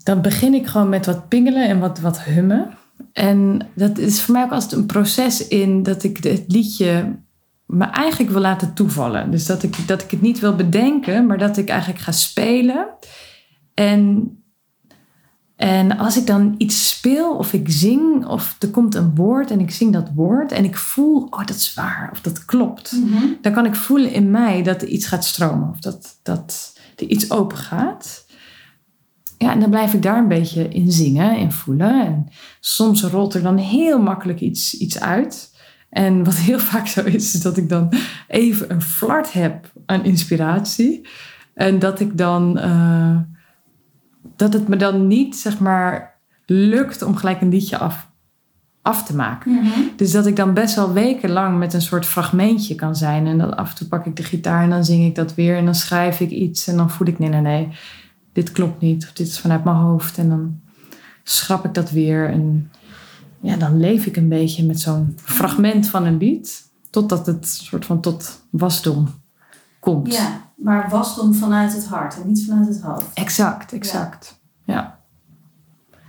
dan 0.03 0.23
begin 0.23 0.55
ik 0.55 0.67
gewoon 0.67 0.89
met 0.89 1.07
wat 1.07 1.29
pingelen 1.29 1.69
en 1.69 1.79
wat, 1.79 2.01
wat 2.01 2.23
hummen. 2.23 2.71
En 3.13 3.69
dat 3.75 3.99
is 3.99 4.21
voor 4.21 4.35
mij 4.35 4.45
ook 4.45 4.53
altijd 4.53 4.73
een 4.73 4.87
proces 4.87 5.49
in 5.49 5.83
dat 5.83 6.03
ik 6.03 6.17
het 6.25 6.45
liedje 6.47 7.17
me 7.69 7.85
eigenlijk 7.85 8.31
wil 8.31 8.41
laten 8.41 8.75
toevallen. 8.75 9.31
Dus 9.31 9.47
dat 9.47 9.63
ik, 9.63 9.77
dat 9.87 10.03
ik 10.03 10.11
het 10.11 10.21
niet 10.21 10.39
wil 10.39 10.55
bedenken, 10.55 11.27
maar 11.27 11.39
dat 11.39 11.57
ik 11.57 11.69
eigenlijk 11.69 12.01
ga 12.01 12.13
spelen. 12.13 12.89
En, 13.75 14.33
en 15.57 15.99
als 15.99 16.17
ik 16.17 16.27
dan 16.27 16.55
iets 16.59 16.89
speel 16.89 17.37
of 17.37 17.53
ik 17.53 17.71
zing 17.71 18.27
of 18.27 18.57
er 18.59 18.71
komt 18.71 18.95
een 18.95 19.15
woord 19.15 19.51
en 19.51 19.61
ik 19.61 19.71
zing 19.71 19.93
dat 19.93 20.11
woord 20.15 20.53
en 20.53 20.65
ik 20.65 20.77
voel, 20.77 21.27
oh 21.31 21.45
dat 21.45 21.57
is 21.57 21.75
waar 21.75 22.09
of 22.13 22.21
dat 22.21 22.45
klopt. 22.45 22.97
Dan 23.43 23.53
kan 23.53 23.67
ik 23.67 23.75
voelen 23.75 24.13
in 24.13 24.31
mij 24.31 24.63
dat 24.63 24.83
er 24.83 24.89
iets 24.89 25.07
gaat 25.07 25.25
stromen 25.25 25.69
of 25.69 25.79
dat, 25.79 26.19
dat 26.23 26.79
er 26.97 27.07
iets 27.07 27.31
open 27.31 27.57
gaat. 27.57 28.27
Ja, 29.39 29.53
en 29.53 29.61
dan 29.61 29.71
blijf 29.71 29.95
ik 29.95 30.03
daar 30.03 30.19
een 30.19 30.29
beetje 30.29 30.69
in 30.69 30.93
zingen 30.93 31.37
en 31.37 31.53
voelen. 31.53 32.07
En 32.07 32.29
soms 32.61 33.03
rolt 33.03 33.35
er 33.35 33.43
dan 33.43 33.57
heel 33.57 34.03
makkelijk 34.03 34.41
iets, 34.41 34.79
iets 34.79 35.01
uit. 35.01 35.48
En 35.91 36.25
wat 36.25 36.37
heel 36.37 36.59
vaak 36.59 36.87
zo 36.87 37.05
is, 37.05 37.35
is 37.35 37.41
dat 37.41 37.57
ik 37.57 37.69
dan 37.69 37.93
even 38.29 38.71
een 38.71 38.83
flart 38.83 39.33
heb 39.33 39.73
aan 39.87 40.05
inspiratie. 40.05 41.09
En 41.55 41.79
dat 41.79 42.01
ik 42.01 42.19
dan, 42.19 42.59
eh, 42.59 43.17
dat 44.37 44.53
het 44.53 44.69
me 44.69 44.77
dan 44.77 45.07
niet, 45.07 45.37
zeg 45.37 45.59
maar, 45.59 46.19
lukt 46.47 47.03
om 47.03 47.17
gelijk 47.17 47.41
een 47.41 47.49
liedje 47.49 47.79
af, 47.79 48.11
af 48.83 49.05
te 49.05 49.17
maken. 49.17 49.63
Dus 49.97 50.13
dat 50.13 50.27
ik 50.27 50.37
dan 50.37 50.55
best 50.55 50.75
wel 50.75 50.93
wekenlang 50.93 51.59
met 51.59 51.75
een 51.75 51.83
soort 51.83 52.07
fragmentje 52.07 52.75
kan 52.75 52.97
zijn. 52.97 53.27
En 53.27 53.39
dan 53.39 53.57
af 53.57 53.71
en 53.71 53.77
toe 53.77 53.87
pak 53.87 54.07
ik 54.07 54.17
de 54.17 54.23
gitaar 54.23 54.63
en 54.63 54.71
dan 54.71 54.85
zing 54.85 55.05
ik 55.05 55.15
dat 55.15 55.35
weer. 55.35 55.57
En 55.57 55.65
dan 55.65 55.75
schrijf 55.75 56.21
ik 56.21 56.31
iets 56.31 56.67
en 56.67 56.77
dan 56.77 56.91
voel 56.91 57.07
ik, 57.07 57.19
nee, 57.19 57.29
nee, 57.29 57.41
nee, 57.41 57.69
dit 58.33 58.53
klopt 58.53 58.81
niet. 58.81 59.05
Of 59.05 59.13
dit 59.13 59.27
is 59.27 59.41
vanuit 59.41 59.65
mijn 59.65 59.77
hoofd. 59.77 60.19
En 60.19 60.29
dan 60.29 60.61
schrap 61.23 61.65
ik 61.65 61.75
dat 61.75 61.91
weer. 61.91 62.29
En 62.31 62.71
ja, 63.41 63.57
dan 63.57 63.81
leef 63.81 64.07
ik 64.07 64.17
een 64.17 64.29
beetje 64.29 64.65
met 64.65 64.81
zo'n 64.81 65.17
fragment 65.23 65.89
van 65.89 66.05
een 66.05 66.17
lied. 66.17 66.67
Totdat 66.91 67.27
het 67.27 67.49
soort 67.49 67.85
van 67.85 68.01
tot 68.01 68.41
wasdom 68.51 69.09
komt. 69.81 70.15
Ja, 70.15 70.51
maar 70.57 70.89
wasdom 70.91 71.35
vanuit 71.35 71.73
het 71.73 71.87
hart 71.87 72.21
en 72.21 72.27
niet 72.27 72.45
vanuit 72.47 72.69
het 72.69 72.81
hoofd. 72.81 73.07
Exact, 73.15 73.73
exact. 73.73 74.41
Ja. 74.65 74.99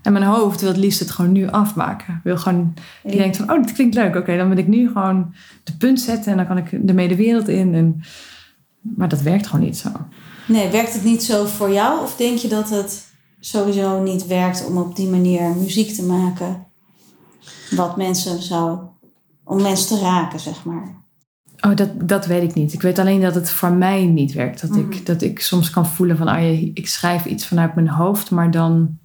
En 0.01 0.13
mijn 0.13 0.25
hoofd 0.25 0.61
wil 0.61 0.69
het 0.69 0.77
liefst 0.77 0.99
het 0.99 1.11
gewoon 1.11 1.31
nu 1.31 1.49
afmaken. 1.49 2.21
Wil 2.23 2.37
gewoon, 2.37 2.73
die 3.03 3.17
denkt 3.17 3.37
van, 3.37 3.51
oh, 3.51 3.63
dit 3.63 3.73
klinkt 3.73 3.95
leuk. 3.95 4.15
Oké, 4.15 4.37
dan 4.37 4.47
wil 4.49 4.57
ik 4.57 4.67
nu 4.67 4.87
gewoon 4.87 5.33
de 5.63 5.77
punt 5.77 6.01
zetten 6.01 6.31
en 6.31 6.37
dan 6.37 6.47
kan 6.47 6.57
ik 6.57 6.87
de 6.87 7.15
wereld 7.15 7.47
in. 7.47 7.73
En, 7.73 8.01
maar 8.81 9.09
dat 9.09 9.21
werkt 9.21 9.47
gewoon 9.47 9.65
niet 9.65 9.77
zo. 9.77 9.89
Nee, 10.47 10.69
werkt 10.69 10.93
het 10.93 11.03
niet 11.03 11.23
zo 11.23 11.45
voor 11.45 11.71
jou? 11.71 12.01
Of 12.01 12.15
denk 12.15 12.37
je 12.37 12.47
dat 12.47 12.69
het 12.69 13.07
sowieso 13.39 14.03
niet 14.03 14.27
werkt 14.27 14.65
om 14.65 14.77
op 14.77 14.95
die 14.95 15.07
manier 15.07 15.55
muziek 15.55 15.93
te 15.93 16.03
maken? 16.03 16.67
Wat 17.71 17.97
mensen 17.97 18.41
zou... 18.41 18.79
Om 19.43 19.61
mensen 19.61 19.97
te 19.97 20.03
raken, 20.03 20.39
zeg 20.39 20.63
maar. 20.63 20.95
Oh, 21.59 21.75
dat, 21.75 22.09
dat 22.09 22.25
weet 22.25 22.43
ik 22.43 22.53
niet. 22.53 22.73
Ik 22.73 22.81
weet 22.81 22.99
alleen 22.99 23.21
dat 23.21 23.35
het 23.35 23.49
voor 23.49 23.71
mij 23.71 24.05
niet 24.05 24.33
werkt. 24.33 24.61
Dat, 24.61 24.75
ik, 24.75 25.05
dat 25.05 25.21
ik 25.21 25.39
soms 25.39 25.69
kan 25.69 25.85
voelen 25.85 26.17
van, 26.17 26.29
oh 26.29 26.39
ja, 26.39 26.69
ik 26.73 26.87
schrijf 26.87 27.25
iets 27.25 27.47
vanuit 27.47 27.75
mijn 27.75 27.89
hoofd, 27.89 28.31
maar 28.31 28.51
dan... 28.51 28.97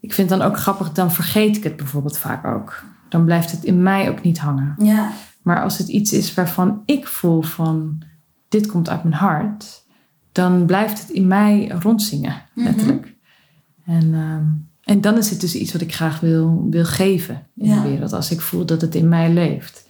Ik 0.00 0.14
vind 0.14 0.30
het 0.30 0.38
dan 0.38 0.48
ook 0.48 0.56
grappig, 0.56 0.92
dan 0.92 1.12
vergeet 1.12 1.56
ik 1.56 1.64
het 1.64 1.76
bijvoorbeeld 1.76 2.18
vaak 2.18 2.44
ook. 2.44 2.84
Dan 3.08 3.24
blijft 3.24 3.50
het 3.50 3.64
in 3.64 3.82
mij 3.82 4.10
ook 4.10 4.22
niet 4.22 4.38
hangen. 4.38 4.74
Ja. 4.78 5.12
Maar 5.42 5.62
als 5.62 5.78
het 5.78 5.88
iets 5.88 6.12
is 6.12 6.34
waarvan 6.34 6.82
ik 6.84 7.06
voel 7.06 7.42
van, 7.42 8.02
dit 8.48 8.66
komt 8.66 8.88
uit 8.88 9.02
mijn 9.02 9.14
hart, 9.14 9.84
dan 10.32 10.66
blijft 10.66 11.00
het 11.00 11.10
in 11.10 11.26
mij 11.26 11.68
rondzingen, 11.68 12.42
letterlijk. 12.54 13.16
En, 13.84 14.14
ehm, 14.14 14.44
en 14.90 15.00
dan 15.00 15.16
is 15.16 15.30
het 15.30 15.40
dus 15.40 15.54
iets 15.54 15.72
wat 15.72 15.80
ik 15.80 15.94
graag 15.94 16.20
wil, 16.20 16.66
wil 16.70 16.84
geven 16.84 17.46
in 17.56 17.68
Ja. 17.68 17.82
de 17.82 17.88
wereld. 17.88 18.12
Als 18.12 18.30
ik 18.30 18.40
voel 18.40 18.64
dat 18.64 18.80
het 18.80 18.94
in 18.94 19.08
mij 19.08 19.32
leeft. 19.32 19.86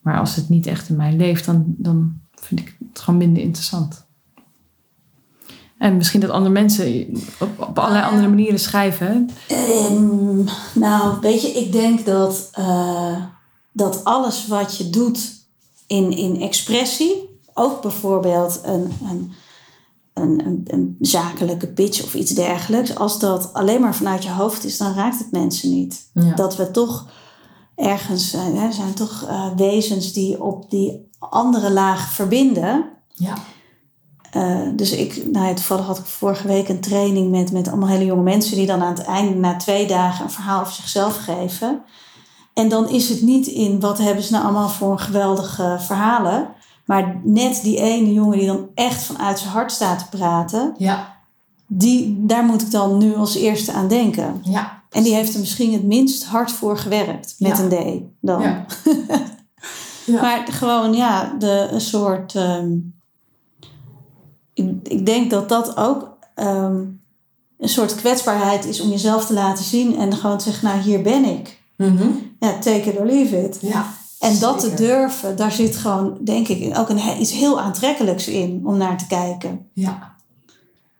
Maar 0.00 0.18
als 0.18 0.36
het 0.36 0.48
niet 0.48 0.66
echt 0.66 0.88
in 0.88 0.96
mij 0.96 1.12
leeft, 1.12 1.44
dan, 1.44 1.64
dan 1.66 2.20
vind 2.34 2.60
ik 2.60 2.76
het 2.88 3.00
gewoon 3.00 3.18
minder 3.18 3.42
interessant. 3.42 4.06
En 5.78 5.96
misschien 5.96 6.20
dat 6.20 6.30
andere 6.30 6.52
mensen 6.52 7.06
op, 7.40 7.60
op 7.68 7.78
allerlei 7.78 8.04
andere 8.04 8.28
manieren 8.28 8.60
schrijven. 8.60 9.28
Ehm, 9.48 10.44
nou, 10.74 11.20
weet 11.20 11.42
je, 11.42 11.48
ik 11.48 11.72
denk 11.72 12.04
dat, 12.06 12.48
eh, 12.52 13.22
dat 13.72 14.04
alles 14.04 14.46
wat 14.46 14.76
je 14.76 14.90
doet 14.90 15.30
in, 15.86 16.10
in 16.16 16.40
expressie, 16.40 17.40
ook 17.54 17.82
bijvoorbeeld 17.82 18.60
een, 18.64 18.90
een, 19.10 19.32
een, 20.16 20.46
een, 20.46 20.62
een 20.66 20.96
zakelijke 21.00 21.68
pitch 21.68 22.04
of 22.04 22.14
iets 22.14 22.30
dergelijks, 22.30 22.94
als 22.94 23.18
dat 23.18 23.52
alleen 23.52 23.80
maar 23.80 23.94
vanuit 23.94 24.24
je 24.24 24.30
hoofd 24.30 24.64
is, 24.64 24.76
dan 24.76 24.94
raakt 24.94 25.18
het 25.18 25.32
mensen 25.32 25.70
niet. 25.70 26.10
Ja. 26.14 26.34
Dat 26.34 26.56
we 26.56 26.70
toch 26.70 27.06
ergens, 27.74 28.32
eh, 28.32 28.40
hè, 28.54 28.72
zijn 28.72 28.94
toch 28.94 29.24
eh, 29.28 29.46
wezens 29.56 30.12
die 30.12 30.42
op 30.42 30.70
die 30.70 31.10
andere 31.18 31.70
laag 31.70 32.12
verbinden. 32.12 32.84
Ja. 33.14 33.34
Eh, 34.30 34.68
dus 34.76 34.92
ik, 34.92 35.22
nou 35.32 35.46
ja, 35.46 35.54
toevallig 35.54 35.86
had 35.86 35.98
ik 35.98 36.04
vorige 36.04 36.46
week 36.46 36.68
een 36.68 36.80
training 36.80 37.30
met, 37.30 37.52
met 37.52 37.68
allemaal 37.68 37.88
hele 37.88 38.04
jonge 38.04 38.22
mensen 38.22 38.56
die 38.56 38.66
dan 38.66 38.82
aan 38.82 38.94
het 38.94 39.04
einde, 39.04 39.34
na 39.34 39.56
twee 39.56 39.86
dagen, 39.86 40.24
een 40.24 40.30
verhaal 40.30 40.60
over 40.60 40.72
zichzelf 40.72 41.16
geven. 41.16 41.82
En 42.54 42.68
dan 42.68 42.88
is 42.88 43.08
het 43.08 43.22
niet 43.22 43.46
in 43.46 43.80
wat 43.80 43.98
hebben 43.98 44.24
ze 44.24 44.32
nou 44.32 44.44
allemaal 44.44 44.68
voor 44.68 44.98
geweldige 44.98 45.76
verhalen. 45.80 46.48
Maar 46.86 47.20
net 47.24 47.60
die 47.62 47.76
ene 47.80 48.12
jongen 48.12 48.38
die 48.38 48.46
dan 48.46 48.68
echt 48.74 49.02
vanuit 49.02 49.38
zijn 49.38 49.50
hart 49.52 49.72
staat 49.72 49.98
te 49.98 50.16
praten, 50.16 50.74
Ja. 50.78 51.16
die, 51.66 52.16
daar 52.26 52.44
moet 52.44 52.62
ik 52.62 52.70
dan 52.70 52.98
nu 52.98 53.14
als 53.14 53.34
eerste 53.34 53.72
aan 53.72 53.88
denken. 53.88 54.40
Ja. 54.42 54.82
En 54.90 55.02
die 55.02 55.14
heeft 55.14 55.34
er 55.34 55.40
misschien 55.40 55.72
het 55.72 55.84
minst 55.84 56.24
hard 56.24 56.52
voor 56.52 56.78
gewerkt, 56.78 57.34
met 57.38 57.56
Ja. 57.58 57.62
een 57.64 58.00
D 58.00 58.02
dan. 58.20 58.42
Ja. 58.42 58.64
Ja. 60.06 60.20
Maar 60.20 60.46
gewoon, 60.50 60.94
ja, 60.94 61.34
de, 61.38 61.68
een 61.70 61.80
soort. 61.80 62.34
ehm, 62.34 62.72
ik, 64.54 64.70
ik 64.82 65.06
denk 65.06 65.30
dat 65.30 65.48
dat 65.48 65.76
ook 65.76 66.16
ehm, 66.34 66.84
een 67.58 67.68
soort 67.68 67.94
kwetsbaarheid 67.94 68.64
is 68.66 68.80
om 68.80 68.90
jezelf 68.90 69.26
te 69.26 69.32
laten 69.32 69.64
zien 69.64 69.96
en 69.96 70.12
gewoon 70.12 70.38
te 70.38 70.44
zeggen: 70.44 70.68
Nou, 70.68 70.80
hier 70.80 71.02
ben 71.02 71.24
ik. 71.24 71.62
Mhm. 71.76 72.08
Ja, 72.38 72.58
take 72.58 72.80
it 72.92 72.98
or 72.98 73.06
leave 73.06 73.42
it. 73.44 73.58
Ja. 73.60 73.86
En 74.26 74.38
dat 74.38 74.60
te 74.60 74.74
durven, 74.74 75.36
daar 75.36 75.52
zit 75.52 75.76
gewoon, 75.76 76.18
denk 76.24 76.48
ik, 76.48 76.78
ook 76.78 76.88
een, 76.88 77.20
iets 77.20 77.32
heel 77.32 77.60
aantrekkelijks 77.60 78.28
in 78.28 78.60
om 78.64 78.76
naar 78.76 78.98
te 78.98 79.06
kijken. 79.06 79.68
Ja. 79.72 80.14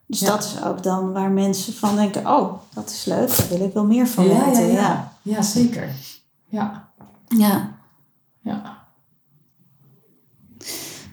Dus 0.07 0.20
Ja. 0.20 0.27
dat 0.27 0.45
is 0.45 0.62
ook 0.64 0.83
dan 0.83 1.12
waar 1.12 1.31
mensen 1.31 1.72
van 1.74 1.97
denken: 1.97 2.27
Oh, 2.27 2.53
dat 2.74 2.91
is 2.91 3.05
leuk, 3.05 3.29
daar 3.37 3.49
wil 3.49 3.66
ik 3.66 3.72
wel 3.74 3.85
meer 3.85 4.09
van 4.09 4.24
Ja, 4.24 4.31
ja, 4.33 4.45
weten. 4.47 4.72
ja. 4.72 5.12
ja, 5.22 5.43
zeker. 5.43 5.95
Ja. 6.49 6.89
ja. 7.29 7.74
Ja. 8.41 8.77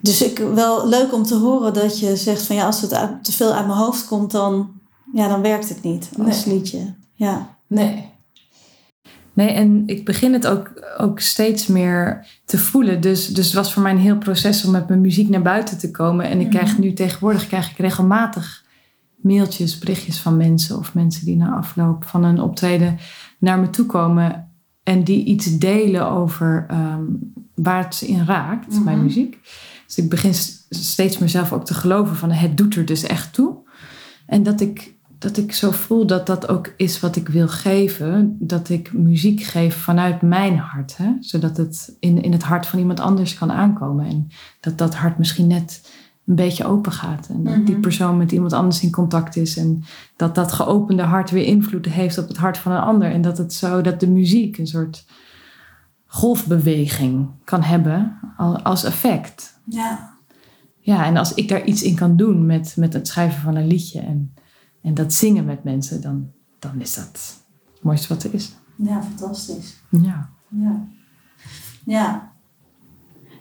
Dus 0.00 0.22
ik 0.22 0.38
wel 0.38 0.86
leuk 0.88 1.12
om 1.12 1.22
te 1.22 1.34
horen 1.34 1.74
dat 1.74 1.98
je 1.98 2.16
zegt 2.16 2.42
van 2.42 2.56
ja, 2.56 2.66
als 2.66 2.80
het 2.80 2.94
uit- 2.94 3.24
te 3.24 3.32
veel 3.32 3.52
uit 3.52 3.66
mijn 3.66 3.78
hoofd 3.78 4.06
komt, 4.06 4.30
dan, 4.30 4.70
ja, 5.12 5.28
dan 5.28 5.40
werkt 5.42 5.68
het 5.68 5.82
niet 5.82 6.08
als 6.26 6.44
Nee. 6.44 6.54
liedje. 6.54 6.94
Ja. 7.12 7.56
Nee. 7.66 8.12
Nee, 9.34 9.48
en 9.48 9.82
ik 9.86 10.04
begin 10.04 10.32
het 10.32 10.46
ook, 10.46 10.72
ook 10.98 11.20
steeds 11.20 11.66
meer 11.66 12.26
te 12.44 12.58
voelen. 12.58 13.00
Dus, 13.00 13.26
dus 13.26 13.44
het 13.46 13.54
was 13.54 13.72
voor 13.72 13.82
mij 13.82 13.92
een 13.92 13.98
heel 13.98 14.18
proces 14.18 14.64
om 14.64 14.70
met 14.70 14.88
mijn 14.88 15.00
muziek 15.00 15.28
naar 15.28 15.42
buiten 15.42 15.78
te 15.78 15.90
komen. 15.90 16.28
En 16.28 16.40
ik 16.40 16.50
krijg 16.50 16.78
nu 16.78 16.92
tegenwoordig 16.92 17.46
krijg 17.46 17.70
ik 17.70 17.76
regelmatig 17.78 18.64
mailtjes, 19.16 19.78
berichtjes 19.78 20.18
van 20.18 20.36
mensen 20.36 20.78
of 20.78 20.94
mensen 20.94 21.24
die 21.24 21.36
na 21.36 21.56
afloop 21.56 22.04
van 22.04 22.24
een 22.24 22.40
optreden 22.40 22.98
naar 23.38 23.58
me 23.58 23.70
toe 23.70 23.86
komen 23.86 24.48
en 24.82 25.04
die 25.04 25.24
iets 25.24 25.58
delen 25.58 26.10
over 26.10 26.64
ehm, 26.68 27.02
waar 27.54 27.84
het 27.84 27.94
ze 27.94 28.06
in 28.06 28.24
raakt, 28.24 28.72
Mhm. 28.74 28.84
mijn 28.84 29.02
muziek. 29.02 29.38
Dus 29.86 29.98
ik 29.98 30.08
begin 30.10 30.34
steeds 30.70 31.18
mezelf 31.18 31.52
ook 31.52 31.64
te 31.64 31.74
geloven 31.74 32.16
van 32.16 32.30
het 32.30 32.56
doet 32.56 32.74
er 32.76 32.84
dus 32.84 33.02
echt 33.02 33.32
toe. 33.32 33.56
En 34.26 34.42
dat 34.42 34.60
ik, 34.60 34.93
dat 35.24 35.36
ik 35.36 35.52
zo 35.52 35.70
voel 35.70 36.06
dat 36.06 36.26
dat 36.26 36.48
ook 36.48 36.72
is 36.76 37.00
wat 37.00 37.16
ik 37.16 37.28
wil 37.28 37.48
geven. 37.48 38.36
Dat 38.40 38.68
ik 38.68 38.92
muziek 38.92 39.42
geef 39.42 39.76
vanuit 39.76 40.22
mijn 40.22 40.58
hart. 40.58 40.96
Hè? 40.96 41.10
Zodat 41.20 41.56
het 41.56 41.96
in, 42.00 42.22
in 42.22 42.32
het 42.32 42.42
hart 42.42 42.66
van 42.66 42.78
iemand 42.78 43.00
anders 43.00 43.34
kan 43.38 43.52
aankomen. 43.52 44.06
En 44.06 44.28
dat 44.60 44.78
dat 44.78 44.94
hart 44.94 45.18
misschien 45.18 45.46
net 45.46 45.90
een 46.26 46.34
beetje 46.34 46.64
open 46.64 46.92
gaat. 46.92 47.28
En 47.28 47.44
dat 47.44 47.54
die 47.66 47.70
Mhm. 47.74 47.80
persoon 47.80 48.16
met 48.16 48.32
iemand 48.32 48.52
anders 48.52 48.82
in 48.82 48.90
contact 48.90 49.36
is. 49.36 49.56
En 49.56 49.82
dat 50.16 50.34
dat 50.34 50.52
geopende 50.52 51.02
hart 51.02 51.30
weer 51.30 51.44
invloed 51.44 51.86
heeft 51.86 52.18
op 52.18 52.28
het 52.28 52.36
hart 52.36 52.58
van 52.58 52.72
een 52.72 52.80
ander. 52.82 53.10
En 53.12 53.20
dat 53.22 53.38
het 53.38 53.52
zo, 53.52 53.80
dat 53.80 54.00
de 54.00 54.08
muziek 54.08 54.58
een 54.58 54.66
soort 54.66 55.04
golfbeweging 56.06 57.26
kan 57.44 57.62
hebben 57.62 58.18
al- 58.36 58.60
als 58.62 58.84
effect. 58.84 59.58
Ja. 59.66 60.12
Ja, 60.78 61.04
en 61.06 61.16
als 61.16 61.34
ik 61.34 61.48
daar 61.48 61.64
iets 61.64 61.82
in 61.82 61.94
kan 61.94 62.16
doen 62.16 62.46
met, 62.46 62.74
met 62.78 62.92
het 62.92 63.08
schrijven 63.08 63.42
van 63.42 63.56
een 63.56 63.66
liedje 63.66 64.00
en, 64.00 64.34
en 64.84 64.94
dat 64.94 65.12
zingen 65.12 65.44
met 65.44 65.64
mensen, 65.64 66.00
dan, 66.00 66.30
dan 66.58 66.80
is 66.80 66.94
dat 66.94 67.04
het 67.04 67.42
mooiste 67.82 68.14
wat 68.14 68.22
er 68.22 68.34
is. 68.34 68.52
Ja, 68.76 69.02
fantastisch. 69.02 69.74
Ja. 69.90 70.30
Ja. 70.48 70.86
Ja. 71.84 72.32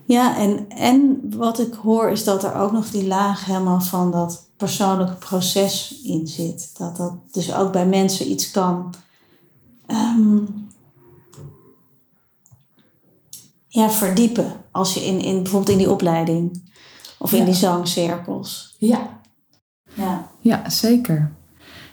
Ja, 0.06 0.38
en, 0.38 0.70
en 0.70 1.22
wat 1.38 1.60
ik 1.60 1.74
hoor 1.74 2.10
is 2.10 2.24
dat 2.24 2.44
er 2.44 2.54
ook 2.56 2.72
nog 2.72 2.90
die 2.90 3.08
laag 3.08 3.46
helemaal 3.46 3.82
van 3.82 4.12
dat 4.12 4.50
persoonlijke 4.58 5.14
proces 5.16 6.02
in 6.04 6.28
zit. 6.28 6.78
Dat 6.78 6.98
dat 6.98 7.14
dus 7.32 7.54
ook 7.54 7.72
bij 7.72 7.88
mensen 7.88 8.32
iets 8.32 8.52
kan, 8.52 8.94
ehm, 9.86 10.38
ja, 13.68 13.90
verdiepen. 13.90 14.52
Als 14.72 14.94
je 14.94 15.06
in, 15.06 15.20
in 15.22 15.36
bijvoorbeeld 15.44 15.72
in 15.72 15.78
die 15.78 15.92
opleiding 15.92 16.72
of 17.20 17.32
in 17.32 17.40
Ja. 17.40 17.46
die 17.46 17.54
zangcirkels. 17.54 18.76
Ja. 18.80 19.22
Ja. 19.94 20.28
Ja, 20.40 20.70
zeker. 20.70 21.32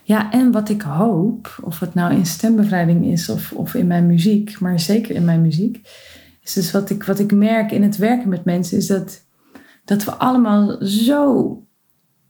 Ja, 0.03 0.33
en 0.33 0.51
wat 0.53 0.69
ik 0.69 0.83
hoop, 0.83 1.59
of 1.63 1.81
het 1.81 1.95
nou 1.95 2.15
in 2.15 2.27
stembevrijding 2.27 3.05
is 3.07 3.29
of, 3.29 3.53
of 3.53 3.75
in 3.75 3.87
mijn 3.87 4.07
muziek, 4.07 4.61
maar 4.61 4.81
zeker 4.81 5.15
in 5.15 5.25
mijn 5.25 5.41
muziek, 5.41 5.81
is 6.43 6.53
dus 6.53 6.71
wat 6.71 6.91
ik, 6.91 7.05
wat 7.05 7.19
ik 7.19 7.33
merk 7.33 7.71
in 7.73 7.83
het 7.83 7.97
werken 7.97 8.29
met 8.29 8.45
mensen, 8.45 8.77
is 8.79 8.87
dat, 8.87 9.25
dat 9.85 10.05
we 10.05 10.15
allemaal 10.15 10.79
zo 10.85 11.57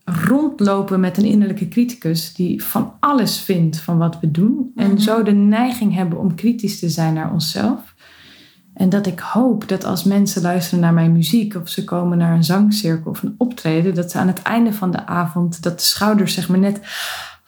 rondlopen 0.05 1.01
met 1.01 1.17
een 1.17 1.25
innerlijke 1.25 1.69
criticus 1.69 2.35
die 2.35 2.65
van 2.65 2.93
alles 3.01 3.39
vindt 3.41 3.77
van 3.81 3.99
wat 3.99 4.21
we 4.21 4.31
doen 4.31 4.73
en 4.77 4.91
Mhm. 4.91 4.99
zo 4.99 5.23
de 5.23 5.33
neiging 5.33 5.95
hebben 5.95 6.19
om 6.19 6.35
kritisch 6.35 6.79
te 6.79 6.89
zijn 6.89 7.15
naar 7.15 7.33
onszelf. 7.33 7.90
En 8.81 8.89
dat 8.89 9.07
ik 9.07 9.19
hoop 9.19 9.69
dat 9.69 9.85
als 9.85 10.05
mensen 10.05 10.43
luisteren 10.43 10.81
naar 10.81 10.93
mijn 10.93 11.13
muziek 11.13 11.55
of 11.55 11.69
ze 11.69 11.85
komen 11.85 12.19
naar 12.19 12.35
een 12.35 12.45
zangcirkel 12.45 13.11
of 13.11 13.23
een 13.23 13.35
optreden, 13.39 13.95
dat 13.95 14.11
ze 14.11 14.19
aan 14.19 14.27
het 14.27 14.43
einde 14.43 14.73
van 14.73 14.91
de 14.91 15.07
avond, 15.07 15.63
dat 15.63 15.79
de 15.79 15.85
schouders 15.85 16.35
zeg 16.35 16.49
maar 16.49 16.59
net 16.59 16.81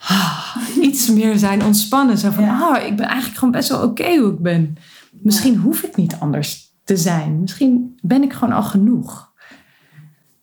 ah, 0.08 0.56
iets 0.88 1.10
meer 1.10 1.38
zijn 1.38 1.64
ontspannen. 1.64 2.18
Zo 2.18 2.30
van, 2.30 2.44
Ja. 2.44 2.60
ah, 2.60 2.86
ik 2.86 2.96
ben 2.96 3.06
eigenlijk 3.06 3.38
gewoon 3.38 3.54
best 3.54 3.68
wel 3.68 3.82
oké 3.82 4.16
hoe 4.18 4.32
ik 4.32 4.38
ben. 4.38 4.76
Misschien 5.10 5.56
hoef 5.56 5.82
ik 5.82 5.96
niet 5.96 6.16
anders 6.18 6.74
te 6.84 6.96
zijn. 6.96 7.40
Misschien 7.40 7.98
ben 8.02 8.22
ik 8.22 8.32
gewoon 8.32 8.54
al 8.54 8.62
genoeg. 8.62 9.32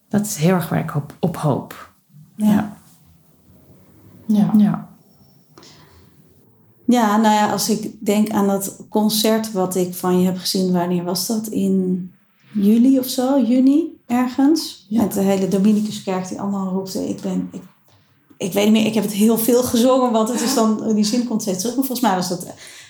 Dat 0.10 0.26
is 0.26 0.36
heel 0.36 0.56
erg 0.56 0.70
waar 0.70 0.80
ik 0.80 0.96
op, 0.96 1.14
op 1.20 1.38
hoop. 1.38 1.94
Ja. 2.36 2.78
Ja. 4.28 4.52
Ja. 4.58 4.89
Ja, 6.90 7.18
nou 7.18 7.36
ja, 7.36 7.52
als 7.52 7.70
ik 7.70 8.06
denk 8.06 8.30
aan 8.30 8.48
dat 8.48 8.78
concert 8.90 9.52
wat 9.52 9.76
ik 9.76 9.96
van 9.96 10.20
je 10.20 10.26
heb 10.26 10.38
gezien, 10.38 10.72
wanneer 10.72 11.04
was 11.04 11.28
dat? 11.28 11.48
In 11.48 12.12
juli 12.54 13.00
of 13.00 13.08
zo, 13.08 13.40
juni 13.42 14.02
ergens. 14.08 14.86
Ja. 14.90 15.02
Met 15.02 15.14
de 15.14 15.22
hele 15.22 15.48
Dominicuskerk 15.48 16.28
die 16.28 16.40
allemaal 16.40 16.68
roepte, 16.68 17.10
ik 17.10 17.22
ben... 17.22 17.50
Ik, 17.52 17.62
ik 18.38 18.54
weet 18.54 18.64
niet 18.64 18.74
meer, 18.74 18.86
ik 18.86 18.94
heb 18.94 19.04
het 19.04 19.14
heel 19.14 19.38
veel 19.38 19.64
gezongen, 19.64 20.12
want 20.12 20.30
het 20.30 20.42
is 20.42 20.54
dan, 20.54 20.94
die 20.94 21.04
zin 21.04 21.28
komt 21.28 21.42
steeds 21.42 21.60
terug. 21.60 21.76
Maar 21.76 21.86
volgens 21.86 22.08
mij 22.08 22.18
was 22.18 22.30
dat, 22.30 22.48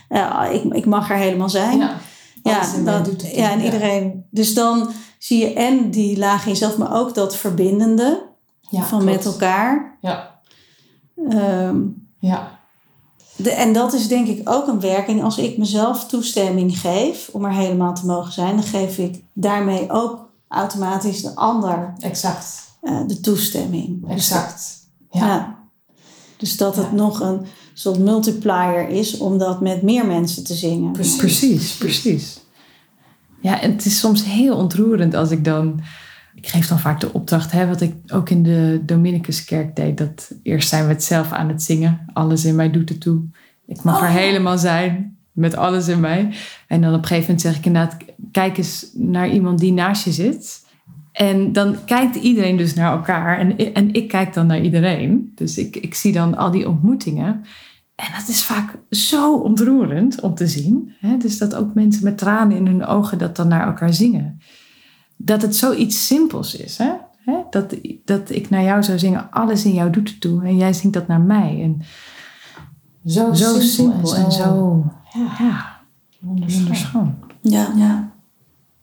eh, 0.10 0.50
ik, 0.52 0.74
ik 0.74 0.86
mag 0.86 1.10
er 1.10 1.18
helemaal 1.18 1.50
zijn. 1.50 1.78
Ja. 1.78 1.98
Ja, 2.44 2.62
dat, 2.86 3.06
doet 3.06 3.22
het 3.22 3.36
ja, 3.36 3.52
en 3.52 3.62
iedereen. 3.64 4.26
Dus 4.32 4.54
dan 4.54 4.90
zie 5.18 5.40
je 5.40 5.54
en 5.54 5.92
die 5.92 6.18
laag 6.18 6.44
in 6.46 6.52
jezelf, 6.52 6.78
maar 6.78 6.94
ook 7.00 7.14
dat 7.14 7.36
verbindende 7.36 8.24
Ja, 8.70 8.84
van 8.84 9.00
klopt. 9.00 9.16
met 9.16 9.26
elkaar. 9.26 9.98
Ja. 10.02 10.40
Ehm, 11.30 11.78
Ja. 12.20 12.59
De, 13.44 13.52
en 13.52 13.74
dat 13.74 13.94
is 13.94 14.08
denk 14.08 14.28
ik 14.28 14.50
ook 14.50 14.68
een 14.68 14.80
werking. 14.80 15.24
Als 15.24 15.38
ik 15.38 15.58
mezelf 15.58 16.06
toestemming 16.06 16.80
geef 16.80 17.30
om 17.32 17.46
er 17.46 17.54
helemaal 17.54 17.94
te 17.94 18.06
mogen 18.06 18.34
zijn, 18.34 18.56
dan 18.56 18.64
geef 18.66 18.98
ik 18.98 19.24
daarmee 19.34 19.92
ook 19.92 20.30
automatisch 20.48 21.22
de 21.22 21.36
ander 21.36 21.94
Exact. 22.00 22.62
eh, 22.82 23.00
de 23.08 23.20
toestemming. 23.20 24.02
Dus 24.02 24.12
Exact. 24.12 24.88
Ja. 25.12 25.28
Ja. 25.28 25.58
Dus 26.38 26.58
dat 26.58 26.76
het 26.76 26.92
nog 26.92 27.20
een 27.20 27.46
soort 27.74 28.00
multiplier 28.00 28.90
is 28.90 29.18
om 29.18 29.38
dat 29.38 29.62
met 29.62 29.82
meer 29.82 30.06
mensen 30.06 30.44
te 30.44 30.54
zingen. 30.54 30.92
Precies. 30.92 31.18
Precies, 31.18 31.78
precies. 31.78 32.40
Ja, 33.42 33.62
en 33.62 33.72
het 33.72 33.86
is 33.86 34.00
soms 34.00 34.24
heel 34.24 34.56
ontroerend 34.56 35.14
als 35.14 35.32
ik 35.32 35.46
dan... 35.46 35.82
Ik 36.36 36.48
geef 36.48 36.68
dan 36.68 36.80
vaak 36.80 37.00
de 37.00 37.14
opdracht, 37.14 37.52
hè, 37.52 37.68
wat 37.68 37.82
ik 37.82 37.94
ook 38.08 38.30
in 38.30 38.44
de 38.44 38.82
Dominicuskerk 38.86 39.76
deed. 39.76 39.98
Dat 39.98 40.32
eerst 40.44 40.70
zijn 40.70 40.86
we 40.86 40.92
het 40.92 41.04
zelf 41.04 41.32
aan 41.32 41.48
het 41.50 41.64
zingen. 41.64 42.00
Alles 42.14 42.46
in 42.46 42.56
mij 42.56 42.72
doet 42.72 42.90
het 42.90 43.02
toe. 43.02 43.22
Ik 43.66 43.84
mag 43.84 43.96
Oh, 43.98 44.04
er 44.04 44.10
ja. 44.10 44.18
helemaal 44.18 44.58
zijn, 44.58 45.18
met 45.32 45.56
alles 45.56 45.88
in 45.88 46.00
mij. 46.00 46.34
En 46.68 46.82
dan 46.82 46.94
op 46.94 47.02
een 47.02 47.08
gegeven 47.08 47.26
moment 47.26 47.42
zeg 47.42 47.58
ik 47.58 47.66
inderdaad... 47.66 47.98
Kijk 48.32 48.58
eens 48.58 48.90
naar 48.94 49.30
iemand 49.30 49.60
die 49.60 49.74
naast 49.74 50.04
je 50.04 50.12
zit. 50.12 50.66
En 51.12 51.52
dan 51.52 51.76
kijkt 51.86 52.16
iedereen 52.16 52.58
dus 52.58 52.74
naar 52.74 52.92
elkaar. 52.92 53.40
En, 53.40 53.74
en 53.74 53.94
ik 53.94 54.08
kijk 54.08 54.34
dan 54.34 54.48
naar 54.48 54.62
iedereen. 54.62 55.32
Dus 55.36 55.58
ik, 55.58 55.76
ik 55.76 55.94
zie 55.94 56.14
dan 56.14 56.38
al 56.38 56.52
die 56.52 56.68
ontmoetingen. 56.68 57.42
En 57.96 58.08
dat 58.18 58.28
is 58.28 58.44
vaak 58.44 58.76
zo 58.90 59.36
ontroerend 59.36 60.22
om 60.22 60.36
te 60.36 60.48
zien. 60.48 60.94
Hè? 61.00 61.18
Dus 61.18 61.38
dat 61.38 61.56
ook 61.56 61.74
mensen 61.74 62.04
met 62.04 62.18
tranen 62.18 62.58
in 62.58 62.66
hun 62.66 62.86
ogen 62.86 63.18
dat 63.18 63.36
dan 63.36 63.48
naar 63.48 63.68
elkaar 63.68 63.94
zingen. 63.94 64.40
Dat 65.22 65.42
het 65.42 65.56
zoiets 65.56 66.08
simpels 66.08 66.56
is. 66.56 66.78
Hè? 66.78 66.92
Hè? 67.26 67.34
Dat, 67.50 67.76
dat 68.06 68.30
ik 68.30 68.50
naar 68.50 68.64
jou 68.64 68.84
zou 68.84 69.00
zingen, 69.00 69.28
alles 69.32 69.66
in 69.66 69.74
jou 69.74 69.90
doet 69.90 70.10
het 70.10 70.22
toe. 70.22 70.44
En 70.46 70.58
jij 70.58 70.74
zingt 70.74 70.94
dat 70.94 71.08
naar 71.08 71.22
mij. 71.22 71.60
En 71.64 71.82
Zo, 73.06 73.34
zo 73.34 73.60
simpel 73.60 74.16
en 74.16 74.32
zo, 74.32 74.84
Ja. 75.14 75.28
ja, 75.40 75.78
Wonderschoon. 76.20 76.60
wonderschoon. 76.64 77.16
Ja, 77.42 77.68
ja. 77.76 78.10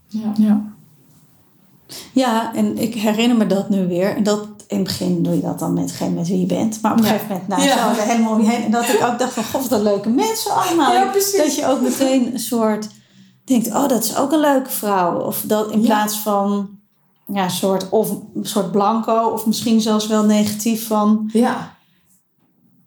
Ja. 0.06 0.32
Ja. 0.36 0.62
Ja, 2.12 2.54
en 2.54 2.78
ik 2.78 2.94
herinner 2.94 3.36
me 3.36 3.46
dat 3.46 3.68
nu 3.68 3.86
weer. 3.86 4.16
En 4.16 4.22
dat 4.22 4.46
in 4.68 4.76
het 4.76 4.86
begin 4.86 5.22
doe 5.22 5.34
je 5.34 5.40
dat 5.40 5.58
dan 5.58 5.72
met 5.74 5.92
geen 5.92 6.14
met 6.14 6.28
wie 6.28 6.40
je 6.40 6.46
bent. 6.46 6.80
Maar 6.82 6.92
op 6.92 6.98
een 6.98 7.04
Ja. 7.04 7.10
gegeven 7.10 7.28
moment, 7.32 7.48
nou, 7.48 7.62
Ja. 7.62 7.94
zo 7.94 8.00
er 8.00 8.06
helemaal 8.08 8.32
om 8.34 8.40
je 8.42 8.48
heen. 8.48 8.64
En 8.64 8.70
dat 8.70 8.88
ik 8.88 9.02
ook 9.10 9.18
dacht 9.18 9.32
van, 9.32 9.44
god, 9.44 9.68
wat 9.68 9.78
een 9.78 9.84
leuke 9.84 10.08
mensen 10.08 10.54
allemaal. 10.54 10.92
Ja, 10.92 11.04
precies. 11.10 11.36
Dat 11.36 11.56
je 11.56 11.66
ook 11.66 11.80
meteen 11.80 12.32
een 12.32 12.38
soort 12.38 12.88
denkt, 13.46 13.66
oh, 13.66 13.88
dat 13.88 14.04
is 14.04 14.16
ook 14.16 14.32
een 14.32 14.40
leuke 14.40 14.70
vrouw. 14.70 15.20
Of 15.20 15.42
dat 15.46 15.70
in 15.70 15.80
plaats 15.80 16.16
van, 16.18 16.68
ja, 17.32 17.44
een 17.44 17.50
soort, 17.50 17.88
of 17.88 18.10
een 18.10 18.46
soort 18.46 18.70
blanco. 18.72 19.28
Of 19.28 19.46
misschien 19.46 19.80
zelfs 19.80 20.06
wel 20.06 20.24
negatief 20.24 20.86
van, 20.86 21.30
Ja. 21.32 21.74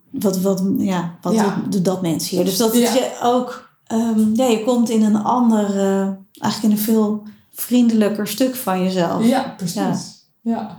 wat, 0.09 0.41
wat, 0.41 0.63
ja, 0.77 1.17
wat 1.21 1.33
Ja. 1.33 1.61
doet, 1.69 1.85
dat 1.85 2.01
mens 2.01 2.29
hier? 2.29 2.45
Dus 2.45 2.57
dat 2.57 2.73
Ja. 2.77 2.93
je 2.93 3.11
ook, 3.23 3.69
ehm, 3.87 4.33
ja, 4.33 4.45
je 4.45 4.63
komt 4.63 4.89
in 4.89 5.03
een 5.03 5.23
ander, 5.23 5.65
eh, 5.79 6.07
eigenlijk 6.41 6.63
in 6.63 6.71
een 6.71 6.77
veel 6.77 7.23
vriendelijker 7.53 8.27
stuk 8.27 8.55
van 8.55 8.83
jezelf. 8.83 9.25
Ja, 9.25 9.53
precies. 9.57 10.31
Ja. 10.41 10.77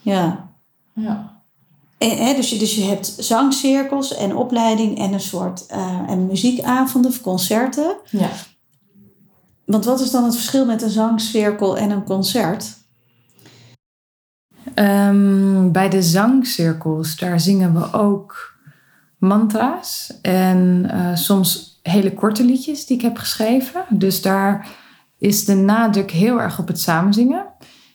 Ja. 0.00 0.48
Ja. 0.92 1.36
En, 1.98 2.16
hè, 2.26 2.34
dus, 2.34 2.50
je, 2.50 2.58
dus 2.58 2.74
je 2.74 2.82
hebt 2.84 3.14
zangcirkels 3.18 4.14
en 4.14 4.36
opleiding 4.36 4.98
en 4.98 5.12
een 5.12 5.20
soort 5.20 5.66
eh, 5.66 6.00
en 6.08 6.26
muziekavonden 6.26 7.10
of 7.10 7.20
concerten. 7.20 7.96
Ja. 8.10 8.28
Want 9.68 9.84
wat 9.84 10.00
is 10.00 10.10
dan 10.10 10.24
het 10.24 10.34
verschil 10.34 10.66
met 10.66 10.82
een 10.82 10.90
zangcirkel 10.90 11.76
en 11.76 11.90
een 11.90 12.04
concert? 12.04 12.76
Ehm, 14.74 15.70
bij 15.70 15.88
de 15.88 16.02
zangcirkels, 16.02 17.16
daar 17.16 17.40
zingen 17.40 17.74
we 17.74 17.92
ook 17.92 18.54
mantra's. 19.18 20.18
En 20.22 20.86
eh, 20.90 21.14
soms 21.14 21.80
hele 21.82 22.14
korte 22.14 22.44
liedjes 22.44 22.86
die 22.86 22.96
ik 22.96 23.02
heb 23.02 23.16
geschreven. 23.16 23.84
Dus 23.88 24.22
daar 24.22 24.68
is 25.18 25.44
de 25.44 25.54
nadruk 25.54 26.10
heel 26.10 26.40
erg 26.40 26.58
op 26.58 26.66
het 26.66 26.80
samenzingen. 26.80 27.46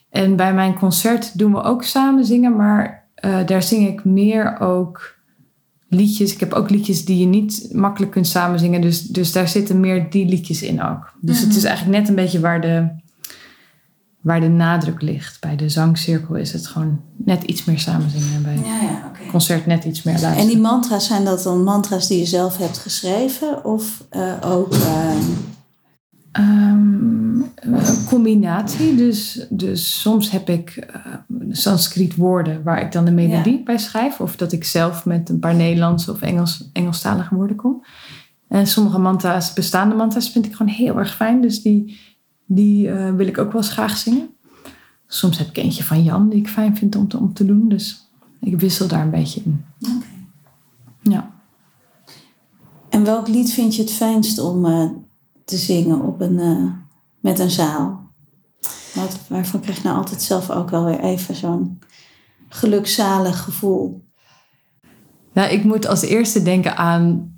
En 0.10 0.36
bij 0.36 0.54
mijn 0.54 0.74
concert 0.74 1.38
doen 1.38 1.52
we 1.52 1.62
ook 1.62 1.84
samenzingen, 1.84 2.56
maar 2.56 3.10
eh, 3.16 3.46
daar 3.46 3.64
zing 3.64 3.88
ik 3.88 4.04
meer 4.04 4.60
ook 4.60 5.16
liedjes. 5.94 6.34
Ik 6.34 6.40
heb 6.40 6.54
ook 6.54 6.70
liedjes 6.70 7.06
die 7.06 7.18
je 7.18 7.26
niet 7.26 7.70
makkelijk 7.72 8.12
kunt 8.12 8.28
samenzingen. 8.28 8.82
Dus, 8.82 9.02
dus 9.02 9.32
daar 9.32 9.48
zitten 9.48 9.80
meer 9.80 10.10
die 10.10 10.26
liedjes 10.26 10.62
in 10.62 10.84
ook. 10.84 11.14
Dus 11.22 11.42
het 11.42 11.56
is 11.56 11.64
eigenlijk 11.64 11.98
net 11.98 12.10
een 12.10 12.16
beetje 12.16 12.40
waar 12.40 12.62
de, 12.62 12.88
waar 14.22 14.40
de 14.40 14.50
nadruk 14.50 15.02
ligt. 15.02 15.42
Bij 15.42 15.56
de 15.56 15.70
zangcirkel 15.70 16.36
is 16.36 16.54
het 16.54 16.68
gewoon 16.68 17.00
net 17.16 17.44
iets 17.44 17.64
meer 17.64 17.80
samenzingen. 17.80 18.36
En 18.36 18.44
bij 18.44 18.54
het 18.54 18.66
Ja, 18.66 18.82
ja, 18.82 19.12
concert 19.30 19.66
net 19.66 19.84
iets 19.84 20.04
meer 20.04 20.14
luisteren. 20.14 20.42
En 20.42 20.48
die 20.48 20.62
mantra's, 20.62 21.08
zijn 21.08 21.26
dat 21.26 21.44
dan 21.44 21.64
mantra's 21.64 22.08
die 22.08 22.20
je 22.20 22.26
zelf 22.26 22.58
hebt 22.58 22.78
geschreven? 22.78 23.66
Of 23.66 24.04
eh, 24.10 24.34
ook... 24.42 24.74
eh, 24.74 25.16
Een 26.34 27.46
combinatie. 28.08 28.96
Dus, 28.96 29.48
dus 29.50 30.02
soms 30.02 30.32
heb 30.32 30.50
ik 30.50 30.70
eh 30.70 31.14
Sanskriet 31.56 32.16
woorden 32.16 32.64
waar 32.64 32.82
ik 32.82 32.92
dan 32.92 33.06
de 33.06 33.12
melodie 33.12 33.64
bij 33.64 33.78
schrijf. 33.78 34.20
Of 34.20 34.36
dat 34.36 34.52
ik 34.52 34.64
zelf 34.64 35.06
met 35.06 35.30
een 35.30 35.40
paar 35.40 35.56
Nederlandse 35.56 36.12
of 36.12 36.22
Engels, 36.22 36.70
Engelstalige 36.74 37.36
woorden 37.36 37.56
kom. 37.56 37.84
En 38.48 38.68
sommige 38.68 39.00
mantra's, 39.00 39.54
bestaande 39.54 39.96
mantra's, 39.96 40.30
vind 40.30 40.46
ik 40.46 40.56
gewoon 40.56 40.72
heel 40.72 40.98
erg 41.00 41.16
fijn. 41.16 41.42
Dus 41.42 41.62
die, 41.62 42.00
die 42.46 42.90
eh, 42.90 43.16
wil 43.16 43.28
ik 43.28 43.38
ook 43.38 43.52
wel 43.52 43.62
eens 43.62 43.72
graag 43.72 43.98
zingen. 43.98 44.30
Soms 45.08 45.38
heb 45.38 45.48
ik 45.48 45.58
eentje 45.58 45.84
van 45.84 46.04
Jan 46.04 46.30
die 46.30 46.40
ik 46.40 46.48
fijn 46.48 46.78
vind 46.78 46.96
om 46.96 47.08
te, 47.08 47.18
om 47.18 47.34
te 47.34 47.46
doen. 47.46 47.70
Dus 47.70 48.10
ik 48.40 48.60
wissel 48.60 48.88
daar 48.88 49.02
een 49.02 49.10
beetje 49.10 49.42
in. 49.46 49.66
Ja. 51.02 51.32
en 52.90 53.04
welk 53.04 53.28
lied 53.28 53.54
vind 53.54 53.76
je 53.76 53.82
het 53.82 53.92
fijnst 53.92 54.40
om 54.40 54.66
eh, 54.66 54.90
te 55.46 55.58
zingen 55.58 56.02
op 56.02 56.22
een, 56.22 56.40
eh, 56.40 56.72
met 57.20 57.40
een 57.40 57.52
zaal? 57.52 58.02
Waarvan 59.28 59.60
krijg 59.60 59.78
je 59.78 59.84
nou 59.84 59.98
altijd 59.98 60.22
zelf 60.22 60.50
ook 60.50 60.70
wel 60.70 60.86
weer 60.86 61.00
even 61.00 61.36
zo'n 61.36 61.80
gelukzalig 62.50 63.44
gevoel? 63.44 64.08
Nou, 65.34 65.52
ik 65.52 65.64
moet 65.64 65.88
als 65.88 66.02
eerste 66.02 66.44
denken 66.44 66.78
aan 66.78 67.34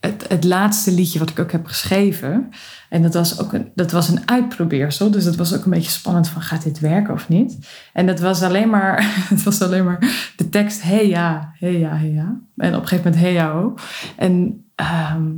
het, 0.00 0.28
het 0.28 0.44
laatste 0.44 0.92
liedje 0.92 1.18
wat 1.18 1.30
ik 1.30 1.38
ook 1.38 1.52
heb 1.52 1.66
geschreven. 1.66 2.48
En 2.88 3.02
dat 3.02 3.14
was 3.14 3.40
ook 3.40 3.52
een, 3.52 3.70
dat 3.74 3.90
was 3.90 4.08
een 4.08 4.28
uitprobeersel. 4.28 5.10
Dus 5.10 5.24
dat 5.24 5.36
was 5.36 5.54
ook 5.54 5.64
een 5.64 5.70
beetje 5.70 5.90
spannend 5.90 6.28
van 6.28 6.42
gaat 6.42 6.62
dit 6.62 6.80
werken 6.80 7.14
of 7.14 7.28
niet. 7.28 7.58
En 7.92 8.06
dat 8.06 8.20
was 8.20 8.42
alleen 8.42 8.70
maar, 8.70 9.02
het 9.34 9.42
was 9.42 9.62
alleen 9.62 9.84
maar 9.84 10.32
de 10.36 10.48
tekst 10.48 10.82
hey 10.82 11.08
ja, 11.08 11.52
hey 11.58 11.78
ja, 11.78 11.96
hey 11.96 12.10
ja. 12.10 12.40
En 12.56 12.74
op 12.74 12.82
een 12.82 12.88
gegeven 12.88 13.10
moment 13.10 13.22
hey 13.22 13.32
ja. 13.32 13.72
En 14.16 14.64
ehm, 14.74 15.30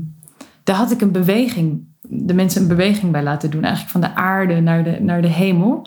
daar 0.62 0.76
had 0.76 0.90
ik 0.90 1.00
een 1.00 1.12
beweging 1.12 1.94
de 2.08 2.34
mensen 2.34 2.62
een 2.62 2.68
beweging 2.68 3.12
bij 3.12 3.22
laten 3.22 3.50
doen. 3.50 3.62
Eigenlijk 3.62 3.92
van 3.92 4.00
de 4.00 4.14
aarde 4.14 4.60
naar 4.60 4.84
de, 4.84 4.98
naar 5.00 5.22
de 5.22 5.28
hemel. 5.28 5.86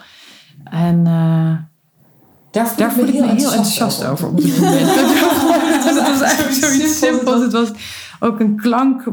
En 0.63 0.99
uh, 0.99 1.55
daar 2.51 2.67
voel, 2.67 2.77
daar 2.77 2.97
ik, 2.97 3.13
me 3.13 3.27
heel, 3.27 3.27
enthousiast 3.27 4.05
over. 4.05 4.27
op 4.27 4.41
dit 4.41 4.59
moment. 4.59 4.79
het 5.85 6.01
was 6.07 6.21
eigenlijk 6.21 6.55
zoiets 6.55 6.99
simpels. 6.99 7.41
Het 7.41 7.51
was 7.51 7.71
ook 8.19 8.39
een 8.39 8.55
klank, 8.55 9.03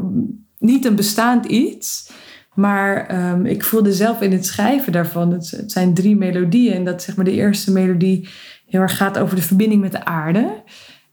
niet 0.59 0.85
een 0.85 0.95
bestaand 0.95 1.45
iets. 1.45 2.11
Maar 2.53 3.19
um, 3.31 3.45
ik 3.45 3.63
voelde 3.63 3.93
zelf 3.93 4.21
in 4.21 4.31
het 4.31 4.45
schrijven 4.45 4.91
daarvan, 4.91 5.31
het, 5.31 5.51
het, 5.51 5.71
zijn 5.71 5.93
drie 5.93 6.15
melodieën. 6.15 6.73
En 6.73 6.85
dat 6.85 7.03
zeg 7.03 7.15
maar 7.15 7.25
de 7.25 7.31
eerste 7.31 7.71
melodie 7.71 8.29
heel 8.65 8.81
erg 8.81 8.97
gaat 8.97 9.17
over 9.17 9.35
de 9.35 9.41
verbinding 9.41 9.81
met 9.81 9.91
de 9.91 10.05
aarde. 10.05 10.63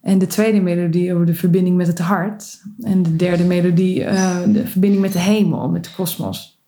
En 0.04 0.18
de 0.18 0.26
tweede 0.26 0.60
melodie 0.60 1.14
over 1.14 1.26
de 1.26 1.34
verbinding 1.34 1.76
met 1.76 1.86
het 1.86 1.98
hart. 1.98 2.62
En 2.80 3.02
de 3.02 3.16
derde 3.16 3.44
melodie 3.44 4.00
uh, 4.00 4.38
de 4.46 4.66
verbinding 4.66 5.02
met 5.02 5.12
de 5.12 5.18
hemel, 5.18 5.68
met 5.68 5.84
de 5.84 5.90
kosmos. 5.96 6.62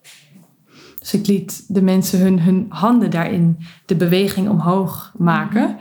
Dus 0.99 1.14
ik 1.14 1.26
liet 1.26 1.64
de 1.68 1.82
mensen 1.82 2.20
hun, 2.20 2.41
hun 2.41 2.66
handen 2.68 3.11
daarin 3.11 3.59
de 3.87 3.97
beweging 3.97 4.49
omhoog 4.49 5.12
maken. 5.16 5.78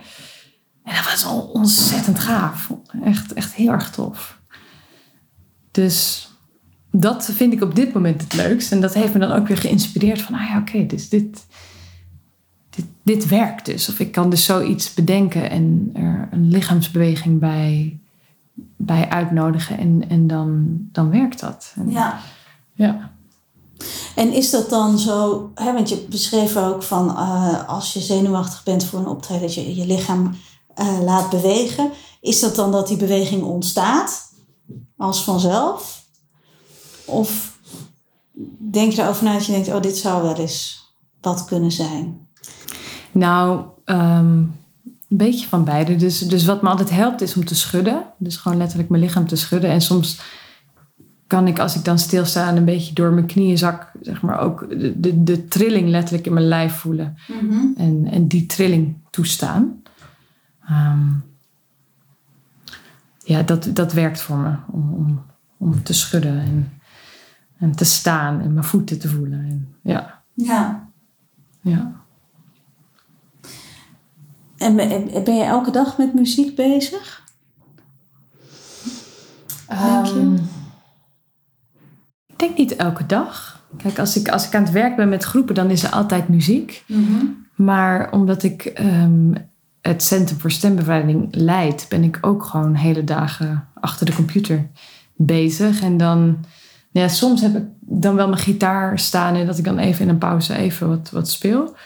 En 0.84 0.94
dat 0.94 1.04
was 1.04 1.26
ontzettend 1.52 2.18
gaaf. 2.18 2.72
Echt, 3.04 3.32
echt 3.32 3.54
heel 3.54 3.72
erg 3.72 3.90
tof. 3.90 4.40
Dus 5.70 6.28
dat 6.90 7.30
vind 7.32 7.52
ik 7.52 7.62
op 7.62 7.74
dit 7.74 7.92
moment 7.92 8.22
het 8.22 8.34
leukst. 8.34 8.72
En 8.72 8.80
dat 8.80 8.94
heeft 8.94 9.12
me 9.12 9.18
dan 9.18 9.32
ook 9.32 9.48
weer 9.48 9.58
geïnspireerd 9.58 10.22
van, 10.22 10.34
ah 10.34 10.48
ja, 10.48 10.58
oké, 10.58 10.86
dus 10.86 11.08
dit, 11.08 11.45
dit, 13.06 13.28
werkt 13.28 13.64
dus. 13.64 13.88
Of 13.88 13.98
ik 13.98 14.12
kan 14.12 14.30
dus 14.30 14.44
zoiets 14.44 14.94
bedenken 14.94 15.50
en 15.50 15.90
er 15.94 16.28
een 16.30 16.48
lichaamsbeweging 16.48 17.40
bij, 17.40 18.00
bij 18.76 19.08
uitnodigen 19.08 19.78
en, 19.78 20.08
en 20.08 20.26
dan, 20.26 20.78
dan 20.92 21.10
werkt 21.10 21.40
dat. 21.40 21.72
En, 21.76 21.90
ja. 21.90 22.20
ja. 22.74 23.14
En 24.14 24.32
is 24.32 24.50
dat 24.50 24.70
dan 24.70 24.98
zo, 24.98 25.50
hè, 25.54 25.72
want 25.72 25.88
je 25.88 26.06
beschreef 26.10 26.56
ook 26.56 26.82
van 26.82 27.10
uh, 27.10 27.68
als 27.68 27.92
je 27.92 28.00
zenuwachtig 28.00 28.62
bent 28.62 28.84
voor 28.84 28.98
een 28.98 29.06
optreden, 29.06 29.42
dat 29.42 29.54
je 29.54 29.74
je 29.74 29.86
lichaam 29.86 30.36
uh, 30.80 31.00
laat 31.00 31.30
bewegen. 31.30 31.90
Is 32.20 32.40
dat 32.40 32.54
dan 32.54 32.72
dat 32.72 32.88
die 32.88 32.96
beweging 32.96 33.42
ontstaat 33.42 34.32
als 34.96 35.24
vanzelf? 35.24 36.04
Of 37.04 37.58
denk 38.58 38.92
je 38.92 39.02
erover 39.02 39.24
na 39.24 39.32
dat 39.32 39.46
je 39.46 39.52
denkt, 39.52 39.68
oh, 39.68 39.82
dit 39.82 39.96
zou 39.96 40.22
wel 40.22 40.34
eens 40.34 40.84
wat 41.20 41.44
kunnen 41.44 41.72
zijn? 41.72 42.25
Nou, 43.16 43.64
um, 43.84 44.54
een 45.08 45.16
beetje 45.16 45.48
van 45.48 45.64
beide. 45.64 45.96
Dus, 45.96 46.18
dus 46.18 46.44
wat 46.44 46.62
me 46.62 46.68
altijd 46.68 46.90
helpt 46.90 47.20
is 47.20 47.36
om 47.36 47.44
te 47.44 47.54
schudden. 47.54 48.02
Dus 48.18 48.36
gewoon 48.36 48.58
letterlijk 48.58 48.88
mijn 48.88 49.02
lichaam 49.02 49.26
te 49.26 49.36
schudden. 49.36 49.70
En 49.70 49.80
soms 49.80 50.20
kan 51.26 51.46
ik, 51.46 51.58
als 51.58 51.76
ik 51.76 51.84
dan 51.84 51.98
stilsta 51.98 52.48
en 52.48 52.56
een 52.56 52.64
beetje 52.64 52.94
door 52.94 53.12
mijn 53.12 53.26
knieën 53.26 53.58
zak, 53.58 53.92
zeg 54.00 54.22
maar 54.22 54.38
ook 54.38 54.68
de, 54.68 55.00
de, 55.00 55.22
de 55.22 55.48
trilling 55.48 55.88
letterlijk 55.88 56.26
in 56.26 56.32
mijn 56.32 56.48
lijf 56.48 56.74
voelen. 56.74 57.16
Mm 57.26 57.50
-hmm. 57.50 57.74
en, 57.76 58.06
en 58.10 58.26
die 58.28 58.46
trilling 58.46 58.96
toestaan. 59.10 59.82
Um, 60.70 61.24
ja, 63.24 63.42
dat, 63.42 63.70
dat 63.72 63.92
werkt 63.92 64.20
voor 64.20 64.38
me 64.38 64.54
om, 64.70 64.92
om, 64.92 65.22
om 65.56 65.82
te 65.82 65.92
schudden. 65.92 66.40
En, 66.40 66.72
en 67.58 67.72
te 67.72 67.84
staan 67.84 68.40
en 68.40 68.52
mijn 68.52 68.64
voeten 68.64 68.98
te 68.98 69.08
voelen. 69.08 69.38
En, 69.38 69.74
ja. 69.82 70.22
Ja. 70.34 70.88
Ja. 71.60 72.04
En 74.58 74.76
ben 75.24 75.36
je 75.36 75.44
elke 75.44 75.70
dag 75.70 75.98
met 75.98 76.14
muziek 76.14 76.54
bezig? 76.54 77.24
Um, 80.14 80.34
ik 82.26 82.38
denk 82.38 82.56
niet 82.56 82.76
elke 82.76 83.06
dag. 83.06 83.64
Kijk, 83.76 83.98
als 83.98 84.16
ik, 84.16 84.28
als 84.28 84.46
ik 84.46 84.54
aan 84.54 84.62
het 84.62 84.72
werk 84.72 84.96
ben 84.96 85.08
met 85.08 85.24
groepen, 85.24 85.54
dan 85.54 85.70
is 85.70 85.82
er 85.82 85.90
altijd 85.90 86.28
muziek. 86.28 86.84
Mm 86.86 87.06
-hmm. 87.06 87.46
Maar 87.54 88.12
omdat 88.12 88.42
ik 88.42 88.72
um, 88.80 89.34
het 89.80 90.02
Centrum 90.02 90.40
voor 90.40 90.50
Stembevrijding 90.50 91.28
leid, 91.30 91.86
ben 91.88 92.02
ik 92.02 92.18
ook 92.20 92.44
gewoon 92.44 92.74
hele 92.74 93.04
dagen 93.04 93.68
achter 93.80 94.06
de 94.06 94.14
computer 94.14 94.70
bezig. 95.16 95.82
En 95.82 95.96
dan 95.96 96.44
ja, 96.90 97.08
soms 97.08 97.40
heb 97.40 97.56
ik 97.56 97.64
dan 97.80 98.14
wel 98.14 98.28
mijn 98.28 98.40
gitaar 98.40 98.98
staan 98.98 99.34
en 99.34 99.46
dat 99.46 99.58
ik 99.58 99.64
dan 99.64 99.78
even 99.78 100.02
in 100.02 100.08
een 100.08 100.18
pauze 100.18 100.54
even 100.54 100.88
wat, 100.88 101.10
wat 101.10 101.30
speel. 101.30 101.76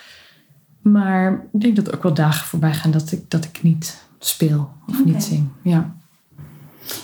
Maar 0.81 1.33
ik 1.53 1.61
denk 1.61 1.77
dat 1.77 1.89
er 1.89 1.95
ook 1.95 2.03
wel 2.03 2.15
dagen 2.15 2.47
voorbij 2.47 2.75
gaan 2.75 2.91
dat 2.91 3.13
ik, 3.13 3.31
dat 3.31 3.45
ik 3.45 3.63
niet 3.63 4.05
speel 4.19 4.71
of 4.89 4.99
okay. 5.01 5.13
niet 5.13 5.23
zing. 5.23 5.49
Ja. 5.63 5.95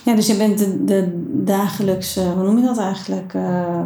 ja, 0.05 0.15
dus 0.15 0.27
je 0.27 0.37
bent 0.37 0.59
de, 0.59 0.85
de 0.85 1.25
dagelijkse, 1.45 2.21
hoe 2.21 2.43
noem 2.43 2.59
je 2.59 2.65
dat 2.65 2.79
eigenlijk? 2.79 3.35
Uh, 3.35 3.85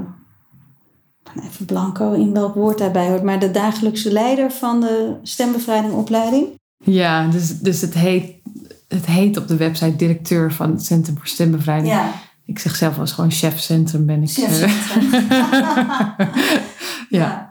even 1.42 1.66
blanco 1.66 2.12
in 2.12 2.32
welk 2.32 2.54
woord 2.54 2.78
daarbij 2.78 3.08
hoort, 3.08 3.22
maar 3.22 3.38
de 3.38 3.50
dagelijkse 3.50 4.12
leider 4.12 4.50
van 4.50 4.80
de 4.80 5.14
stembevrijdingopleiding? 5.22 6.46
Ja, 6.84 7.28
dus, 7.28 7.58
dus 7.58 7.80
het, 7.80 7.94
heet, 7.94 8.32
het 8.88 9.06
heet 9.06 9.36
op 9.36 9.48
de 9.48 9.56
website 9.56 9.96
directeur 9.96 10.52
van 10.52 10.70
het 10.70 10.84
Centrum 10.84 11.16
voor 11.16 11.26
Stembevrijding. 11.26 11.92
Ja. 11.92 12.12
Ik 12.44 12.58
zeg 12.58 12.76
zelf 12.76 12.98
als 12.98 13.12
gewoon 13.12 13.30
chefcentrum 13.30 14.06
ben 14.06 14.22
ik. 14.22 14.30
Chefcentrum. 14.30 15.10
ja. 15.30 16.16
ja. 17.18 17.49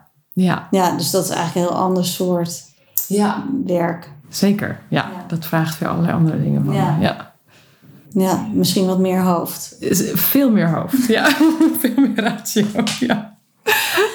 Ja, 0.70 0.96
dus 0.96 1.10
dat 1.10 1.24
is 1.24 1.30
eigenlijk 1.30 1.66
een 1.66 1.72
heel 1.72 1.82
ander 1.82 2.04
soort 2.04 2.62
ja. 3.06 3.44
werk. 3.66 4.10
Zeker, 4.28 4.80
ja. 4.88 5.10
ja. 5.14 5.24
Dat 5.28 5.46
vraagt 5.46 5.78
weer 5.78 5.88
allerlei 5.88 6.14
andere 6.14 6.42
dingen 6.42 6.64
van 6.64 6.74
ja. 6.74 6.96
Ja. 7.00 7.34
ja, 8.10 8.46
misschien 8.52 8.86
wat 8.86 8.98
meer 8.98 9.22
hoofd. 9.22 9.76
Veel 10.14 10.50
meer 10.50 10.70
hoofd, 10.70 11.06
ja. 11.06 11.28
Veel 11.80 11.94
meer 11.96 12.20
ratio, 12.20 12.66
ja. 13.00 13.38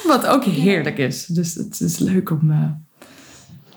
Wat 0.07 0.25
ook 0.25 0.43
heerlijk 0.43 0.97
is. 0.97 1.25
Dus 1.25 1.53
het 1.53 1.79
is 1.79 1.97
leuk 1.97 2.29
om... 2.29 2.51
Uh... 2.51 2.69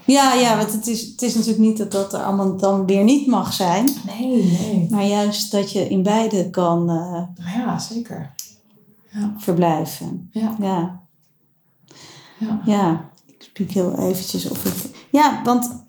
Ja, 0.04 0.34
ja, 0.34 0.56
want 0.56 0.72
het 0.72 0.86
is, 0.86 1.02
het 1.02 1.22
is 1.22 1.34
natuurlijk 1.34 1.62
niet 1.62 1.76
dat 1.76 1.92
dat 1.92 2.12
er 2.12 2.20
allemaal 2.20 2.56
dan 2.56 2.86
weer 2.86 3.04
niet 3.04 3.26
mag 3.26 3.52
zijn. 3.52 3.88
Nee, 4.06 4.44
nee. 4.44 4.86
Maar 4.90 5.04
juist 5.04 5.52
dat 5.52 5.72
je 5.72 5.88
in 5.88 6.02
beide 6.02 6.50
kan 6.50 6.90
uh, 6.90 7.44
ja, 7.54 7.78
zeker. 7.78 8.30
Ja. 9.10 9.34
verblijven. 9.38 10.28
Ja. 10.32 10.56
ja. 10.60 11.00
Ja. 12.38 12.60
Ja, 12.64 13.10
ik 13.26 13.34
spreek 13.38 13.70
heel 13.70 13.98
eventjes 13.98 14.50
of 14.50 14.64
ik... 14.64 15.06
Ja, 15.10 15.40
want 15.44 15.84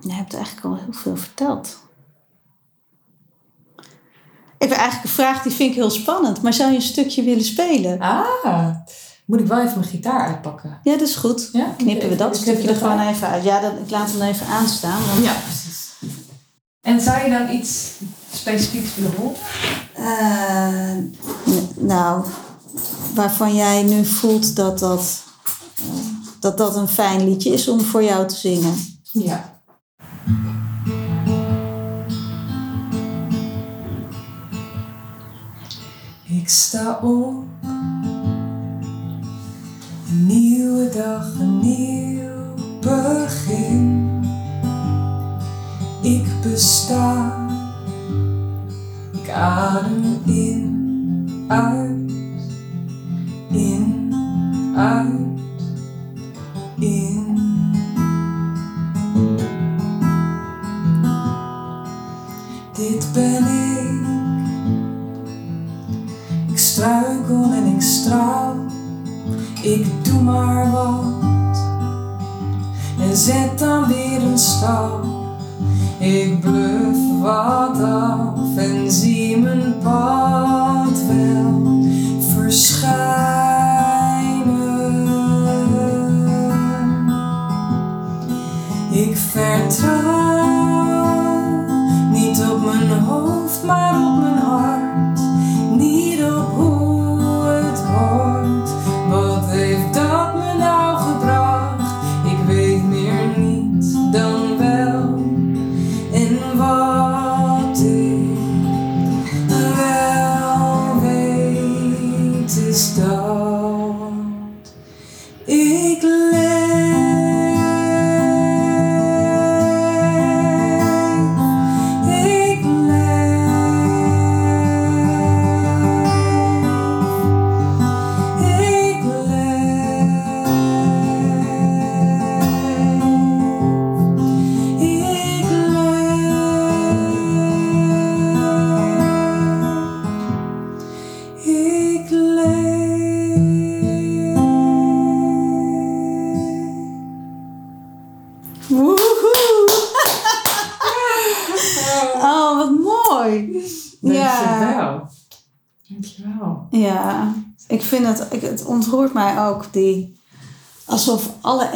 je 0.00 0.12
hebt 0.12 0.34
eigenlijk 0.34 0.66
al 0.66 0.76
heel 0.76 0.92
veel 0.92 1.16
verteld. 1.16 1.78
Ik 4.58 4.68
heb 4.68 4.78
eigenlijk 4.78 5.04
een 5.04 5.14
vraag 5.14 5.42
die 5.42 5.52
vind 5.52 5.70
ik 5.70 5.76
heel 5.76 5.90
spannend. 5.90 6.42
Maar 6.42 6.52
zou 6.52 6.70
je 6.70 6.76
een 6.76 6.82
stukje 6.82 7.22
willen 7.22 7.44
spelen? 7.44 8.00
Ah, 8.00 8.74
moet 9.24 9.40
ik 9.40 9.46
wel 9.46 9.60
even 9.60 9.78
mijn 9.78 9.90
gitaar 9.90 10.26
uitpakken? 10.26 10.80
Ja, 10.82 10.92
dat 10.92 11.08
is 11.08 11.14
goed. 11.14 11.48
Ja? 11.52 11.74
Knippen 11.76 12.08
we 12.08 12.16
dat 12.16 12.34
Ik 12.34 12.42
stukje 12.42 12.62
er 12.62 12.68
het 12.68 12.78
gewoon 12.78 13.00
even 13.00 13.28
uit. 13.28 13.44
Ja, 13.44 13.60
dat, 13.60 13.72
ik 13.84 13.90
laat 13.90 14.12
hem 14.12 14.22
even 14.22 14.46
aanstaan. 14.46 15.06
Want, 15.06 15.24
Ja, 15.24 15.32
precies. 15.32 15.92
En 16.80 17.00
zou 17.00 17.24
je 17.24 17.30
dan 17.30 17.50
iets 17.50 17.90
specifieks 18.32 18.94
willen 18.94 19.12
horen? 19.16 19.36
Eh, 19.94 20.96
nou, 21.76 22.24
waarvan 23.14 23.54
jij 23.54 23.82
nu 23.82 24.04
voelt 24.04 24.56
dat 24.56 24.78
dat, 24.78 25.22
dat 26.40 26.58
dat 26.58 26.76
een 26.76 26.88
fijn 26.88 27.24
liedje 27.24 27.50
is 27.50 27.68
om 27.68 27.80
voor 27.80 28.02
jou 28.02 28.28
te 28.28 28.34
zingen. 28.34 28.74
Ja. 29.12 29.58
Ik 36.24 36.48
sta 36.48 36.98
op. 37.02 37.44
Een 40.10 40.26
nieuwe 40.26 40.88
dag, 40.88 41.34
een 41.40 41.58
nieuw 41.60 42.54
begin. 42.80 44.08
Ik 46.02 46.26
besta. 46.42 47.48
Ik 49.12 49.30
adem 49.30 50.20
in, 50.24 51.46
uit, 51.48 52.12
in, 53.50 54.14
uit, 54.76 55.29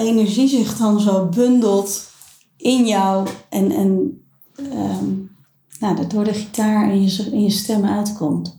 energie 0.05 0.49
zich 0.49 0.77
dan 0.77 1.01
zo 1.01 1.27
bundelt 1.29 2.11
in 2.57 2.87
jou 2.87 3.29
en, 3.49 3.71
en 3.71 4.21
ehm, 4.57 5.05
nou, 5.79 5.97
dat 5.97 6.11
door 6.11 6.25
de 6.25 6.35
gitaar 6.35 6.91
en 6.91 7.03
je, 7.05 7.31
in 7.31 7.43
je 7.43 7.51
stem 7.51 7.85
uitkomt. 7.85 8.59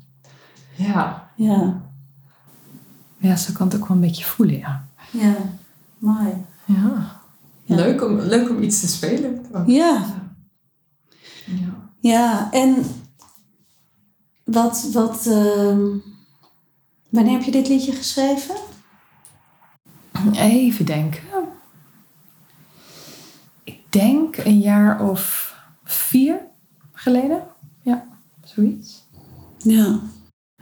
Ja. 0.75 1.29
Ja, 1.35 1.81
Ja, 3.17 3.35
zo 3.35 3.53
kan 3.53 3.67
het 3.67 3.75
ook 3.75 3.87
wel 3.87 3.97
een 3.97 4.03
beetje 4.03 4.25
voelen, 4.25 4.57
ja. 4.57 4.87
ja, 5.11 5.35
mooi. 5.97 6.33
Ja. 6.65 7.21
Ja. 7.63 7.75
Leuk, 7.75 8.03
om, 8.03 8.19
leuk 8.19 8.49
om 8.49 8.61
iets 8.63 8.79
te 8.79 8.87
spelen. 8.87 9.45
ook. 9.51 9.67
Ja, 9.67 10.05
Ja. 11.45 11.89
ja, 11.99 12.51
en 12.51 12.75
wat, 14.43 14.89
wat, 14.93 15.25
ehm, 15.27 15.85
wanneer 17.09 17.31
heb 17.33 17.43
je 17.43 17.51
dit 17.51 17.67
liedje 17.67 17.91
geschreven? 17.91 18.55
Even 20.33 20.85
denken. 20.85 21.21
Ik 23.63 23.79
denk 23.89 24.37
een 24.37 24.59
jaar 24.59 25.09
of 25.09 25.53
vier 25.83 26.39
geleden. 26.93 27.43
Ja, 27.81 28.07
zoiets. 28.43 29.03
Ja. 29.57 29.99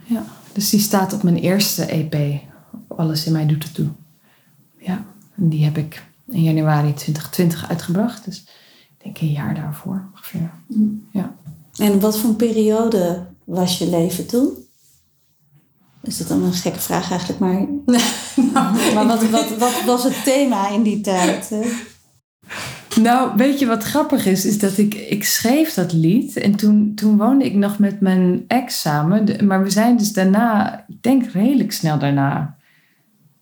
Ja. 0.04 0.24
Dus 0.52 0.70
die 0.70 0.80
staat 0.80 1.12
op 1.12 1.22
mijn 1.22 1.36
eerste 1.36 1.84
EP. 1.84 2.40
Alles 2.88 3.26
in 3.26 3.32
mij 3.32 3.46
doet 3.46 3.62
het 3.62 3.74
toe. 3.74 3.88
Ja, 4.78 5.04
en 5.36 5.48
die 5.48 5.64
heb 5.64 5.76
ik 5.76 6.04
in 6.26 6.42
januari 6.42 6.94
2020 6.94 7.68
uitgebracht. 7.68 8.24
Dus 8.24 8.40
ik 8.88 9.02
denk 9.02 9.18
een 9.18 9.32
jaar 9.32 9.54
daarvoor 9.54 10.08
ongeveer. 10.14 10.50
En 11.76 12.00
wat 12.00 12.18
voor 12.18 12.30
een 12.30 12.36
periode 12.36 13.26
was 13.44 13.78
je 13.78 13.88
leven 13.88 14.26
toen? 14.26 14.52
Is 16.02 16.18
dat 16.18 16.28
dan 16.28 16.42
een 16.42 16.52
gekke 16.52 16.80
vraag 16.80 17.10
eigenlijk, 17.10 17.40
maar, 17.40 17.66
maar 18.94 19.06
wat, 19.06 19.30
wat, 19.30 19.56
wat 19.56 19.82
was 19.86 20.04
het 20.04 20.24
thema 20.24 20.68
in 20.68 20.82
die 20.82 21.00
tijd? 21.00 21.50
Nou, 23.00 23.36
weet 23.36 23.58
je 23.58 23.66
wat 23.66 23.82
grappig 23.82 24.26
is? 24.26 24.44
Is 24.44 24.58
dat 24.58 24.78
ik, 24.78 24.94
ik 24.94 25.24
schreef 25.24 25.74
dat 25.74 25.92
lied 25.92 26.36
en 26.36 26.56
toen, 26.56 26.92
toen 26.94 27.16
woonde 27.16 27.44
ik 27.44 27.54
nog 27.54 27.78
met 27.78 28.00
mijn 28.00 28.44
ex 28.48 28.80
samen. 28.80 29.46
Maar 29.46 29.62
we 29.62 29.70
zijn 29.70 29.96
dus 29.96 30.12
daarna, 30.12 30.78
ik 30.88 31.02
denk 31.02 31.26
redelijk 31.26 31.72
snel 31.72 31.98
daarna, 31.98 32.56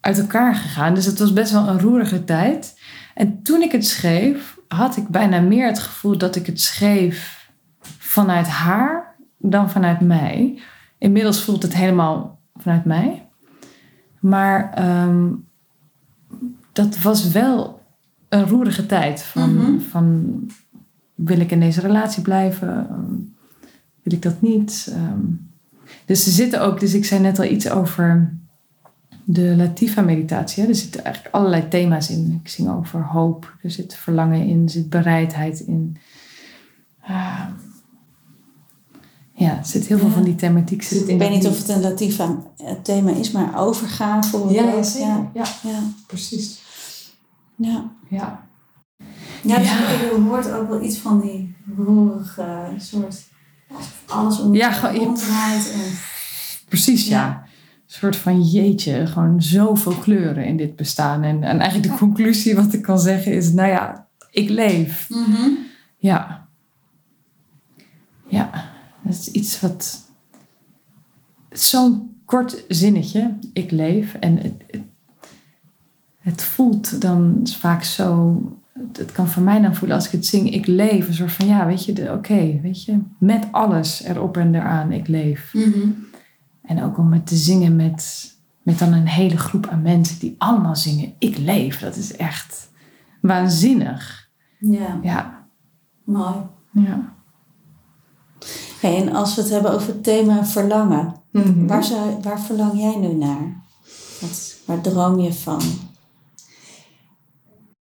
uit 0.01 0.19
elkaar 0.19 0.55
gegaan. 0.55 0.95
Dus 0.95 1.07
het 1.07 1.19
was 1.19 1.33
best 1.33 1.53
wel 1.53 1.69
een 1.69 1.81
roerige 1.81 2.25
tijd. 2.25 2.79
En 3.15 3.43
toen 3.43 3.63
ik 3.63 3.73
het 3.73 3.87
schreef, 3.87 4.59
had 4.69 4.97
ik 4.97 5.09
bijna 5.09 5.41
meer 5.41 5.67
het 5.67 5.79
gevoel 5.79 6.19
dat 6.19 6.37
ik 6.37 6.47
het 6.47 6.61
schreef 6.61 7.51
vanuit 7.99 8.47
haar 8.47 9.17
dan 9.39 9.71
vanuit 9.71 10.01
mij. 10.01 10.59
Inmiddels 10.99 11.43
voelt 11.43 11.63
het 11.63 11.75
helemaal 11.75 12.41
vanuit 12.55 12.85
mij. 12.85 13.22
Maar 14.23 14.73
ehm, 14.75 15.29
dat 16.73 16.99
was 16.99 17.31
wel 17.31 17.81
een 18.29 18.47
roerige 18.49 18.87
tijd. 18.87 19.23
Van, 19.23 19.55
Mhm. 19.55 19.81
van 19.81 20.33
wil 21.15 21.41
ik 21.41 21.51
in 21.51 21.61
deze 21.61 21.81
relatie 21.81 22.23
blijven? 22.23 22.87
Wil 24.03 24.13
ik 24.13 24.23
dat 24.23 24.41
niet? 24.41 24.89
Ehm, 24.93 25.21
dus 26.05 26.27
er 26.27 26.33
zitten 26.33 26.61
ook, 26.63 26.81
dus 26.81 26.95
ik 26.95 27.05
zei 27.05 27.21
net 27.21 27.39
al 27.39 27.45
iets 27.45 27.71
over 27.71 28.35
de 29.25 29.55
Latifa-meditatie. 29.57 30.67
Er 30.67 30.75
zitten 30.75 31.05
eigenlijk 31.05 31.35
allerlei 31.35 31.69
thema's 31.69 32.11
in. 32.11 32.41
Ik 32.45 32.49
zing 32.51 32.69
over 32.71 33.03
hoop, 33.05 33.57
er 33.63 33.71
zit 33.71 33.95
verlangen 33.95 34.47
in, 34.47 34.63
er 34.63 34.71
zit 34.71 34.89
bereidheid 34.91 35.61
in. 35.61 35.97
Ehm, 37.03 37.51
ja, 39.43 39.59
er 39.59 39.65
zit 39.67 39.87
heel 39.87 39.99
veel 39.99 40.11
van 40.11 40.23
die 40.23 40.35
thematiek 40.35 40.83
zit. 40.83 41.09
Ik 41.09 41.19
weet 41.19 41.31
niet 41.31 41.47
of 41.47 41.59
het 41.59 41.69
een 41.69 41.81
Latifa 41.81 42.37
eh, 42.57 42.73
thema 42.83 43.11
is, 43.11 43.31
maar 43.31 43.59
overgave. 43.59 44.39
Ja, 44.53 44.63
ja. 44.99 45.31
Ja, 45.35 45.45
Ja, 45.63 45.79
precies. 46.07 46.61
ja. 47.57 47.91
Ja. 48.09 48.47
Ja, 49.43 49.59
dus 49.59 49.69
je 49.69 50.25
hoort 50.29 50.51
ook 50.53 50.69
wel 50.69 50.83
iets 50.83 50.99
van 50.99 51.21
die 51.21 51.55
roerige 51.77 52.59
soort... 52.79 53.23
Alles 54.07 54.41
om 54.41 54.55
Ja, 54.55 54.71
gewoon- 54.73 54.97
ronddraait 54.97 55.73
en... 55.73 55.81
Precies, 56.69 57.09
ja. 57.09 57.19
Ja. 57.27 57.43
Een 57.87 57.99
soort 57.99 58.17
van 58.17 58.43
jeetje, 58.43 59.07
gewoon 59.07 59.43
zoveel 59.43 59.93
kleuren 59.95 60.45
in 60.45 60.57
dit 60.57 60.77
bestaan. 60.77 61.23
En, 61.23 61.43
en 61.43 61.59
eigenlijk 61.61 61.93
de 61.93 61.99
conclusie 61.99 62.55
wat 62.55 62.73
ik 62.73 62.83
kan 62.83 62.99
zeggen 62.99 63.33
is, 63.33 63.53
nou 63.53 63.69
ja, 63.69 64.07
ik 64.31 64.49
leef. 64.49 65.09
Mhm. 65.11 65.49
Ja. 65.99 66.47
Ja, 68.29 68.71
dat 69.13 69.21
is 69.21 69.31
iets 69.31 69.61
wat... 69.61 70.11
Zo'n 71.51 72.17
kort 72.25 72.65
zinnetje, 72.69 73.39
ik 73.53 73.71
leef. 73.71 74.15
En 74.15 74.37
het, 74.37 74.83
het, 76.19 76.43
voelt 76.43 77.01
dan 77.01 77.41
vaak 77.59 77.83
zo... 77.83 78.41
Het, 78.93 79.13
kan 79.13 79.29
voor 79.29 79.43
mij 79.43 79.61
dan 79.61 79.75
voelen 79.75 79.97
als 79.97 80.07
ik 80.07 80.13
het 80.13 80.27
zing, 80.27 80.51
ik 80.51 80.67
leef. 80.67 81.09
Een 81.09 81.15
soort 81.15 81.33
van, 81.33 81.47
ja, 81.47 81.67
weet 81.67 81.85
je, 81.85 82.13
oké, 82.13 82.61
weet 82.63 82.85
je. 82.85 82.99
Met 83.19 83.47
alles 83.51 84.03
erop 84.03 84.37
en 84.37 84.55
eraan, 84.55 84.93
ik 84.93 85.09
leef. 85.09 85.55
Mhm. 85.55 85.89
En 86.63 86.83
ook 86.83 86.99
om 86.99 87.13
het 87.13 87.27
te 87.27 87.37
zingen 87.37 87.77
met, 87.77 88.33
met 88.63 88.79
dan 88.79 88.93
een 88.93 89.09
hele 89.09 89.37
groep 89.37 89.67
aan 89.67 89.83
mensen 89.83 90.19
die 90.19 90.35
allemaal 90.39 90.77
zingen, 90.77 91.13
ik 91.19 91.39
leef. 91.39 91.79
Dat 91.79 91.97
is 91.97 92.17
echt 92.17 92.71
waanzinnig. 93.21 94.31
Ja, 94.59 94.99
Ja, 95.03 95.47
mooi. 96.05 96.35
ja. 96.73 97.21
Hey, 98.81 98.97
en 98.97 99.15
als 99.15 99.35
we 99.35 99.41
het 99.43 99.51
hebben 99.51 99.73
over 99.73 99.89
het 99.89 100.05
thema 100.05 100.45
verlangen. 100.45 101.15
Mhm. 101.31 101.67
Waar, 101.67 101.85
zou, 101.85 102.17
waar 102.23 102.41
verlang 102.41 102.81
jij 102.81 102.97
nu 102.97 103.15
naar? 103.15 103.63
Wat, 104.21 104.57
waar 104.65 104.81
droom 104.81 105.19
je 105.19 105.33
van? 105.33 105.63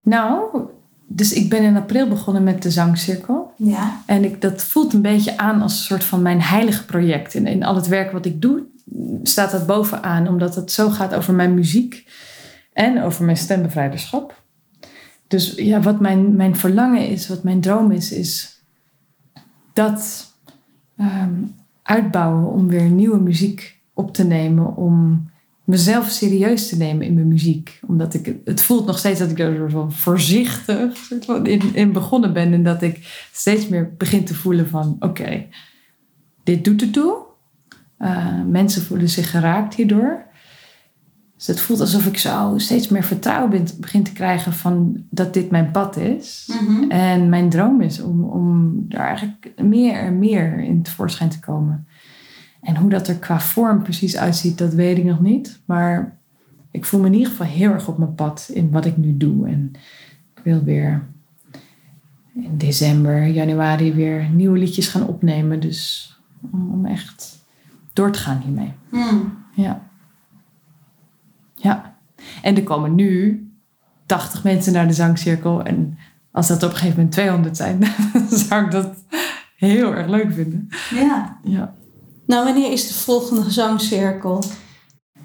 Nou, 0.02 0.60
dus 1.06 1.32
ik 1.32 1.50
ben 1.50 1.62
in 1.62 1.76
april 1.76 2.08
begonnen 2.08 2.42
met 2.42 2.62
de 2.62 2.70
zangcirkel. 2.70 3.52
Ja. 3.56 4.02
En 4.06 4.24
ik, 4.24 4.40
dat 4.40 4.62
voelt 4.62 4.92
een 4.92 5.02
beetje 5.02 5.36
aan 5.36 5.62
als 5.62 5.72
een 5.72 5.84
soort 5.84 6.04
van 6.04 6.22
mijn 6.22 6.42
heilige 6.42 6.84
project. 6.84 7.34
In, 7.34 7.46
in 7.46 7.64
al 7.64 7.74
het 7.74 7.86
werk 7.86 8.12
wat 8.12 8.26
ik 8.26 8.42
doe, 8.42 8.62
staat 9.22 9.50
dat 9.50 9.66
bovenaan. 9.66 10.28
Omdat 10.28 10.54
het 10.54 10.72
zo 10.72 10.90
gaat 10.90 11.14
over 11.14 11.34
mijn 11.34 11.54
muziek 11.54 12.06
en 12.72 13.02
over 13.02 13.24
mijn 13.24 13.36
stembevrijderschap. 13.36 14.42
Dus 15.26 15.52
ja, 15.56 15.80
wat 15.80 16.00
mijn, 16.00 16.36
mijn 16.36 16.56
verlangen 16.56 17.08
is, 17.08 17.28
wat 17.28 17.42
mijn 17.42 17.60
droom 17.60 17.90
is, 17.90 18.12
is 18.12 18.62
dat 19.72 20.27
ehm, 20.98 21.34
uitbouwen 21.82 22.52
om 22.52 22.68
weer 22.68 22.90
nieuwe 22.90 23.20
muziek 23.20 23.80
op 23.92 24.14
te 24.14 24.24
nemen. 24.24 24.76
Om 24.76 25.28
mezelf 25.64 26.08
serieus 26.08 26.68
te 26.68 26.76
nemen 26.76 27.06
in 27.06 27.14
mijn 27.14 27.28
muziek. 27.28 27.80
Omdat 27.86 28.14
ik, 28.14 28.36
het 28.44 28.62
voelt 28.62 28.86
nog 28.86 28.98
steeds 28.98 29.18
dat 29.18 29.30
ik 29.30 29.38
er 29.38 29.70
van 29.70 29.92
voorzichtig 29.92 31.10
in, 31.42 31.74
in 31.74 31.92
begonnen 31.92 32.32
ben. 32.32 32.52
En 32.52 32.62
dat 32.62 32.82
ik 32.82 33.26
steeds 33.32 33.68
meer 33.68 33.94
begin 33.96 34.24
te 34.24 34.34
voelen 34.34 34.68
van 34.68 34.96
oké, 35.00 35.46
dit 36.44 36.64
doet 36.64 36.82
er 36.82 36.90
toe. 36.90 37.16
Eh, 37.98 38.42
mensen 38.46 38.82
voelen 38.82 39.08
zich 39.08 39.30
geraakt 39.30 39.74
hierdoor. 39.74 40.26
Dus 41.38 41.46
het 41.46 41.60
voelt 41.60 41.80
alsof 41.80 42.06
ik 42.06 42.18
zo 42.18 42.54
steeds 42.56 42.88
meer 42.88 43.04
vertrouwen 43.04 43.66
begin 43.80 44.02
te 44.02 44.12
krijgen 44.12 44.52
van 44.52 45.04
dat 45.10 45.34
dit 45.34 45.50
mijn 45.50 45.70
pad 45.70 45.96
is. 45.96 46.50
Mhm. 46.62 46.90
En 46.90 47.28
mijn 47.28 47.48
droom 47.48 47.80
is 47.80 48.00
om, 48.00 48.24
om 48.24 48.74
daar 48.88 49.06
eigenlijk 49.06 49.52
meer 49.56 49.98
en 49.98 50.18
meer 50.18 50.58
in 50.58 50.82
tevoorschijn 50.82 51.30
te 51.30 51.40
komen. 51.40 51.86
En 52.60 52.76
hoe 52.76 52.90
dat 52.90 53.08
er 53.08 53.14
qua 53.14 53.40
vorm 53.40 53.82
precies 53.82 54.16
uitziet, 54.16 54.58
dat 54.58 54.74
weet 54.74 54.98
ik 54.98 55.04
nog 55.04 55.20
niet. 55.20 55.60
Maar 55.64 56.18
ik 56.70 56.84
voel 56.84 57.00
me 57.00 57.06
in 57.06 57.14
ieder 57.14 57.28
geval 57.28 57.46
heel 57.46 57.70
erg 57.70 57.88
op 57.88 57.98
mijn 57.98 58.14
pad 58.14 58.50
in 58.52 58.70
wat 58.70 58.84
ik 58.84 58.96
nu 58.96 59.16
doe. 59.16 59.48
En 59.48 59.72
ik 60.34 60.42
wil 60.42 60.62
weer 60.62 61.02
in 62.34 62.56
december, 62.56 63.26
januari 63.26 63.94
weer 63.94 64.28
nieuwe 64.30 64.58
liedjes 64.58 64.88
gaan 64.88 65.06
opnemen. 65.06 65.60
Dus 65.60 66.12
om, 66.50 66.70
om 66.72 66.86
echt 66.86 67.38
door 67.92 68.12
te 68.12 68.18
gaan 68.18 68.40
hiermee. 68.44 68.72
Hmm. 68.90 69.32
Ja. 69.54 69.86
Ja. 71.60 71.96
En 72.42 72.56
er 72.56 72.62
komen 72.62 72.94
nu 72.94 73.42
80 74.06 74.44
mensen 74.44 74.72
naar 74.72 74.86
de 74.86 74.92
zangcirkel. 74.92 75.62
En 75.62 75.98
als 76.32 76.46
dat 76.46 76.62
op 76.62 76.70
een 76.70 76.76
gegeven 76.76 76.96
moment 76.96 77.12
200 77.14 77.56
zijn, 77.56 77.80
dan 78.12 78.38
zou 78.38 78.64
ik 78.64 78.70
dat 78.70 78.88
heel 79.56 79.94
erg 79.94 80.08
leuk 80.08 80.32
vinden. 80.32 80.68
Ja. 80.94 81.38
Ja. 81.42 81.74
Nou, 82.26 82.44
wanneer 82.44 82.72
is 82.72 82.88
de 82.88 82.94
volgende 82.94 83.50
zangcirkel? 83.50 84.42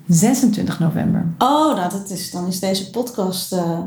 26 0.08 0.80
november. 0.80 1.26
Oh, 1.38 1.76
nou, 1.76 1.90
dat 1.90 2.10
is, 2.10 2.32
dan 2.32 2.48
is 2.48 2.60
deze 2.60 2.90
podcast... 2.90 3.54
eh, 3.54 3.80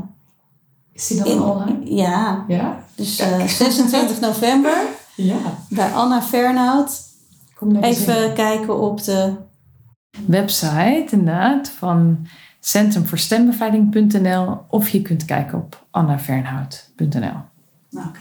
Is 0.93 1.07
die 1.07 1.25
in- 1.25 1.81
Ja, 1.97 2.45
Ja? 2.49 2.85
dus 2.95 3.19
eh, 3.19 3.45
26 3.47 4.21
november 4.21 4.77
Ja. 5.17 5.37
bij 5.69 5.93
Anna 5.93 6.23
Fernhout. 6.23 7.01
Kom 7.55 7.77
Even 7.77 8.35
kijken 8.35 8.79
op 8.81 9.05
de... 9.05 9.33
Website 10.27 11.07
inderdaad 11.11 11.69
van 11.69 12.27
centrumvoorstembeveiding.nl 12.61 14.59
of 14.69 14.89
je 14.89 15.03
kunt 15.03 15.25
kijken 15.25 15.59
op 15.59 15.87
annavernhout.nl. 15.91 17.41
Oké. 17.91 18.21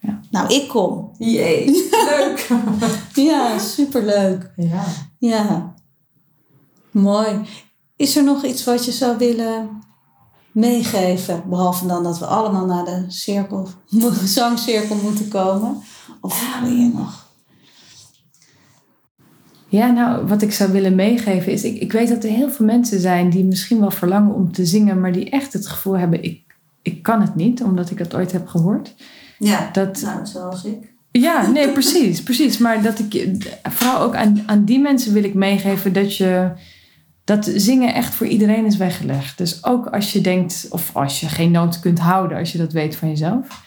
Ja. 0.00 0.20
Nou, 0.30 0.54
ik 0.54 0.68
kom. 0.68 1.10
Jee, 1.18 1.88
leuk. 1.90 2.48
Ja, 3.14 3.58
superleuk. 3.58 4.52
ja. 4.56 4.84
Ja, 5.18 5.74
mooi. 6.90 7.40
Is 7.96 8.16
er 8.16 8.24
nog 8.24 8.44
iets 8.44 8.64
wat 8.64 8.84
je 8.84 8.92
zou 8.92 9.16
willen 9.18 9.68
meegeven? 10.52 11.42
Behalve 11.48 11.86
dan 11.86 12.02
dat 12.02 12.18
we 12.18 12.26
allemaal 12.26 12.66
naar 12.66 12.84
de 12.84 13.04
cirkel, 13.08 13.68
zangcirkel 14.24 14.96
moeten 14.96 15.28
komen. 15.28 15.82
Of 16.20 16.60
wil 16.62 16.70
je 16.70 16.90
nog? 16.94 17.23
Ja, 19.74 19.90
nou, 19.90 20.26
wat 20.26 20.42
ik 20.42 20.52
zou 20.52 20.72
willen 20.72 20.94
meegeven 20.94 21.52
is, 21.52 21.64
ik, 21.64 21.80
ik 21.80 21.92
weet 21.92 22.08
dat 22.08 22.24
er 22.24 22.30
heel 22.30 22.50
veel 22.50 22.66
mensen 22.66 23.00
zijn 23.00 23.30
die 23.30 23.44
misschien 23.44 23.80
wel 23.80 23.90
verlangen 23.90 24.34
om 24.34 24.52
te 24.52 24.66
zingen, 24.66 25.00
maar 25.00 25.12
die 25.12 25.30
echt 25.30 25.52
het 25.52 25.66
gevoel 25.66 25.98
hebben, 25.98 26.22
ik, 26.22 26.42
ik 26.82 27.02
kan 27.02 27.20
het 27.20 27.34
niet, 27.34 27.62
omdat 27.62 27.90
ik 27.90 27.98
het 27.98 28.14
ooit 28.14 28.32
heb 28.32 28.46
gehoord. 28.46 28.94
Ja, 29.38 29.68
Dat, 29.72 30.00
nou, 30.00 30.26
zoals 30.26 30.64
ik. 30.64 30.92
ja, 31.10 31.46
nee, 31.46 31.68
precies, 31.68 32.22
precies. 32.28 32.58
Maar 32.58 32.82
dat 32.82 32.98
ik, 32.98 33.28
vooral 33.62 34.00
ook 34.00 34.14
aan, 34.14 34.42
aan 34.46 34.64
die 34.64 34.78
mensen 34.78 35.12
wil 35.12 35.24
ik 35.24 35.34
meegeven 35.34 35.92
dat 35.92 36.16
je, 36.16 36.50
dat 37.24 37.50
zingen 37.54 37.94
echt 37.94 38.14
voor 38.14 38.26
iedereen 38.26 38.64
is 38.66 38.76
weggelegd. 38.76 39.38
Dus 39.38 39.64
ook 39.64 39.86
als 39.86 40.12
je 40.12 40.20
denkt, 40.20 40.66
of 40.70 40.96
als 40.96 41.20
je 41.20 41.28
geen 41.28 41.50
noten 41.50 41.80
kunt 41.80 41.98
houden, 41.98 42.38
als 42.38 42.52
je 42.52 42.58
dat 42.58 42.72
weet 42.72 42.96
van 42.96 43.08
jezelf, 43.08 43.62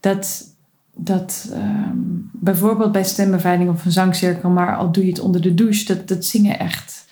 dat, 0.00 0.51
dat 0.96 1.48
ehm, 1.52 1.96
bijvoorbeeld 2.32 2.92
bij 2.92 3.04
stembevrijding 3.04 3.70
of 3.70 3.84
een 3.84 3.92
zangcirkel, 3.92 4.50
maar 4.50 4.76
al 4.76 4.92
doe 4.92 5.04
je 5.04 5.10
het 5.10 5.20
onder 5.20 5.40
de 5.40 5.54
douche, 5.54 5.84
dat, 5.94 6.08
dat 6.08 6.24
zingen 6.24 6.58
echt 6.58 7.04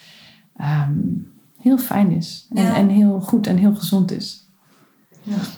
ehm, 0.56 0.98
heel 1.58 1.78
fijn 1.78 2.10
is. 2.10 2.46
En, 2.54 2.62
Ja. 2.62 2.74
en 2.76 2.88
heel 2.88 3.20
goed 3.20 3.46
en 3.46 3.56
heel 3.56 3.74
gezond 3.74 4.10
is. 4.12 4.44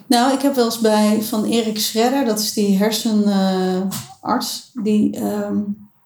Nou, 0.07 0.33
ik 0.33 0.43
heb 0.43 0.55
wel 0.55 0.64
eens 0.64 0.81
bij 0.81 1.23
van 1.23 1.45
Erik 1.45 1.79
Schredder, 1.79 2.25
dat 2.25 2.39
is 2.39 2.53
die 2.53 2.77
hersenarts, 2.77 4.70
die 4.83 5.16
ehm, 5.16 5.57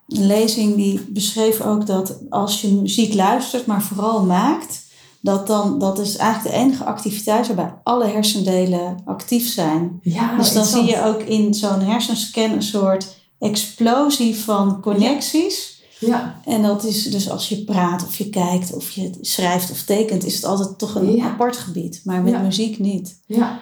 een 0.08 0.26
lezing 0.26 0.74
die 0.74 1.00
beschreef 1.08 1.60
ook 1.60 1.86
dat 1.86 2.18
als 2.30 2.60
je 2.60 2.72
muziek 2.72 3.14
luistert, 3.14 3.66
maar 3.66 3.82
vooral 3.82 4.24
maakt, 4.24 4.85
dat 5.26 5.46
dan 5.46 5.78
dat 5.78 5.98
is 5.98 6.16
eigenlijk 6.16 6.54
de 6.54 6.60
enige 6.62 6.84
activiteit 6.84 7.46
waarbij 7.46 7.74
alle 7.82 8.06
hersendelen 8.06 8.96
actief 9.04 9.48
zijn. 9.52 9.98
Ja, 10.02 10.36
dus 10.36 10.52
dan 10.52 10.64
zie 10.64 10.84
je 10.84 11.04
ook 11.04 11.20
in 11.20 11.54
zo'n 11.54 11.80
hersenscan 11.80 12.50
een 12.50 12.62
soort 12.62 13.16
explosie 13.38 14.36
van 14.36 14.80
connecties. 14.80 15.74
Ja, 16.00 16.40
En 16.44 16.62
dat 16.62 16.84
is 16.84 17.02
dus 17.10 17.30
als 17.30 17.48
je 17.48 17.64
praat 17.64 18.04
of 18.06 18.18
je 18.18 18.30
kijkt 18.30 18.74
of 18.74 18.90
je 18.90 19.10
schrijft 19.20 19.70
of 19.70 19.82
tekent, 19.82 20.24
is 20.24 20.34
het 20.34 20.44
altijd 20.44 20.78
toch 20.78 20.94
een 20.94 21.16
Ja. 21.16 21.24
apart 21.24 21.56
gebied. 21.56 22.00
Maar 22.04 22.22
met 22.22 22.32
Ja. 22.32 22.38
muziek 22.40 22.78
niet. 22.78 23.20
ja. 23.26 23.58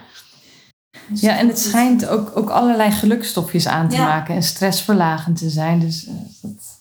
Ja, 1.15 1.39
en 1.39 1.49
het 1.49 1.59
schijnt 1.59 2.07
ook, 2.07 2.31
ook 2.35 2.51
allerlei 2.51 2.91
gelukstofjes 2.91 3.67
aan 3.67 3.89
te 3.89 3.97
Ja. 3.97 4.05
maken 4.05 4.35
en 4.35 4.43
stressverlagend 4.43 5.39
te 5.39 5.51
zijn. 5.51 5.81
Dus 5.81 6.07
eh, 6.07 6.13
dat, 6.43 6.74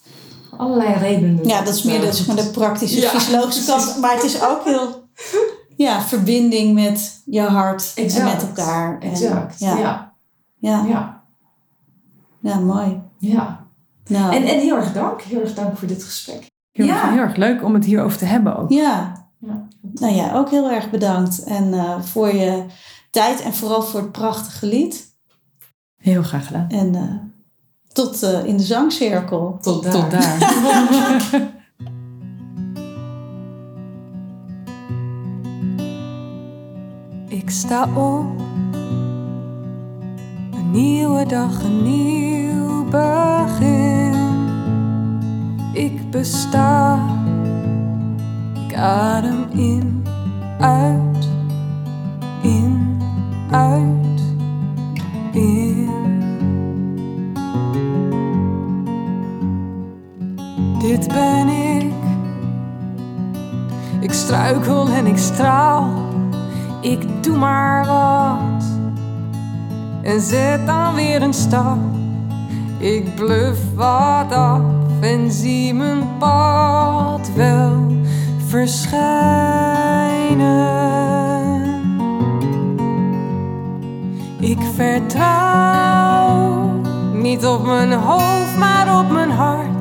allerlei 0.57 0.93
redenen. 0.93 1.47
Ja, 1.47 1.61
dat 1.61 1.73
is 1.75 1.83
meer 1.83 2.01
de, 2.01 2.13
zeg 2.13 2.27
maar, 2.27 2.35
de 2.35 2.49
praktische, 2.49 2.99
Ja, 3.01 3.09
fysiologische 3.09 3.65
kant. 3.71 3.97
Maar 4.01 4.13
het 4.13 4.23
is 4.23 4.41
ook 4.43 4.63
heel 4.63 5.07
ja, 5.75 6.01
verbinding 6.01 6.73
met 6.73 7.21
je 7.25 7.41
hart 7.41 7.91
Exact. 7.95 8.25
en 8.29 8.35
met 8.35 8.41
elkaar. 8.57 8.99
En, 8.99 9.09
Exact. 9.11 9.59
ja, 9.59 9.77
Ja. 9.77 10.11
ja. 10.59 10.85
Ja. 10.87 11.23
Ja, 12.39 12.59
mooi. 12.59 13.01
ja. 13.17 13.61
Nou, 14.07 14.35
En, 14.35 14.43
en 14.43 14.59
heel 14.59 14.75
erg 14.75 14.93
dank. 14.93 15.21
Heel 15.21 15.41
erg 15.41 15.53
dank 15.53 15.77
voor 15.77 15.87
dit 15.87 16.03
gesprek. 16.03 16.51
Heel, 16.71 16.85
Ja. 16.85 17.09
heel 17.09 17.19
erg 17.19 17.35
leuk 17.35 17.63
om 17.63 17.73
het 17.73 17.85
hierover 17.85 18.17
te 18.17 18.25
hebben 18.25 18.57
ook. 18.57 18.71
ja. 18.71 19.21
Ja. 19.39 19.67
nou 19.93 20.13
ja, 20.13 20.33
ook 20.35 20.49
heel 20.49 20.69
erg 20.71 20.89
bedankt. 20.89 21.43
En 21.43 21.73
eh, 21.73 22.01
voor 22.01 22.35
je 22.35 22.63
tijd 23.11 23.41
en 23.41 23.53
vooral 23.53 23.81
voor 23.81 23.99
het 23.99 24.11
prachtige 24.11 24.65
lied. 24.65 25.15
Heel 25.97 26.23
graag 26.23 26.47
gedaan. 26.47 26.69
En 26.69 26.95
eh, 26.95 27.01
tot 27.93 28.23
eh, 28.23 28.45
in 28.45 28.57
de 28.57 28.63
zangcirkel. 28.63 29.57
Tot 29.61 29.83
daar. 29.83 29.91
Tot 29.91 30.11
daar. 30.11 31.51
Ik 37.27 37.49
sta 37.49 37.87
op. 37.95 38.41
Een 40.51 40.71
nieuwe 40.71 41.25
dag, 41.25 41.63
een 41.63 41.83
nieuw 41.83 42.85
begin. 42.89 44.15
Ik 45.73 46.09
besta. 46.09 46.99
Ik 48.67 48.75
adem 48.75 49.49
in, 49.51 50.05
uit, 50.59 51.27
in, 52.41 53.01
uit, 53.51 54.21
in. 55.31 55.72
Dit 61.03 61.13
ben 61.13 61.47
ik. 61.47 61.93
Ik 63.99 64.13
struikel 64.13 64.89
en 64.89 65.07
ik 65.07 65.17
straal. 65.17 65.89
Ik 66.81 67.23
doe 67.23 67.37
maar 67.37 67.85
wat 67.85 68.63
en 70.01 70.21
zet 70.21 70.65
dan 70.65 70.95
weer 70.95 71.21
een 71.21 71.33
stap. 71.33 71.77
Ik 72.77 73.15
bluf 73.15 73.57
wat 73.75 74.31
af 74.31 74.61
en 75.01 75.31
zie 75.31 75.73
mijn 75.73 76.17
pad 76.19 77.29
wel 77.35 77.87
verschijnen. 78.47 79.01
Ik 84.39 84.59
vertrouw 84.75 85.81
niet 87.13 87.45
op 87.45 87.65
mijn 87.65 87.91
hoofd, 87.91 88.57
maar 88.57 88.99
op 88.99 89.11
mijn 89.11 89.31
hart. 89.31 89.72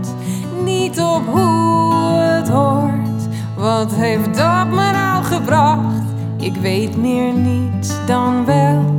Niet 0.65 1.01
op 1.01 1.27
hoe 1.27 2.15
het 2.15 2.49
hoort. 2.49 3.29
Wat 3.57 3.95
heeft 3.95 4.37
dat 4.37 4.67
me 4.67 4.91
nou 4.93 5.25
gebracht? 5.25 6.05
Ik 6.37 6.55
weet 6.55 6.97
meer 6.97 7.33
niets 7.33 8.07
dan 8.07 8.45
wel. 8.45 8.97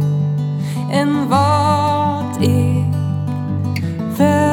En 0.89 1.27
wat 1.27 2.37
ik 2.39 2.85
wel 4.17 4.52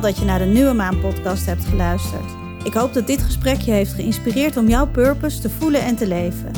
Dat 0.00 0.18
je 0.18 0.24
naar 0.24 0.38
de 0.38 0.44
Nieuwe 0.44 0.72
Maan 0.72 1.00
podcast 1.00 1.46
hebt 1.46 1.64
geluisterd. 1.64 2.24
Ik 2.64 2.74
hoop 2.74 2.94
dat 2.94 3.06
dit 3.06 3.22
gesprek 3.22 3.60
je 3.60 3.70
heeft 3.70 3.92
geïnspireerd 3.92 4.56
om 4.56 4.68
jouw 4.68 4.86
purpose 4.86 5.40
te 5.40 5.50
voelen 5.50 5.82
en 5.82 5.96
te 5.96 6.06
leven. 6.06 6.50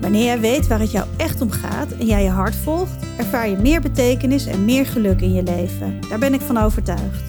Wanneer 0.00 0.24
jij 0.24 0.40
weet 0.40 0.66
waar 0.66 0.80
het 0.80 0.90
jou 0.90 1.06
echt 1.16 1.40
om 1.40 1.50
gaat 1.50 1.92
en 1.92 2.06
jij 2.06 2.22
je 2.22 2.28
hart 2.28 2.54
volgt, 2.54 3.06
ervaar 3.16 3.48
je 3.48 3.56
meer 3.56 3.80
betekenis 3.80 4.46
en 4.46 4.64
meer 4.64 4.86
geluk 4.86 5.20
in 5.20 5.32
je 5.32 5.42
leven. 5.42 6.00
Daar 6.08 6.18
ben 6.18 6.34
ik 6.34 6.40
van 6.40 6.58
overtuigd. 6.58 7.22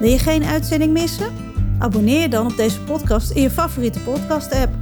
Wil 0.00 0.10
je 0.10 0.18
geen 0.18 0.44
uitzending 0.44 0.92
missen? 0.92 1.32
Abonneer 1.78 2.20
je 2.20 2.28
dan 2.28 2.46
op 2.46 2.56
deze 2.56 2.80
podcast 2.80 3.30
in 3.30 3.42
je 3.42 3.50
favoriete 3.50 4.00
podcast-app. 4.00 4.79